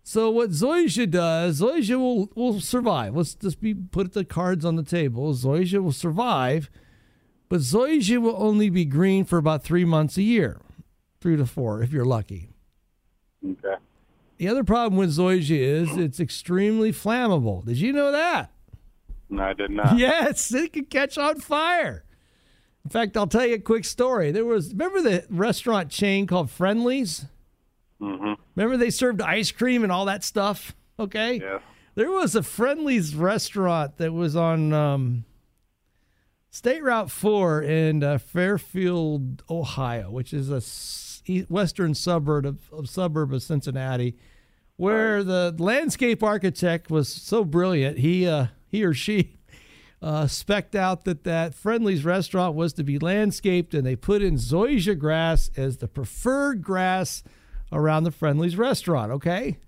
So 0.02 0.30
what 0.30 0.50
Zoysia 0.50 1.08
does, 1.08 1.60
Zoysia 1.60 1.96
will 1.98 2.30
will 2.34 2.60
survive. 2.60 3.16
Let's 3.16 3.34
just 3.34 3.60
be 3.60 3.74
put 3.74 4.12
the 4.12 4.24
cards 4.24 4.64
on 4.64 4.76
the 4.76 4.82
table. 4.82 5.32
Zoysia 5.32 5.82
will 5.82 5.92
survive, 5.92 6.70
but 7.48 7.60
Zoysia 7.60 8.20
will 8.20 8.36
only 8.36 8.68
be 8.68 8.84
green 8.84 9.24
for 9.24 9.38
about 9.38 9.62
three 9.62 9.84
months 9.84 10.16
a 10.16 10.22
year, 10.22 10.60
three 11.20 11.36
to 11.36 11.46
four 11.46 11.82
if 11.82 11.92
you're 11.92 12.04
lucky. 12.04 12.50
Okay. 13.44 13.76
The 14.38 14.48
other 14.48 14.64
problem 14.64 14.98
with 14.98 15.16
Zoysia 15.16 15.58
is 15.58 15.96
it's 15.96 16.18
extremely 16.18 16.92
flammable. 16.92 17.64
Did 17.64 17.78
you 17.78 17.92
know 17.92 18.10
that? 18.10 18.50
No, 19.30 19.44
I 19.44 19.52
did 19.52 19.70
not. 19.70 19.96
Yes, 19.98 20.52
it 20.52 20.72
can 20.72 20.86
catch 20.86 21.16
on 21.16 21.40
fire. 21.40 22.04
In 22.84 22.90
fact, 22.90 23.16
I'll 23.16 23.28
tell 23.28 23.46
you 23.46 23.54
a 23.54 23.60
quick 23.60 23.84
story. 23.84 24.32
There 24.32 24.44
was 24.44 24.72
remember 24.72 25.00
the 25.00 25.24
restaurant 25.30 25.90
chain 25.90 26.26
called 26.26 26.50
Friendly's. 26.50 27.26
Mm-hmm. 28.02 28.32
Remember 28.56 28.76
they 28.76 28.90
served 28.90 29.20
ice 29.22 29.52
cream 29.52 29.82
and 29.84 29.92
all 29.92 30.06
that 30.06 30.24
stuff? 30.24 30.74
Okay. 30.98 31.40
Yeah. 31.40 31.60
There 31.94 32.10
was 32.10 32.34
a 32.34 32.42
Friendly's 32.42 33.14
restaurant 33.14 33.98
that 33.98 34.12
was 34.12 34.34
on 34.34 34.72
um, 34.72 35.24
State 36.50 36.82
Route 36.82 37.10
4 37.10 37.62
in 37.62 38.02
uh, 38.02 38.18
Fairfield, 38.18 39.42
Ohio, 39.48 40.10
which 40.10 40.32
is 40.32 40.50
a 40.50 40.62
western 41.48 41.94
suburb 41.94 42.46
of, 42.46 42.58
of 42.72 42.88
suburb 42.88 43.32
of 43.32 43.42
Cincinnati, 43.42 44.16
where 44.76 45.22
the 45.22 45.54
landscape 45.58 46.22
architect 46.22 46.90
was 46.90 47.08
so 47.08 47.44
brilliant, 47.44 47.98
he 47.98 48.26
uh, 48.26 48.46
he 48.68 48.82
or 48.84 48.94
she 48.94 49.36
uh, 50.02 50.26
specked 50.26 50.74
out 50.74 51.04
that 51.04 51.24
that 51.24 51.54
Friendly's 51.54 52.04
restaurant 52.04 52.54
was 52.56 52.72
to 52.72 52.82
be 52.82 52.98
landscaped, 52.98 53.74
and 53.74 53.86
they 53.86 53.96
put 53.96 54.22
in 54.22 54.34
zoysia 54.36 54.98
grass 54.98 55.50
as 55.56 55.76
the 55.76 55.88
preferred 55.88 56.62
grass 56.62 57.22
around 57.72 58.04
the 58.04 58.10
Friendly's 58.10 58.56
restaurant. 58.56 59.10
Okay. 59.12 59.58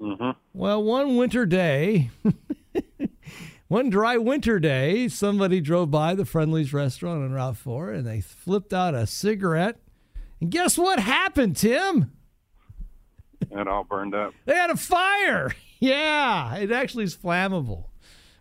Mm-hmm. 0.00 0.30
Well, 0.52 0.82
one 0.82 1.16
winter 1.16 1.46
day, 1.46 2.10
one 3.68 3.88
dry 3.88 4.16
winter 4.16 4.58
day, 4.58 5.08
somebody 5.08 5.60
drove 5.60 5.90
by 5.90 6.14
the 6.14 6.24
Friendly's 6.24 6.72
restaurant 6.72 7.22
on 7.22 7.32
Route 7.32 7.56
4 7.56 7.90
and 7.92 8.06
they 8.06 8.20
flipped 8.20 8.72
out 8.72 8.94
a 8.94 9.06
cigarette. 9.06 9.78
And 10.40 10.50
guess 10.50 10.76
what 10.76 10.98
happened, 10.98 11.56
Tim? 11.56 12.12
It 13.50 13.68
all 13.68 13.84
burned 13.84 14.14
up. 14.14 14.34
They 14.44 14.54
had 14.54 14.70
a 14.70 14.76
fire. 14.76 15.54
Yeah, 15.80 16.54
it 16.58 16.70
actually 16.70 17.02
is 17.02 17.16
flammable. 17.16 17.86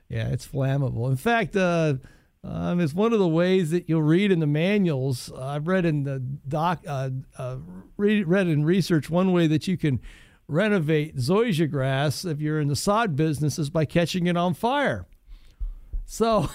Yeah, 0.09 0.27
it's 0.27 0.47
flammable. 0.47 1.09
In 1.09 1.17
fact, 1.17 1.55
uh, 1.55 1.95
um, 2.43 2.79
it's 2.79 2.93
one 2.93 3.13
of 3.13 3.19
the 3.19 3.27
ways 3.27 3.69
that 3.69 3.87
you'll 3.87 4.01
read 4.01 4.31
in 4.31 4.39
the 4.39 4.47
manuals. 4.47 5.31
Uh, 5.31 5.45
I've 5.45 5.67
read 5.67 5.85
in 5.85 6.03
the 6.03 6.19
doc, 6.19 6.83
uh, 6.87 7.09
uh, 7.37 7.57
read, 7.97 8.27
read 8.27 8.47
in 8.47 8.65
research 8.65 9.09
one 9.09 9.31
way 9.31 9.47
that 9.47 9.67
you 9.67 9.77
can 9.77 9.99
renovate 10.47 11.15
zoysia 11.17 11.69
grass 11.69 12.25
if 12.25 12.41
you're 12.41 12.59
in 12.59 12.67
the 12.67 12.75
sod 12.75 13.15
business 13.15 13.59
is 13.59 13.69
by 13.69 13.85
catching 13.85 14.27
it 14.27 14.35
on 14.35 14.53
fire. 14.53 15.05
So 16.05 16.49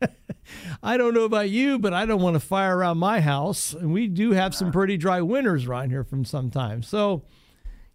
I 0.82 0.96
don't 0.96 1.14
know 1.14 1.24
about 1.24 1.48
you, 1.48 1.78
but 1.78 1.94
I 1.94 2.04
don't 2.04 2.20
want 2.20 2.34
to 2.34 2.40
fire 2.40 2.76
around 2.76 2.98
my 2.98 3.20
house, 3.20 3.72
and 3.72 3.92
we 3.92 4.08
do 4.08 4.32
have 4.32 4.54
some 4.54 4.70
pretty 4.70 4.98
dry 4.98 5.22
winters 5.22 5.66
around 5.66 5.90
here 5.90 6.04
from 6.04 6.24
sometimes. 6.24 6.86
So 6.86 7.24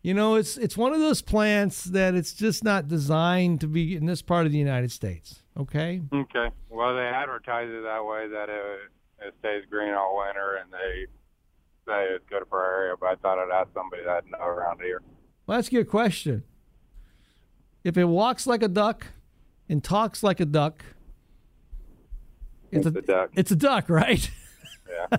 you 0.02 0.16
know, 0.16 0.34
it's 0.34 0.58
it's 0.58 0.76
one 0.76 0.94
of 0.94 1.00
those 1.00 1.22
plants 1.22 1.84
that 1.86 2.16
it's 2.16 2.34
just 2.34 2.64
not 2.64 2.88
designed 2.88 3.62
to 3.62 3.68
be 3.68 3.96
in 3.96 4.08
this 4.08 4.24
part 4.24 4.48
of 4.48 4.52
the 4.52 4.58
United 4.58 4.92
States. 4.92 5.41
Okay. 5.60 6.02
Okay. 6.14 6.50
Well, 6.70 6.96
they 6.96 7.02
advertise 7.02 7.70
it 7.70 7.84
that 7.84 8.06
way 8.06 8.28
that 8.28 8.50
it, 8.50 8.80
it 9.28 9.34
stays 9.40 9.64
green 9.70 9.94
all 9.94 10.18
winter, 10.18 10.56
and 10.62 10.72
they 10.72 11.06
say 11.86 12.14
it's 12.16 12.26
good 12.30 12.44
for 12.50 12.64
our 12.64 12.84
area. 12.84 12.96
But 13.00 13.08
I 13.08 13.16
thought 13.16 13.38
I'd 13.38 13.52
ask 13.52 13.70
somebody 13.74 14.04
that 14.04 14.24
know 14.30 14.46
around 14.46 14.82
here. 14.82 15.02
Well, 15.46 15.58
that's 15.58 15.68
a 15.68 15.72
good 15.72 15.90
question. 15.90 16.44
If 17.84 17.98
it 17.98 18.06
walks 18.06 18.48
like 18.48 18.64
a 18.64 18.68
duck 18.68 19.08
and 19.68 19.84
talks 19.84 20.24
like 20.24 20.40
a 20.40 20.46
duck, 20.46 20.84
it's, 22.72 22.88
It's 22.88 22.96
a 22.96 23.02
duck. 23.02 23.30
It's 23.36 23.52
a 23.52 23.56
duck, 23.56 23.90
right? 23.90 24.32
Yeah. 24.90 25.18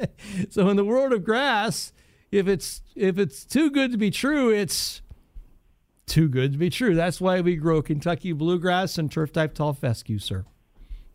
so 0.50 0.68
in 0.68 0.76
the 0.76 0.84
world 0.84 1.12
of 1.12 1.24
grass, 1.24 1.92
if 2.30 2.48
it's 2.48 2.82
if 2.94 3.18
it's 3.18 3.44
too 3.44 3.70
good 3.70 3.92
to 3.92 3.98
be 3.98 4.10
true, 4.10 4.50
it's 4.50 5.00
too 6.08 6.28
good 6.28 6.52
to 6.52 6.58
be 6.58 6.70
true. 6.70 6.94
That's 6.94 7.20
why 7.20 7.40
we 7.40 7.56
grow 7.56 7.82
Kentucky 7.82 8.32
bluegrass 8.32 8.98
and 8.98 9.10
turf 9.10 9.32
type 9.32 9.54
tall 9.54 9.72
fescue, 9.72 10.18
sir. 10.18 10.44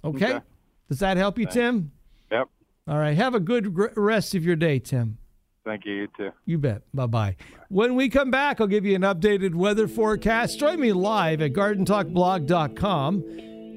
Okay? 0.04 0.36
Okay. 0.36 0.46
Does 0.90 1.00
that 1.00 1.18
help 1.18 1.38
you, 1.40 1.46
Thanks. 1.46 1.56
Tim? 1.56 1.92
Yep. 2.32 2.50
All 2.88 2.98
right. 2.98 3.16
Have 3.18 3.36
a 3.36 3.40
good 3.40 3.98
rest 3.98 4.36
of 4.36 4.46
your 4.46 4.56
day, 4.56 4.80
Tim. 4.80 5.18
Thank 5.66 5.86
you. 5.86 5.94
You 5.94 6.08
too. 6.18 6.32
You 6.46 6.58
bet. 6.58 6.82
Bye 6.94 7.06
bye. 7.06 7.36
When 7.70 7.96
we 7.96 8.10
come 8.10 8.30
back, 8.30 8.60
I'll 8.60 8.68
give 8.68 8.86
you 8.86 8.96
an 8.96 9.02
updated 9.02 9.56
weather 9.56 9.88
forecast. 9.88 10.60
Join 10.60 10.80
me 10.80 10.92
live 10.92 11.42
at 11.42 11.54
gardentalkblog.com. 11.54 13.24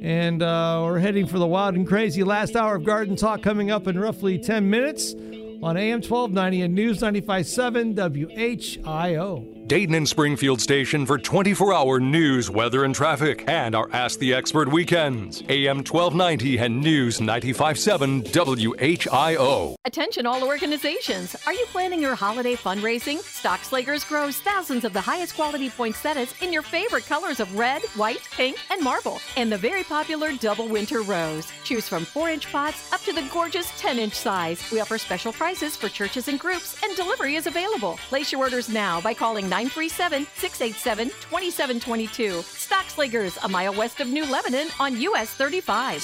And 0.03 0.43
uh, 0.43 0.83
we're 0.85 0.99
heading 0.99 1.27
for 1.27 1.39
the 1.39 1.47
wild 1.47 1.75
and 1.75 1.87
crazy 1.87 2.23
last 2.23 2.55
hour 2.55 2.77
of 2.77 2.85
Garden 2.85 3.17
Talk 3.17 3.43
coming 3.43 3.71
up 3.71 3.87
in 3.87 3.99
roughly 3.99 4.39
10 4.39 4.69
minutes 4.69 5.15
on 5.15 5.77
AM 5.77 6.03
1290 6.03 6.63
and 6.63 6.75
News 6.75 7.01
95.7 7.01 7.95
WHIO. 7.95 9.56
Dayton 9.67 9.97
and 9.97 10.09
Springfield 10.09 10.61
station 10.61 11.05
for 11.05 11.19
24 11.19 11.75
hour 11.75 11.99
news, 11.99 12.49
weather, 12.49 12.85
and 12.85 12.95
traffic, 12.95 13.43
and 13.49 13.75
our 13.75 13.89
Ask 13.93 14.21
the 14.21 14.33
Expert 14.33 14.71
weekends. 14.71 15.43
AM 15.49 15.79
1290 15.79 16.59
and 16.59 16.81
News 16.81 17.19
95.7 17.19 18.23
WHIO. 18.31 19.75
Attention 19.85 20.25
all 20.25 20.45
organizations. 20.45 21.35
Are 21.47 21.53
you 21.53 21.67
planning 21.73 22.01
your 22.01 22.15
holiday 22.15 22.55
fundraising? 22.55 23.17
Stockslagers 23.17 24.09
grows 24.09 24.39
thousands 24.39 24.85
of 24.85 24.93
the 24.93 25.01
highest 25.01 25.35
quality 25.35 25.69
poinsettias 25.69 26.33
in 26.41 26.53
your 26.53 26.63
favorite 26.63 27.07
colors 27.07 27.41
of 27.41 27.59
red, 27.59 27.83
white, 27.97 28.23
pink, 28.31 28.59
and 28.71 28.81
marble, 28.85 29.19
and 29.37 29.51
the 29.51 29.59
very 29.59 29.83
popular 29.83 30.31
double 30.35 30.69
winter 30.69 31.03
rose. 31.03 31.49
Choose 31.65 31.89
from 31.89 32.05
4 32.05 32.31
inch 32.31 32.53
pots 32.53 32.93
up 32.93 33.01
to 33.01 33.13
the 33.13 33.29
gorgeous 33.33 33.73
10 33.81 33.99
inch 33.99 34.15
size. 34.15 34.63
We 34.71 34.79
offer 34.79 34.97
special 34.97 35.33
prices 35.33 35.77
for 35.77 35.89
churches 35.89 36.29
and 36.29 36.39
groups, 36.39 36.81
and 36.85 36.95
delivery 36.95 37.35
is 37.35 37.49
available. 37.49 37.99
Place 38.09 38.31
your 38.31 38.43
orders 38.43 38.69
now 38.69 39.01
by 39.01 39.13
calling 39.13 39.49
937 39.57 40.27
687 40.37 41.09
2722. 41.09 42.43
Stockslagers, 42.43 43.43
a 43.43 43.49
mile 43.49 43.73
west 43.73 44.01
of 44.01 44.07
New 44.07 44.31
Lebanon 44.31 44.69
on 44.79 45.01
US 45.01 45.31
35. 45.31 45.97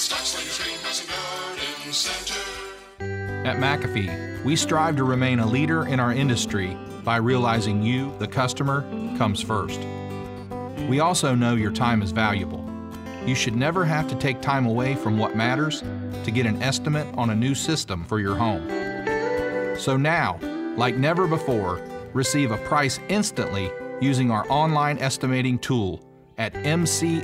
At 3.45 3.57
McAfee, 3.57 4.43
we 4.43 4.55
strive 4.55 4.95
to 4.95 5.03
remain 5.03 5.37
a 5.37 5.45
leader 5.45 5.85
in 5.85 5.99
our 5.99 6.11
industry 6.11 6.75
by 7.03 7.17
realizing 7.17 7.83
you, 7.83 8.11
the 8.17 8.27
customer, 8.27 8.81
comes 9.19 9.39
first. 9.39 9.81
We 10.89 10.99
also 10.99 11.35
know 11.35 11.53
your 11.53 11.71
time 11.71 12.01
is 12.01 12.09
valuable. 12.09 12.67
You 13.23 13.35
should 13.35 13.55
never 13.55 13.85
have 13.85 14.07
to 14.07 14.15
take 14.15 14.41
time 14.41 14.65
away 14.65 14.95
from 14.95 15.19
what 15.19 15.35
matters 15.35 15.83
to 16.23 16.31
get 16.31 16.47
an 16.47 16.59
estimate 16.63 17.05
on 17.15 17.29
a 17.29 17.35
new 17.35 17.53
system 17.53 18.03
for 18.05 18.19
your 18.19 18.35
home. 18.35 18.67
So 19.77 19.95
now, 19.95 20.39
like 20.75 20.95
never 20.95 21.27
before, 21.27 21.92
receive 22.13 22.51
a 22.51 22.57
price 22.57 22.99
instantly 23.09 23.71
using 24.01 24.31
our 24.31 24.45
online 24.49 24.97
estimating 24.99 25.59
tool 25.59 26.01
at 26.37 26.53
mcair.com. 26.53 27.17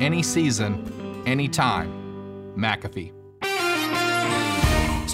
Any 0.00 0.22
season, 0.22 1.22
anytime. 1.26 2.02
McAfee. 2.56 3.13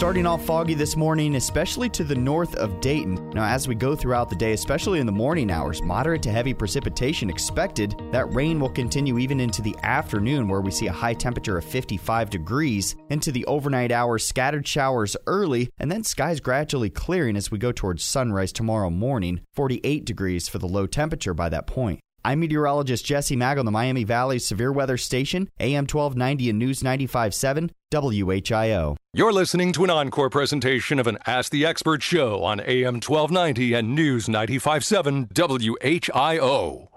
Starting 0.00 0.24
off 0.24 0.42
foggy 0.46 0.72
this 0.72 0.96
morning, 0.96 1.34
especially 1.34 1.86
to 1.86 2.04
the 2.04 2.14
north 2.14 2.54
of 2.54 2.80
Dayton. 2.80 3.28
Now, 3.34 3.44
as 3.44 3.68
we 3.68 3.74
go 3.74 3.94
throughout 3.94 4.30
the 4.30 4.34
day, 4.34 4.54
especially 4.54 4.98
in 4.98 5.04
the 5.04 5.12
morning 5.12 5.50
hours, 5.50 5.82
moderate 5.82 6.22
to 6.22 6.32
heavy 6.32 6.54
precipitation 6.54 7.28
expected. 7.28 7.94
That 8.10 8.32
rain 8.32 8.58
will 8.58 8.70
continue 8.70 9.18
even 9.18 9.40
into 9.40 9.60
the 9.60 9.76
afternoon, 9.82 10.48
where 10.48 10.62
we 10.62 10.70
see 10.70 10.86
a 10.86 10.92
high 10.92 11.12
temperature 11.12 11.58
of 11.58 11.66
55 11.66 12.30
degrees. 12.30 12.96
Into 13.10 13.30
the 13.30 13.44
overnight 13.44 13.92
hours, 13.92 14.26
scattered 14.26 14.66
showers 14.66 15.18
early, 15.26 15.68
and 15.78 15.92
then 15.92 16.02
skies 16.02 16.40
gradually 16.40 16.88
clearing 16.88 17.36
as 17.36 17.50
we 17.50 17.58
go 17.58 17.70
towards 17.70 18.02
sunrise 18.02 18.54
tomorrow 18.54 18.88
morning. 18.88 19.42
48 19.52 20.06
degrees 20.06 20.48
for 20.48 20.56
the 20.56 20.66
low 20.66 20.86
temperature 20.86 21.34
by 21.34 21.50
that 21.50 21.66
point. 21.66 22.00
I'm 22.24 22.40
meteorologist 22.40 23.04
Jesse 23.04 23.36
Maag 23.36 23.58
on 23.58 23.64
the 23.64 23.70
Miami 23.70 24.04
Valley 24.04 24.38
Severe 24.38 24.72
Weather 24.72 24.98
Station, 24.98 25.48
AM 25.58 25.84
1290 25.84 26.50
and 26.50 26.58
News 26.58 26.82
95.7, 26.82 27.70
WHIO. 27.90 28.96
You're 29.14 29.32
listening 29.32 29.72
to 29.72 29.84
an 29.84 29.90
encore 29.90 30.28
presentation 30.28 30.98
of 30.98 31.06
an 31.06 31.18
Ask 31.26 31.50
the 31.50 31.64
Expert 31.64 32.02
show 32.02 32.44
on 32.44 32.60
AM 32.60 32.96
1290 32.96 33.74
and 33.74 33.94
News 33.94 34.26
95.7 34.26 35.32
WHIO. 35.32 36.89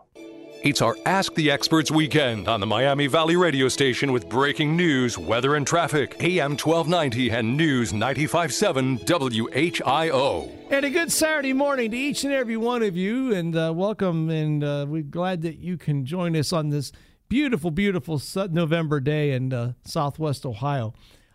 It's 0.64 0.82
our 0.82 0.96
Ask 1.06 1.36
the 1.36 1.52
Experts 1.52 1.92
weekend 1.92 2.48
on 2.48 2.62
the 2.62 2.66
Miami 2.66 3.08
Valley 3.08 3.36
radio 3.36 3.68
station 3.68 4.14
with 4.14 4.30
breaking 4.30 4.78
news, 4.78 5.18
weather, 5.18 5.56
and 5.56 5.68
traffic. 5.68 6.16
AM 6.22 6.52
1290 6.52 7.32
and 7.32 7.58
News 7.58 7.92
95.7 7.92 9.06
WHIO. 9.06 10.50
And 10.72 10.86
a 10.86 10.90
good 10.90 11.12
Saturday 11.12 11.52
morning 11.52 11.92
to 11.92 11.98
each 11.98 12.24
and 12.24 12.32
every 12.32 12.56
one 12.56 12.82
of 12.82 12.96
you, 12.96 13.34
and 13.34 13.54
uh, 13.58 13.74
welcome. 13.76 14.30
And 14.30 14.64
uh, 14.64 14.86
we're 14.88 15.04
glad 15.04 15.42
that 15.42 15.58
you 15.58 15.78
can 15.78 16.06
join 16.06 16.34
us 16.38 16.54
on 16.54 16.70
this 16.70 16.94
beautiful, 17.28 17.70
beautiful 17.70 18.22
November 18.50 19.02
day 19.02 19.34
in 19.34 19.52
uh, 19.52 19.74
Southwest 19.84 20.46
Ohio. 20.46 20.94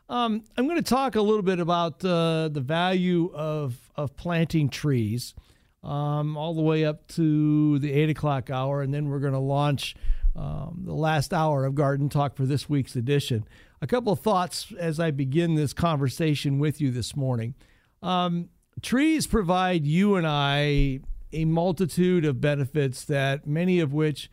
Um, 0.09 0.43
I'm 0.57 0.67
going 0.67 0.83
to 0.83 0.91
talk 0.91 1.17
a 1.17 1.21
little 1.21 1.43
bit 1.43 1.61
about 1.61 2.03
uh, 2.03 2.49
the 2.49 2.63
value 2.63 3.31
of 3.35 3.79
of 3.95 4.17
planting 4.17 4.71
trees, 4.71 5.35
um, 5.83 6.37
all 6.37 6.55
the 6.55 6.63
way 6.63 6.85
up 6.85 7.07
to 7.09 7.79
the 7.79 7.93
eight 7.93 8.11
o'clock 8.11 8.51
hour, 8.51 8.83
and 8.83 8.93
then 8.93 9.09
we're 9.09 9.21
going 9.21 9.33
to 9.33 9.39
launch 9.39 9.95
um, 10.37 10.83
the 10.85 10.95
last 10.95 11.33
hour 11.33 11.65
of 11.65 11.75
Garden 11.75 12.09
Talk 12.09 12.37
for 12.37 12.47
this 12.47 12.69
week's 12.69 12.97
edition. 12.97 13.47
A 13.81 13.87
couple 13.87 14.13
of 14.13 14.21
thoughts 14.21 14.73
as 14.79 14.99
I 15.01 15.11
begin 15.11 15.55
this 15.55 15.73
conversation 15.73 16.59
with 16.59 16.81
you 16.81 16.91
this 16.91 17.17
morning. 17.17 17.55
Um, 18.03 18.49
trees 18.83 19.27
provide 19.27 19.87
you 19.87 20.17
and 20.17 20.27
I 20.27 21.01
a 21.33 21.45
multitude 21.45 22.25
of 22.25 22.41
benefits 22.41 23.05
that 23.05 23.47
many 23.47 23.81
of 23.81 23.93
which 23.93 24.31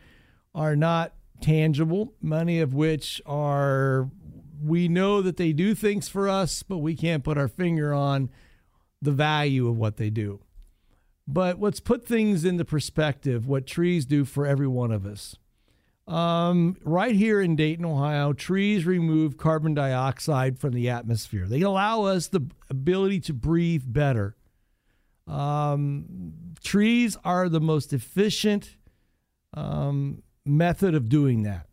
are 0.54 0.76
not 0.76 1.14
tangible, 1.42 2.14
many 2.22 2.60
of 2.60 2.74
which 2.74 3.22
are 3.26 4.10
we 4.64 4.88
know 4.88 5.22
that 5.22 5.38
they 5.38 5.52
do 5.52 5.76
things 5.76 6.08
for 6.08 6.30
us, 6.30 6.64
but 6.64 6.78
we 6.78 6.96
can't 6.96 7.24
put 7.24 7.38
our 7.38 7.48
finger 7.48 7.94
on 7.94 8.30
the 9.02 9.12
value 9.12 9.68
of 9.68 9.78
what 9.78 9.98
they 9.98 10.10
do. 10.10 10.40
But 11.28 11.60
let's 11.60 11.80
put 11.80 12.06
things 12.06 12.46
into 12.46 12.66
perspective 12.66 13.48
what 13.48 13.66
trees 13.66 14.06
do 14.06 14.26
for 14.26 14.46
every 14.46 14.68
one 14.68 14.92
of 14.92 15.06
us. 15.06 15.36
Um, 16.08 16.78
right 16.84 17.16
here 17.16 17.42
in 17.42 17.56
Dayton, 17.56 17.84
Ohio, 17.84 18.32
trees 18.34 18.86
remove 18.86 19.38
carbon 19.38 19.74
dioxide 19.74 20.60
from 20.60 20.74
the 20.74 20.90
atmosphere. 20.90 21.48
They 21.48 21.62
allow 21.62 22.04
us 22.04 22.28
the 22.28 22.42
ability 22.70 23.22
to 23.22 23.34
breathe 23.34 23.84
better. 23.88 24.36
Um, 25.28 26.34
trees 26.64 27.18
are 27.24 27.50
the 27.50 27.60
most 27.60 27.92
efficient 27.92 28.76
um, 29.56 30.22
method 30.46 30.94
of 30.94 31.10
doing 31.10 31.42
that. 31.44 31.68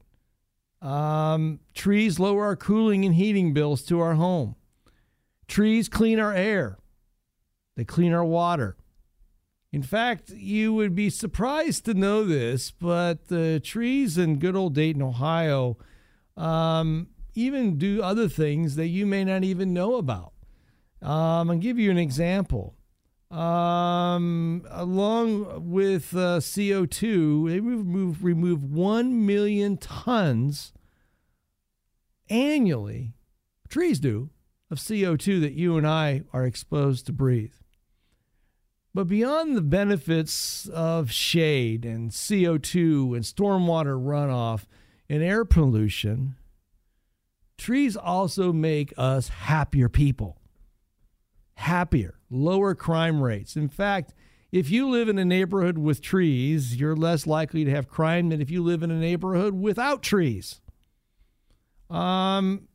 Um, 0.80 1.60
trees 1.74 2.18
lower 2.18 2.46
our 2.46 2.56
cooling 2.56 3.04
and 3.04 3.14
heating 3.14 3.52
bills 3.52 3.82
to 3.84 4.00
our 4.00 4.14
home. 4.14 4.56
Trees 5.46 5.90
clean 5.90 6.18
our 6.18 6.32
air, 6.32 6.78
they 7.76 7.84
clean 7.84 8.14
our 8.14 8.24
water. 8.24 8.76
In 9.72 9.82
fact, 9.82 10.30
you 10.30 10.74
would 10.74 10.94
be 10.94 11.08
surprised 11.08 11.86
to 11.86 11.94
know 11.94 12.24
this, 12.24 12.70
but 12.70 13.28
the 13.28 13.58
trees 13.58 14.18
in 14.18 14.38
good 14.38 14.54
old 14.54 14.74
Dayton, 14.74 15.00
Ohio, 15.00 15.78
um, 16.36 17.08
even 17.34 17.78
do 17.78 18.02
other 18.02 18.28
things 18.28 18.76
that 18.76 18.88
you 18.88 19.06
may 19.06 19.24
not 19.24 19.44
even 19.44 19.72
know 19.72 19.94
about. 19.96 20.34
Um, 21.00 21.50
I'll 21.50 21.56
give 21.56 21.78
you 21.78 21.90
an 21.90 21.96
example. 21.98 22.74
Um, 23.30 24.66
along 24.68 25.70
with 25.70 26.14
uh, 26.14 26.38
CO2, 26.38 27.48
they 27.48 27.60
remove, 27.60 28.22
remove 28.22 28.62
1 28.62 29.24
million 29.24 29.78
tons 29.78 30.74
annually, 32.28 33.14
trees 33.70 33.98
do, 33.98 34.28
of 34.70 34.78
CO2 34.78 35.40
that 35.40 35.54
you 35.54 35.78
and 35.78 35.86
I 35.86 36.24
are 36.34 36.44
exposed 36.44 37.06
to 37.06 37.12
breathe. 37.12 37.54
But 38.94 39.08
beyond 39.08 39.56
the 39.56 39.62
benefits 39.62 40.68
of 40.68 41.10
shade 41.10 41.84
and 41.84 42.10
CO2 42.10 43.14
and 43.14 43.24
stormwater 43.24 43.98
runoff 43.98 44.66
and 45.08 45.22
air 45.22 45.46
pollution, 45.46 46.36
trees 47.56 47.96
also 47.96 48.52
make 48.52 48.92
us 48.98 49.28
happier 49.28 49.88
people. 49.88 50.38
Happier, 51.54 52.18
lower 52.28 52.74
crime 52.74 53.22
rates. 53.22 53.56
In 53.56 53.68
fact, 53.68 54.12
if 54.50 54.70
you 54.70 54.90
live 54.90 55.08
in 55.08 55.18
a 55.18 55.24
neighborhood 55.24 55.78
with 55.78 56.02
trees, 56.02 56.76
you're 56.76 56.96
less 56.96 57.26
likely 57.26 57.64
to 57.64 57.70
have 57.70 57.88
crime 57.88 58.28
than 58.28 58.42
if 58.42 58.50
you 58.50 58.62
live 58.62 58.82
in 58.82 58.90
a 58.90 58.98
neighborhood 58.98 59.54
without 59.54 60.02
trees. 60.02 60.60
Um, 61.88 62.68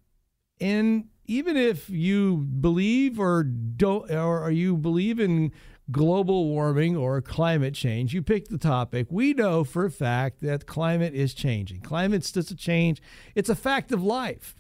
and 0.59 1.09
even 1.25 1.57
if 1.57 1.89
you 1.89 2.37
believe 2.37 3.19
or 3.19 3.43
don't, 3.43 4.09
or 4.09 4.49
you 4.49 4.77
believe 4.77 5.19
in 5.19 5.51
global 5.91 6.49
warming 6.49 6.95
or 6.97 7.21
climate 7.21 7.73
change, 7.73 8.13
you 8.13 8.21
pick 8.21 8.47
the 8.47 8.57
topic. 8.57 9.07
We 9.09 9.33
know 9.33 9.63
for 9.63 9.85
a 9.85 9.91
fact 9.91 10.41
that 10.41 10.65
climate 10.65 11.13
is 11.13 11.33
changing. 11.33 11.81
Climate's 11.81 12.31
just 12.31 12.51
a 12.51 12.55
change, 12.55 13.01
it's 13.35 13.49
a 13.49 13.55
fact 13.55 13.91
of 13.91 14.03
life. 14.03 14.55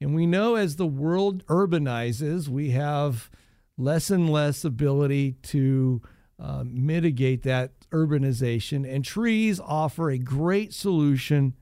And 0.00 0.14
we 0.14 0.26
know 0.26 0.56
as 0.56 0.76
the 0.76 0.86
world 0.86 1.46
urbanizes, 1.46 2.48
we 2.48 2.70
have 2.70 3.30
less 3.78 4.10
and 4.10 4.28
less 4.28 4.64
ability 4.64 5.36
to 5.42 6.02
uh, 6.38 6.64
mitigate 6.66 7.42
that 7.44 7.72
urbanization. 7.90 8.88
And 8.88 9.04
trees 9.04 9.60
offer 9.60 10.10
a 10.10 10.18
great 10.18 10.74
solution 10.74 11.54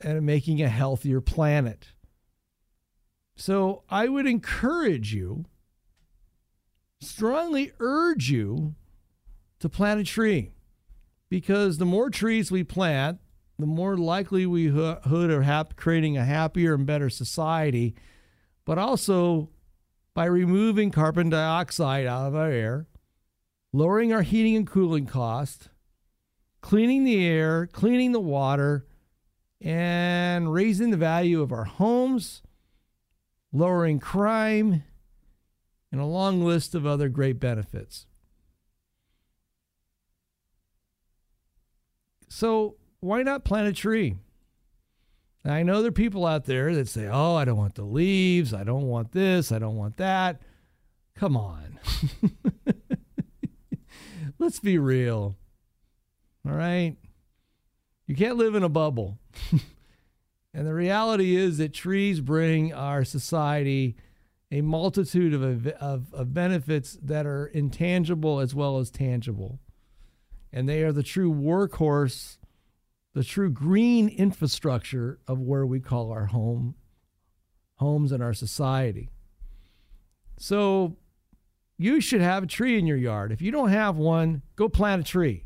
at 0.00 0.22
making 0.22 0.62
a 0.62 0.68
healthier 0.68 1.20
planet. 1.20 1.88
So 3.36 3.82
I 3.90 4.08
would 4.08 4.26
encourage 4.26 5.12
you 5.12 5.44
strongly 7.06 7.72
urge 7.80 8.30
you 8.30 8.74
to 9.60 9.68
plant 9.68 10.00
a 10.00 10.04
tree 10.04 10.52
because 11.28 11.78
the 11.78 11.86
more 11.86 12.10
trees 12.10 12.50
we 12.50 12.62
plant, 12.64 13.18
the 13.58 13.66
more 13.66 13.96
likely 13.96 14.46
we 14.46 14.66
hood 14.66 15.30
are 15.30 15.42
hap- 15.42 15.76
creating 15.76 16.16
a 16.16 16.24
happier 16.24 16.74
and 16.74 16.86
better 16.86 17.08
society, 17.08 17.94
but 18.64 18.78
also 18.78 19.48
by 20.14 20.24
removing 20.24 20.90
carbon 20.90 21.30
dioxide 21.30 22.06
out 22.06 22.26
of 22.28 22.34
our 22.34 22.50
air, 22.50 22.86
lowering 23.72 24.12
our 24.12 24.22
heating 24.22 24.56
and 24.56 24.66
cooling 24.66 25.06
costs, 25.06 25.68
cleaning 26.60 27.04
the 27.04 27.24
air, 27.24 27.66
cleaning 27.66 28.12
the 28.12 28.20
water, 28.20 28.86
and 29.60 30.52
raising 30.52 30.90
the 30.90 30.96
value 30.96 31.40
of 31.40 31.52
our 31.52 31.64
homes, 31.64 32.42
lowering 33.52 33.98
crime, 33.98 34.82
and 35.92 36.00
a 36.00 36.04
long 36.04 36.42
list 36.42 36.74
of 36.74 36.86
other 36.86 37.08
great 37.08 37.38
benefits. 37.38 38.06
So, 42.28 42.76
why 43.00 43.22
not 43.22 43.44
plant 43.44 43.68
a 43.68 43.72
tree? 43.72 44.16
Now, 45.44 45.54
I 45.54 45.62
know 45.62 45.80
there 45.80 45.90
are 45.90 45.92
people 45.92 46.26
out 46.26 46.44
there 46.44 46.74
that 46.74 46.88
say, 46.88 47.06
oh, 47.06 47.36
I 47.36 47.44
don't 47.44 47.56
want 47.56 47.76
the 47.76 47.84
leaves. 47.84 48.52
I 48.52 48.64
don't 48.64 48.88
want 48.88 49.12
this. 49.12 49.52
I 49.52 49.60
don't 49.60 49.76
want 49.76 49.96
that. 49.98 50.42
Come 51.14 51.36
on. 51.36 51.78
Let's 54.38 54.58
be 54.58 54.78
real. 54.78 55.36
All 56.44 56.52
right? 56.52 56.96
You 58.06 58.14
can't 58.14 58.36
live 58.36 58.54
in 58.54 58.64
a 58.64 58.68
bubble. 58.68 59.18
and 60.52 60.66
the 60.66 60.74
reality 60.74 61.36
is 61.36 61.58
that 61.58 61.72
trees 61.72 62.20
bring 62.20 62.74
our 62.74 63.04
society 63.04 63.96
a 64.50 64.60
multitude 64.60 65.34
of, 65.34 65.66
of, 65.66 66.14
of 66.14 66.34
benefits 66.34 66.96
that 67.02 67.26
are 67.26 67.46
intangible 67.46 68.40
as 68.40 68.54
well 68.54 68.78
as 68.78 68.90
tangible. 68.90 69.58
And 70.52 70.68
they 70.68 70.82
are 70.82 70.92
the 70.92 71.02
true 71.02 71.32
workhorse, 71.32 72.38
the 73.12 73.24
true 73.24 73.50
green 73.50 74.08
infrastructure 74.08 75.18
of 75.26 75.40
where 75.40 75.66
we 75.66 75.80
call 75.80 76.12
our 76.12 76.26
home, 76.26 76.76
homes 77.76 78.12
and 78.12 78.22
our 78.22 78.34
society. 78.34 79.10
So 80.38 80.96
you 81.76 82.00
should 82.00 82.20
have 82.20 82.44
a 82.44 82.46
tree 82.46 82.78
in 82.78 82.86
your 82.86 82.96
yard. 82.96 83.32
If 83.32 83.42
you 83.42 83.50
don't 83.50 83.70
have 83.70 83.96
one, 83.96 84.42
go 84.54 84.68
plant 84.68 85.02
a 85.02 85.04
tree. 85.04 85.44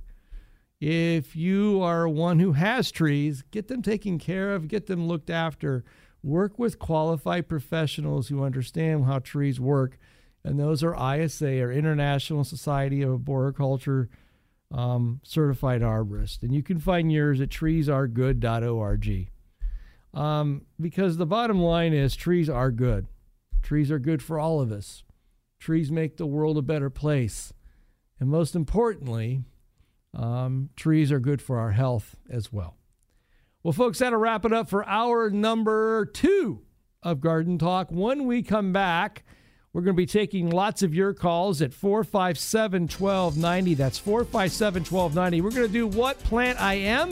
If 0.81 1.37
you 1.37 1.83
are 1.83 2.09
one 2.09 2.39
who 2.39 2.53
has 2.53 2.91
trees, 2.91 3.45
get 3.51 3.69
them 3.69 3.83
taken 3.83 4.19
care 4.19 4.55
of, 4.55 4.69
get 4.69 4.87
them 4.87 5.07
looked 5.07 5.29
after 5.29 5.85
Work 6.23 6.59
with 6.59 6.79
qualified 6.79 7.49
professionals 7.49 8.29
who 8.29 8.45
understand 8.45 9.07
how 9.07 9.21
trees 9.21 9.59
work, 9.59 9.99
and 10.45 10.59
those 10.59 10.83
are 10.83 10.95
ISA 10.95 11.63
or 11.63 11.73
International 11.73 12.45
Society 12.45 13.03
of 13.03 13.11
Arboriculture 13.11 14.09
um, 14.73 15.21
certified 15.25 15.83
arborist. 15.83 16.43
And 16.43 16.55
you 16.55 16.63
can 16.63 16.79
find 16.79 17.11
yours 17.11 17.41
at 17.41 17.49
treesaregood.org. 17.49 19.31
Um, 20.13 20.63
because 20.81 21.17
the 21.17 21.27
bottom 21.27 21.61
line 21.61 21.93
is 21.93 22.17
trees 22.17 22.49
are 22.49 22.71
good. 22.71 23.07
Trees 23.63 23.91
are 23.91 23.99
good 23.99 24.23
for 24.23 24.39
all 24.39 24.61
of 24.61 24.73
us. 24.73 25.05
Trees 25.59 25.93
make 25.93 26.17
the 26.17 26.27
world 26.27 26.59
a 26.59 26.63
better 26.63 26.91
place. 26.91 27.53
And 28.19 28.29
most 28.29 28.55
importantly, 28.55 29.45
um, 30.15 30.71
trees 30.77 31.13
are 31.13 31.21
good 31.21 31.41
for 31.41 31.59
our 31.59 31.73
health 31.73 32.17
as 32.29 32.53
well. 32.53 32.77
Well, 33.63 33.75
folks, 33.75 33.99
that'll 33.99 34.19
wrap 34.19 34.47
it 34.47 34.55
up 34.55 34.71
for 34.71 34.87
hour 34.87 35.29
number 35.29 36.07
two 36.07 36.63
of 37.03 37.21
Garden 37.21 37.59
Talk. 37.59 37.91
When 37.91 38.27
we 38.27 38.43
come 38.43 38.73
back, 38.73 39.23
we're 39.75 39.83
going 39.83 39.95
to 39.95 40.01
be 40.01 40.07
taking 40.07 40.49
lots 40.49 40.83
of 40.83 40.95
your 40.95 41.13
calls 41.13 41.61
at 41.61 41.75
457 41.75 42.85
1290. 42.85 43.75
That's 43.75 43.99
457 43.99 44.85
1290. 44.85 45.41
We're 45.43 45.51
going 45.51 45.67
to 45.67 45.73
do 45.73 45.87
What 45.87 46.19
Plant 46.21 46.59
I 46.59 46.75
Am 46.75 47.11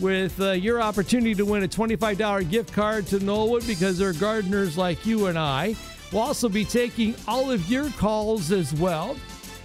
with 0.00 0.40
uh, 0.40 0.52
your 0.52 0.80
opportunity 0.80 1.34
to 1.34 1.44
win 1.44 1.62
a 1.64 1.68
$25 1.68 2.48
gift 2.50 2.72
card 2.72 3.06
to 3.08 3.18
Knollwood 3.18 3.66
because 3.66 3.98
they're 3.98 4.14
gardeners 4.14 4.78
like 4.78 5.04
you 5.04 5.26
and 5.26 5.38
I. 5.38 5.76
We'll 6.12 6.22
also 6.22 6.48
be 6.48 6.64
taking 6.64 7.14
all 7.28 7.50
of 7.50 7.68
your 7.68 7.90
calls 7.90 8.52
as 8.52 8.72
well 8.72 9.16